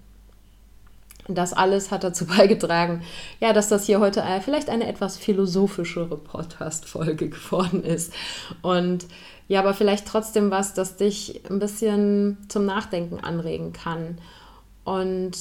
Das 1.27 1.53
alles 1.53 1.91
hat 1.91 2.03
dazu 2.03 2.25
beigetragen, 2.27 3.01
ja, 3.39 3.53
dass 3.53 3.69
das 3.69 3.85
hier 3.85 3.99
heute 3.99 4.23
vielleicht 4.43 4.69
eine 4.69 4.87
etwas 4.87 5.17
philosophischere 5.17 6.17
Podcast-Folge 6.17 7.29
geworden 7.29 7.83
ist. 7.83 8.13
Und 8.61 9.05
ja, 9.47 9.59
aber 9.59 9.73
vielleicht 9.73 10.07
trotzdem 10.07 10.51
was, 10.51 10.73
das 10.73 10.95
dich 10.95 11.41
ein 11.49 11.59
bisschen 11.59 12.37
zum 12.47 12.65
Nachdenken 12.65 13.19
anregen 13.19 13.73
kann. 13.73 14.17
Und 14.83 15.31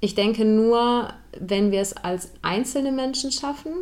ich 0.00 0.14
denke 0.14 0.44
nur, 0.44 1.12
wenn 1.38 1.70
wir 1.70 1.80
es 1.80 1.96
als 1.96 2.30
einzelne 2.42 2.92
Menschen 2.92 3.32
schaffen, 3.32 3.72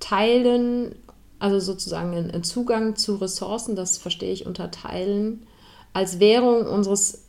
teilen, 0.00 0.94
also 1.38 1.60
sozusagen 1.60 2.14
einen 2.14 2.44
Zugang 2.44 2.96
zu 2.96 3.16
Ressourcen, 3.16 3.76
das 3.76 3.98
verstehe 3.98 4.32
ich 4.32 4.46
unter 4.46 4.70
Teilen, 4.70 5.46
als 5.92 6.20
Währung 6.20 6.66
unseres 6.66 7.24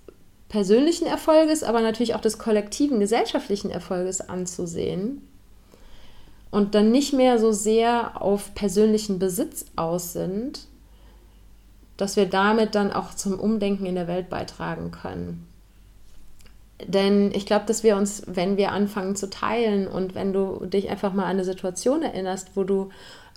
persönlichen 0.50 1.06
Erfolges, 1.06 1.64
aber 1.64 1.82
natürlich 1.82 2.16
auch 2.16 2.22
des 2.22 2.38
kollektiven, 2.38 3.00
gesellschaftlichen 3.00 3.72
Erfolges 3.72 4.22
anzusehen 4.22 5.22
und 6.52 6.76
dann 6.76 6.92
nicht 6.92 7.14
mehr 7.14 7.40
so 7.40 7.52
sehr 7.54 8.22
auf 8.22 8.54
persönlichen 8.54 9.18
Besitz 9.18 9.66
aus 9.78 10.14
sind, 10.14 10.68
dass 11.96 12.18
wir 12.18 12.26
damit 12.26 12.76
dann 12.76 12.92
auch 12.92 13.14
zum 13.14 13.40
Umdenken 13.40 13.86
in 13.86 13.96
der 13.96 14.08
Welt 14.08 14.30
beitragen 14.30 14.92
können. 14.92 15.48
Denn 16.88 17.32
ich 17.34 17.46
glaube, 17.46 17.66
dass 17.66 17.84
wir 17.84 17.96
uns, 17.98 18.24
wenn 18.28 18.58
wir 18.58 18.72
anfangen 18.72 19.16
zu 19.16 19.30
teilen 19.30 19.88
und 19.88 20.16
wenn 20.16 20.34
du 20.34 20.66
dich 20.66 20.90
einfach 20.90 21.14
mal 21.14 21.24
an 21.24 21.32
eine 21.32 21.46
Situation 21.46 22.02
erinnerst, 22.02 22.52
wo 22.56 22.64
du 22.64 22.90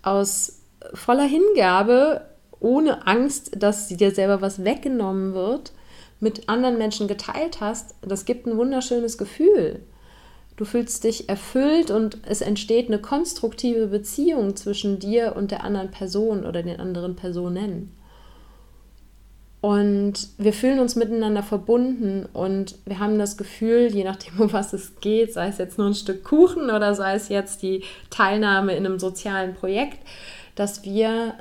aus 0.02 0.62
voller 0.92 1.24
Hingabe, 1.24 2.22
ohne 2.60 3.06
Angst, 3.06 3.52
dass 3.56 3.88
dir 3.88 4.10
selber 4.10 4.40
was 4.40 4.64
weggenommen 4.64 5.34
wird, 5.34 5.72
mit 6.20 6.48
anderen 6.48 6.78
Menschen 6.78 7.08
geteilt 7.08 7.60
hast, 7.60 7.94
das 8.02 8.24
gibt 8.24 8.46
ein 8.46 8.56
wunderschönes 8.56 9.18
Gefühl. 9.18 9.80
Du 10.56 10.64
fühlst 10.64 11.02
dich 11.04 11.28
erfüllt 11.28 11.90
und 11.90 12.18
es 12.26 12.40
entsteht 12.40 12.86
eine 12.86 13.00
konstruktive 13.00 13.88
Beziehung 13.88 14.54
zwischen 14.54 15.00
dir 15.00 15.34
und 15.36 15.50
der 15.50 15.64
anderen 15.64 15.90
Person 15.90 16.46
oder 16.46 16.62
den 16.62 16.78
anderen 16.78 17.16
Personen. 17.16 17.94
Und 19.64 20.28
wir 20.36 20.52
fühlen 20.52 20.78
uns 20.78 20.94
miteinander 20.94 21.42
verbunden 21.42 22.28
und 22.34 22.76
wir 22.84 22.98
haben 22.98 23.18
das 23.18 23.38
Gefühl, 23.38 23.86
je 23.86 24.04
nachdem, 24.04 24.38
um 24.38 24.52
was 24.52 24.74
es 24.74 25.00
geht, 25.00 25.32
sei 25.32 25.48
es 25.48 25.56
jetzt 25.56 25.78
nur 25.78 25.86
ein 25.86 25.94
Stück 25.94 26.22
Kuchen 26.22 26.64
oder 26.64 26.94
sei 26.94 27.14
es 27.14 27.30
jetzt 27.30 27.62
die 27.62 27.82
Teilnahme 28.10 28.76
in 28.76 28.84
einem 28.84 28.98
sozialen 28.98 29.54
Projekt, 29.54 30.00
dass 30.54 30.84
wir 30.84 31.32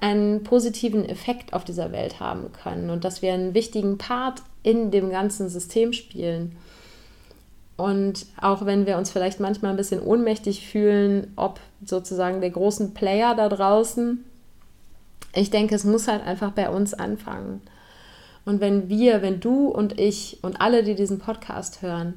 einen 0.00 0.44
positiven 0.44 1.04
Effekt 1.04 1.52
auf 1.52 1.64
dieser 1.64 1.90
Welt 1.90 2.20
haben 2.20 2.52
können 2.52 2.88
und 2.88 3.02
dass 3.02 3.20
wir 3.20 3.32
einen 3.32 3.52
wichtigen 3.52 3.98
Part 3.98 4.42
in 4.62 4.92
dem 4.92 5.10
ganzen 5.10 5.48
System 5.48 5.92
spielen. 5.92 6.56
Und 7.76 8.26
auch 8.40 8.64
wenn 8.64 8.86
wir 8.86 8.96
uns 8.96 9.10
vielleicht 9.10 9.40
manchmal 9.40 9.72
ein 9.72 9.76
bisschen 9.76 10.00
ohnmächtig 10.02 10.68
fühlen, 10.68 11.32
ob 11.34 11.58
sozusagen 11.84 12.40
der 12.40 12.50
großen 12.50 12.94
Player 12.94 13.34
da 13.34 13.48
draußen 13.48 14.24
ich 15.34 15.50
denke, 15.50 15.74
es 15.74 15.84
muss 15.84 16.08
halt 16.08 16.24
einfach 16.24 16.52
bei 16.52 16.70
uns 16.70 16.94
anfangen. 16.94 17.62
Und 18.44 18.60
wenn 18.60 18.88
wir, 18.88 19.22
wenn 19.22 19.40
du 19.40 19.68
und 19.68 20.00
ich 20.00 20.38
und 20.42 20.60
alle, 20.60 20.82
die 20.82 20.94
diesen 20.94 21.18
Podcast 21.18 21.82
hören, 21.82 22.14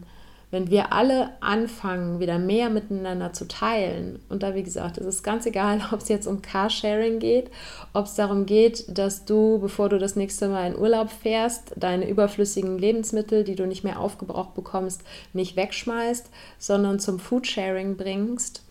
wenn 0.54 0.70
wir 0.70 0.94
alle 0.94 1.32
anfangen, 1.42 2.20
wieder 2.20 2.38
mehr 2.38 2.70
miteinander 2.70 3.34
zu 3.34 3.48
teilen, 3.48 4.20
und 4.30 4.44
da 4.44 4.54
wie 4.54 4.62
gesagt, 4.62 5.00
es 5.00 5.06
ist 5.08 5.24
ganz 5.24 5.48
egal, 5.48 5.82
ob 5.92 6.02
es 6.02 6.10
jetzt 6.10 6.28
um 6.28 6.42
Carsharing 6.44 7.20
geht, 7.20 7.50
ob 7.94 8.06
es 8.06 8.14
darum 8.14 8.46
geht, 8.46 8.86
dass 8.88 9.26
du, 9.26 9.58
bevor 9.60 9.90
du 9.90 9.98
das 9.98 10.16
nächste 10.16 10.48
Mal 10.48 10.72
in 10.72 10.78
Urlaub 10.78 11.10
fährst, 11.10 11.74
deine 11.76 12.08
überflüssigen 12.08 12.78
Lebensmittel, 12.78 13.44
die 13.44 13.56
du 13.56 13.66
nicht 13.66 13.84
mehr 13.84 14.00
aufgebraucht 14.00 14.54
bekommst, 14.54 15.04
nicht 15.34 15.56
wegschmeißt, 15.56 16.30
sondern 16.60 17.00
zum 17.00 17.20
Foodsharing 17.20 17.98
bringst 17.98 18.64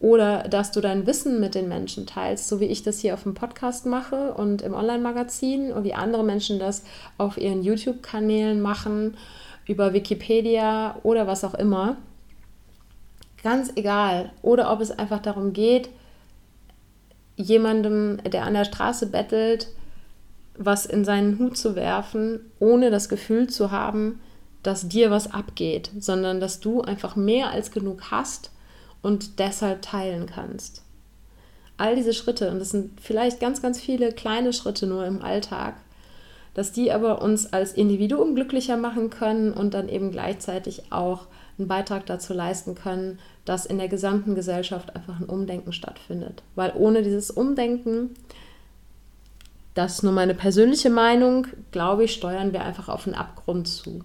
oder 0.00 0.42
dass 0.48 0.72
du 0.72 0.80
dein 0.80 1.06
Wissen 1.06 1.40
mit 1.40 1.54
den 1.54 1.68
Menschen 1.68 2.06
teilst, 2.06 2.48
so 2.48 2.60
wie 2.60 2.66
ich 2.66 2.82
das 2.82 2.98
hier 2.98 3.14
auf 3.14 3.22
dem 3.22 3.34
Podcast 3.34 3.86
mache 3.86 4.34
und 4.34 4.62
im 4.62 4.74
Online-Magazin 4.74 5.72
und 5.72 5.84
wie 5.84 5.94
andere 5.94 6.24
Menschen 6.24 6.58
das 6.58 6.84
auf 7.16 7.38
ihren 7.38 7.62
YouTube-Kanälen 7.62 8.60
machen, 8.60 9.16
über 9.66 9.94
Wikipedia 9.94 10.96
oder 11.02 11.26
was 11.26 11.44
auch 11.44 11.54
immer. 11.54 11.96
Ganz 13.42 13.72
egal. 13.76 14.32
Oder 14.42 14.72
ob 14.72 14.80
es 14.80 14.90
einfach 14.90 15.20
darum 15.20 15.52
geht, 15.52 15.88
jemandem, 17.36 18.18
der 18.24 18.44
an 18.44 18.54
der 18.54 18.64
Straße 18.64 19.06
bettelt, 19.06 19.68
was 20.56 20.86
in 20.86 21.04
seinen 21.04 21.38
Hut 21.38 21.56
zu 21.56 21.74
werfen, 21.74 22.40
ohne 22.58 22.90
das 22.90 23.08
Gefühl 23.08 23.48
zu 23.48 23.70
haben, 23.70 24.20
dass 24.62 24.88
dir 24.88 25.10
was 25.10 25.32
abgeht, 25.32 25.90
sondern 25.98 26.40
dass 26.40 26.60
du 26.60 26.80
einfach 26.82 27.16
mehr 27.16 27.50
als 27.50 27.70
genug 27.70 28.10
hast 28.10 28.50
und 29.04 29.38
deshalb 29.38 29.82
teilen 29.82 30.24
kannst. 30.26 30.82
All 31.76 31.94
diese 31.94 32.14
Schritte, 32.14 32.50
und 32.50 32.58
das 32.58 32.70
sind 32.70 33.00
vielleicht 33.00 33.38
ganz, 33.38 33.60
ganz 33.60 33.78
viele 33.78 34.12
kleine 34.12 34.54
Schritte 34.54 34.86
nur 34.86 35.04
im 35.04 35.20
Alltag, 35.20 35.74
dass 36.54 36.72
die 36.72 36.90
aber 36.90 37.20
uns 37.20 37.52
als 37.52 37.72
Individuum 37.72 38.34
glücklicher 38.34 38.78
machen 38.78 39.10
können 39.10 39.52
und 39.52 39.74
dann 39.74 39.90
eben 39.90 40.10
gleichzeitig 40.10 40.84
auch 40.90 41.26
einen 41.58 41.68
Beitrag 41.68 42.06
dazu 42.06 42.32
leisten 42.32 42.74
können, 42.74 43.18
dass 43.44 43.66
in 43.66 43.76
der 43.76 43.88
gesamten 43.88 44.34
Gesellschaft 44.34 44.96
einfach 44.96 45.20
ein 45.20 45.26
Umdenken 45.26 45.72
stattfindet. 45.72 46.42
Weil 46.54 46.72
ohne 46.74 47.02
dieses 47.02 47.30
Umdenken, 47.30 48.14
das 49.74 49.96
ist 49.96 50.02
nur 50.02 50.12
meine 50.12 50.34
persönliche 50.34 50.90
Meinung, 50.90 51.46
glaube 51.72 52.04
ich, 52.04 52.14
steuern 52.14 52.54
wir 52.54 52.64
einfach 52.64 52.88
auf 52.88 53.06
einen 53.06 53.16
Abgrund 53.16 53.68
zu. 53.68 54.02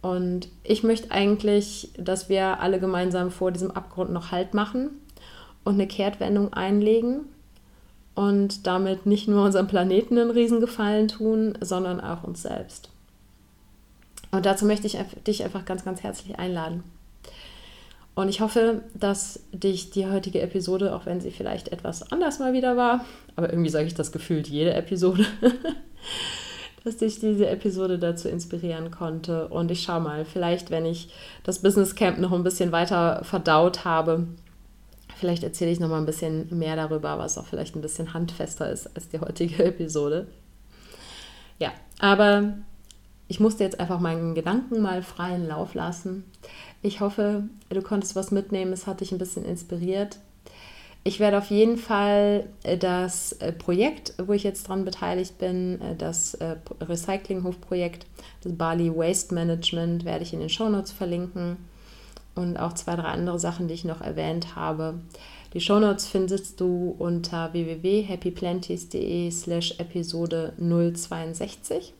Und 0.00 0.48
ich 0.62 0.82
möchte 0.82 1.10
eigentlich, 1.10 1.90
dass 1.96 2.28
wir 2.28 2.60
alle 2.60 2.78
gemeinsam 2.78 3.30
vor 3.30 3.50
diesem 3.50 3.70
Abgrund 3.70 4.10
noch 4.10 4.30
Halt 4.30 4.54
machen 4.54 4.90
und 5.64 5.74
eine 5.74 5.88
Kehrtwendung 5.88 6.52
einlegen 6.52 7.22
und 8.14 8.66
damit 8.66 9.06
nicht 9.06 9.28
nur 9.28 9.44
unserem 9.44 9.66
Planeten 9.66 10.18
einen 10.18 10.30
Riesengefallen 10.30 11.08
tun, 11.08 11.58
sondern 11.60 12.00
auch 12.00 12.24
uns 12.24 12.42
selbst. 12.42 12.90
Und 14.30 14.46
dazu 14.46 14.66
möchte 14.66 14.86
ich 14.86 14.98
dich 15.26 15.44
einfach 15.44 15.64
ganz, 15.64 15.84
ganz 15.84 16.02
herzlich 16.02 16.38
einladen. 16.38 16.84
Und 18.14 18.28
ich 18.28 18.40
hoffe, 18.40 18.82
dass 18.94 19.40
dich 19.52 19.90
die 19.90 20.06
heutige 20.06 20.40
Episode, 20.40 20.94
auch 20.94 21.06
wenn 21.06 21.20
sie 21.20 21.30
vielleicht 21.30 21.68
etwas 21.68 22.10
anders 22.10 22.40
mal 22.40 22.52
wieder 22.52 22.76
war, 22.76 23.04
aber 23.36 23.50
irgendwie 23.50 23.70
sage 23.70 23.86
ich 23.86 23.94
das 23.94 24.10
gefühlt 24.10 24.48
jede 24.48 24.74
Episode, 24.74 25.24
dass 26.88 26.96
dich 26.96 27.20
diese 27.20 27.46
Episode 27.46 27.98
dazu 27.98 28.28
inspirieren 28.28 28.90
konnte. 28.90 29.48
Und 29.48 29.70
ich 29.70 29.82
schaue 29.82 30.00
mal, 30.00 30.24
vielleicht, 30.24 30.70
wenn 30.70 30.86
ich 30.86 31.12
das 31.44 31.60
Business 31.60 31.94
Camp 31.94 32.18
noch 32.18 32.32
ein 32.32 32.42
bisschen 32.42 32.72
weiter 32.72 33.22
verdaut 33.24 33.84
habe, 33.84 34.26
vielleicht 35.16 35.42
erzähle 35.42 35.70
ich 35.70 35.80
noch 35.80 35.90
mal 35.90 35.98
ein 35.98 36.06
bisschen 36.06 36.48
mehr 36.58 36.76
darüber, 36.76 37.18
was 37.18 37.36
auch 37.36 37.44
vielleicht 37.44 37.76
ein 37.76 37.82
bisschen 37.82 38.14
handfester 38.14 38.70
ist 38.70 38.96
als 38.96 39.10
die 39.10 39.20
heutige 39.20 39.64
Episode. 39.64 40.28
Ja, 41.58 41.72
aber 41.98 42.54
ich 43.26 43.38
musste 43.38 43.64
jetzt 43.64 43.80
einfach 43.80 44.00
meinen 44.00 44.34
Gedanken 44.34 44.80
mal 44.80 45.02
freien 45.02 45.46
Lauf 45.46 45.74
lassen. 45.74 46.24
Ich 46.80 47.00
hoffe, 47.00 47.44
du 47.68 47.82
konntest 47.82 48.16
was 48.16 48.30
mitnehmen, 48.30 48.72
es 48.72 48.86
hat 48.86 49.02
dich 49.02 49.12
ein 49.12 49.18
bisschen 49.18 49.44
inspiriert. 49.44 50.18
Ich 51.08 51.20
werde 51.20 51.38
auf 51.38 51.48
jeden 51.48 51.78
Fall 51.78 52.50
äh, 52.64 52.76
das 52.76 53.32
äh, 53.32 53.50
Projekt, 53.50 54.12
wo 54.22 54.34
ich 54.34 54.42
jetzt 54.42 54.68
dran 54.68 54.84
beteiligt 54.84 55.38
bin, 55.38 55.80
äh, 55.80 55.96
das 55.96 56.36
Recyclinghofprojekt, 56.82 58.04
das 58.42 58.52
Bali 58.52 58.94
Waste 58.94 59.34
Management, 59.34 60.04
werde 60.04 60.22
ich 60.24 60.34
in 60.34 60.40
den 60.40 60.50
Shownotes 60.50 60.92
verlinken 60.92 61.56
und 62.34 62.58
auch 62.58 62.74
zwei, 62.74 62.94
drei 62.94 63.08
andere 63.08 63.38
Sachen, 63.38 63.68
die 63.68 63.74
ich 63.74 63.86
noch 63.86 64.02
erwähnt 64.02 64.54
habe. 64.54 65.00
Die 65.54 65.62
Shownotes 65.62 66.06
findest 66.06 66.60
du 66.60 66.94
unter 66.98 67.54
www.happyplanties.de 67.54 69.30
slash 69.30 69.76
Episode 69.78 70.52
062. 70.58 71.94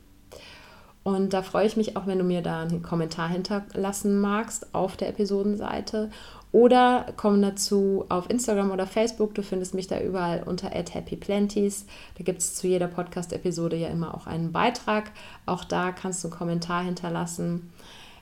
Und 1.02 1.32
da 1.32 1.40
freue 1.40 1.66
ich 1.66 1.78
mich 1.78 1.96
auch, 1.96 2.06
wenn 2.06 2.18
du 2.18 2.24
mir 2.24 2.42
da 2.42 2.60
einen 2.60 2.82
Kommentar 2.82 3.30
hinterlassen 3.30 4.20
magst 4.20 4.74
auf 4.74 4.98
der 4.98 5.08
Episodenseite. 5.08 6.10
Oder 6.50 7.06
komm 7.16 7.42
dazu 7.42 8.06
auf 8.08 8.30
Instagram 8.30 8.70
oder 8.70 8.86
Facebook. 8.86 9.34
Du 9.34 9.42
findest 9.42 9.74
mich 9.74 9.86
da 9.86 10.00
überall 10.00 10.42
unter 10.44 10.70
happyplanties. 10.70 11.84
Da 12.16 12.24
gibt 12.24 12.38
es 12.38 12.54
zu 12.54 12.66
jeder 12.66 12.88
Podcast-Episode 12.88 13.76
ja 13.76 13.88
immer 13.88 14.14
auch 14.14 14.26
einen 14.26 14.52
Beitrag. 14.52 15.10
Auch 15.44 15.64
da 15.64 15.92
kannst 15.92 16.24
du 16.24 16.28
einen 16.28 16.38
Kommentar 16.38 16.84
hinterlassen. 16.84 17.70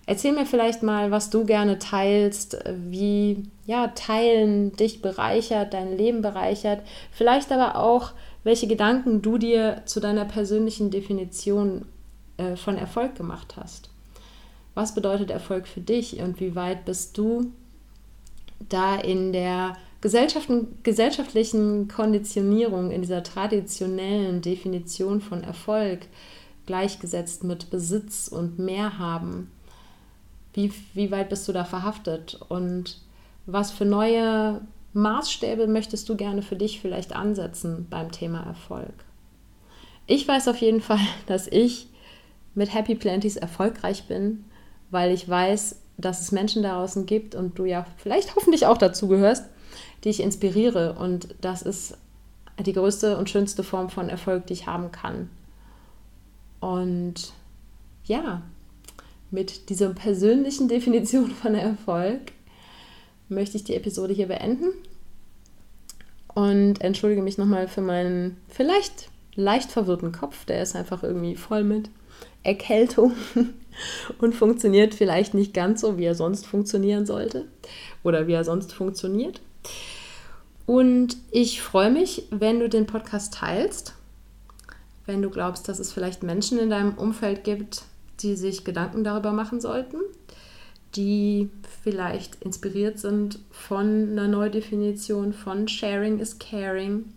Erzähl 0.06 0.32
mir 0.32 0.46
vielleicht 0.46 0.82
mal, 0.82 1.10
was 1.10 1.30
du 1.30 1.44
gerne 1.44 1.78
teilst, 1.78 2.58
wie 2.88 3.48
ja, 3.64 3.88
Teilen 3.88 4.72
dich 4.72 5.02
bereichert, 5.02 5.74
dein 5.74 5.96
Leben 5.96 6.22
bereichert. 6.22 6.82
Vielleicht 7.10 7.50
aber 7.50 7.76
auch, 7.76 8.12
welche 8.44 8.68
Gedanken 8.68 9.22
du 9.22 9.38
dir 9.38 9.82
zu 9.84 9.98
deiner 9.98 10.24
persönlichen 10.24 10.92
Definition 10.92 11.86
äh, 12.36 12.54
von 12.54 12.76
Erfolg 12.76 13.16
gemacht 13.16 13.56
hast. 13.56 13.90
Was 14.74 14.94
bedeutet 14.94 15.30
Erfolg 15.30 15.66
für 15.66 15.80
dich 15.80 16.20
und 16.20 16.38
wie 16.38 16.54
weit 16.54 16.84
bist 16.84 17.18
du 17.18 17.50
da 18.60 18.96
in 18.96 19.32
der 19.32 19.76
gesellschaftlichen 20.00 21.88
Konditionierung, 21.88 22.90
in 22.90 23.02
dieser 23.02 23.22
traditionellen 23.22 24.42
Definition 24.42 25.20
von 25.20 25.42
Erfolg 25.42 26.06
gleichgesetzt 26.66 27.44
mit 27.44 27.70
Besitz 27.70 28.28
und 28.28 28.58
Mehrhaben? 28.58 29.50
Wie, 30.52 30.72
wie 30.94 31.10
weit 31.10 31.28
bist 31.28 31.46
du 31.48 31.52
da 31.52 31.64
verhaftet? 31.64 32.38
Und 32.48 32.98
was 33.46 33.70
für 33.70 33.84
neue 33.84 34.60
Maßstäbe 34.92 35.66
möchtest 35.66 36.08
du 36.08 36.16
gerne 36.16 36.42
für 36.42 36.56
dich 36.56 36.80
vielleicht 36.80 37.14
ansetzen 37.14 37.86
beim 37.90 38.10
Thema 38.10 38.42
Erfolg? 38.42 38.94
Ich 40.06 40.26
weiß 40.26 40.48
auf 40.48 40.58
jeden 40.58 40.80
Fall, 40.80 41.00
dass 41.26 41.46
ich 41.46 41.88
mit 42.54 42.72
Happy 42.72 42.94
Planties 42.94 43.36
erfolgreich 43.36 44.04
bin, 44.04 44.44
weil 44.90 45.12
ich 45.12 45.28
weiß, 45.28 45.80
dass 45.98 46.20
es 46.20 46.32
Menschen 46.32 46.62
da 46.62 46.74
draußen 46.74 47.06
gibt 47.06 47.34
und 47.34 47.58
du 47.58 47.64
ja 47.64 47.86
vielleicht 47.96 48.36
hoffentlich 48.36 48.66
auch 48.66 48.78
dazu 48.78 49.08
gehörst, 49.08 49.44
die 50.04 50.10
ich 50.10 50.20
inspiriere. 50.20 50.94
Und 50.94 51.34
das 51.40 51.62
ist 51.62 51.96
die 52.64 52.72
größte 52.72 53.16
und 53.16 53.30
schönste 53.30 53.62
Form 53.62 53.90
von 53.90 54.08
Erfolg, 54.08 54.46
die 54.46 54.54
ich 54.54 54.66
haben 54.66 54.92
kann. 54.92 55.30
Und 56.60 57.32
ja, 58.04 58.42
mit 59.30 59.68
dieser 59.70 59.90
persönlichen 59.90 60.68
Definition 60.68 61.30
von 61.30 61.54
Erfolg 61.54 62.32
möchte 63.28 63.56
ich 63.56 63.64
die 63.64 63.74
Episode 63.74 64.14
hier 64.14 64.28
beenden 64.28 64.72
und 66.34 66.80
entschuldige 66.80 67.22
mich 67.22 67.38
nochmal 67.38 67.66
für 67.66 67.80
meinen 67.80 68.36
vielleicht 68.48 69.10
leicht 69.34 69.72
verwirrten 69.72 70.12
Kopf. 70.12 70.44
Der 70.44 70.62
ist 70.62 70.76
einfach 70.76 71.02
irgendwie 71.02 71.34
voll 71.34 71.64
mit 71.64 71.90
Erkältung 72.46 73.12
und 74.18 74.34
funktioniert 74.34 74.94
vielleicht 74.94 75.34
nicht 75.34 75.52
ganz 75.52 75.80
so, 75.80 75.98
wie 75.98 76.04
er 76.04 76.14
sonst 76.14 76.46
funktionieren 76.46 77.06
sollte 77.06 77.46
oder 78.02 78.26
wie 78.26 78.32
er 78.32 78.44
sonst 78.44 78.72
funktioniert. 78.72 79.40
Und 80.64 81.16
ich 81.30 81.62
freue 81.62 81.90
mich, 81.90 82.24
wenn 82.30 82.60
du 82.60 82.68
den 82.68 82.86
Podcast 82.86 83.34
teilst, 83.34 83.94
wenn 85.06 85.22
du 85.22 85.30
glaubst, 85.30 85.68
dass 85.68 85.78
es 85.78 85.92
vielleicht 85.92 86.22
Menschen 86.22 86.58
in 86.58 86.70
deinem 86.70 86.94
Umfeld 86.94 87.44
gibt, 87.44 87.82
die 88.20 88.34
sich 88.34 88.64
Gedanken 88.64 89.04
darüber 89.04 89.32
machen 89.32 89.60
sollten, 89.60 89.98
die 90.96 91.50
vielleicht 91.82 92.42
inspiriert 92.42 92.98
sind 92.98 93.38
von 93.50 94.10
einer 94.10 94.28
Neudefinition 94.28 95.32
von 95.32 95.68
Sharing 95.68 96.18
is 96.18 96.38
Caring, 96.38 97.12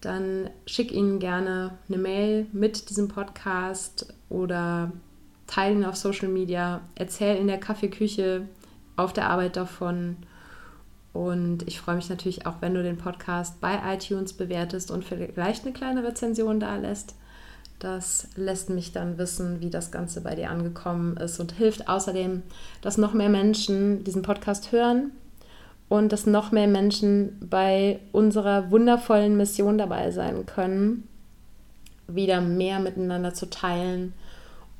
dann 0.00 0.50
schick 0.66 0.92
ihnen 0.92 1.18
gerne 1.18 1.72
eine 1.88 1.98
Mail 1.98 2.46
mit 2.52 2.90
diesem 2.90 3.08
Podcast 3.08 4.12
oder 4.28 4.92
teilen 5.46 5.84
auf 5.84 5.96
Social 5.96 6.28
Media, 6.28 6.82
erzähl 6.94 7.36
in 7.36 7.46
der 7.48 7.58
Kaffeeküche 7.58 8.46
auf 8.96 9.12
der 9.12 9.28
Arbeit 9.28 9.56
davon. 9.56 10.16
Und 11.12 11.66
ich 11.66 11.80
freue 11.80 11.96
mich 11.96 12.10
natürlich 12.10 12.46
auch, 12.46 12.56
wenn 12.60 12.74
du 12.74 12.82
den 12.82 12.98
Podcast 12.98 13.60
bei 13.60 13.80
iTunes 13.92 14.34
bewertest 14.34 14.90
und 14.90 15.04
vielleicht 15.04 15.64
eine 15.64 15.72
kleine 15.72 16.04
Rezension 16.04 16.60
da 16.60 16.76
lässt. 16.76 17.14
Das 17.78 18.28
lässt 18.36 18.70
mich 18.70 18.92
dann 18.92 19.18
wissen, 19.18 19.60
wie 19.60 19.70
das 19.70 19.90
Ganze 19.90 20.20
bei 20.20 20.34
dir 20.34 20.50
angekommen 20.50 21.16
ist 21.16 21.40
und 21.40 21.52
hilft 21.52 21.88
außerdem, 21.88 22.42
dass 22.82 22.98
noch 22.98 23.14
mehr 23.14 23.28
Menschen 23.28 24.04
diesen 24.04 24.22
Podcast 24.22 24.70
hören 24.72 25.12
und 25.88 26.12
dass 26.12 26.26
noch 26.26 26.52
mehr 26.52 26.68
Menschen 26.68 27.38
bei 27.40 28.00
unserer 28.12 28.70
wundervollen 28.70 29.36
Mission 29.36 29.78
dabei 29.78 30.10
sein 30.10 30.46
können, 30.46 31.08
wieder 32.06 32.40
mehr 32.40 32.78
miteinander 32.78 33.34
zu 33.34 33.48
teilen 33.48 34.12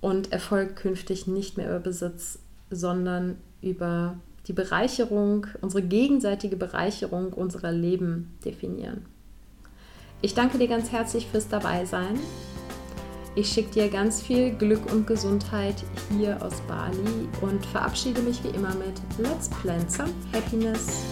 und 0.00 0.32
Erfolg 0.32 0.76
künftig 0.76 1.26
nicht 1.26 1.56
mehr 1.56 1.68
über 1.68 1.80
Besitz, 1.80 2.38
sondern 2.70 3.36
über 3.62 4.16
die 4.46 4.52
Bereicherung, 4.52 5.46
unsere 5.60 5.82
gegenseitige 5.82 6.56
Bereicherung 6.56 7.32
unserer 7.32 7.72
Leben 7.72 8.38
definieren. 8.44 9.04
Ich 10.22 10.34
danke 10.34 10.58
dir 10.58 10.68
ganz 10.68 10.90
herzlich 10.90 11.26
fürs 11.26 11.48
Dabeisein. 11.48 12.18
Ich 13.38 13.52
schicke 13.52 13.70
dir 13.70 13.88
ganz 13.88 14.20
viel 14.20 14.50
Glück 14.50 14.92
und 14.92 15.06
Gesundheit 15.06 15.76
hier 16.10 16.42
aus 16.42 16.60
Bali 16.66 17.28
und 17.40 17.64
verabschiede 17.66 18.20
mich 18.20 18.42
wie 18.42 18.48
immer 18.48 18.74
mit 18.74 19.00
Let's 19.16 19.48
Plan 19.48 19.88
some 19.88 20.10
Happiness. 20.32 21.04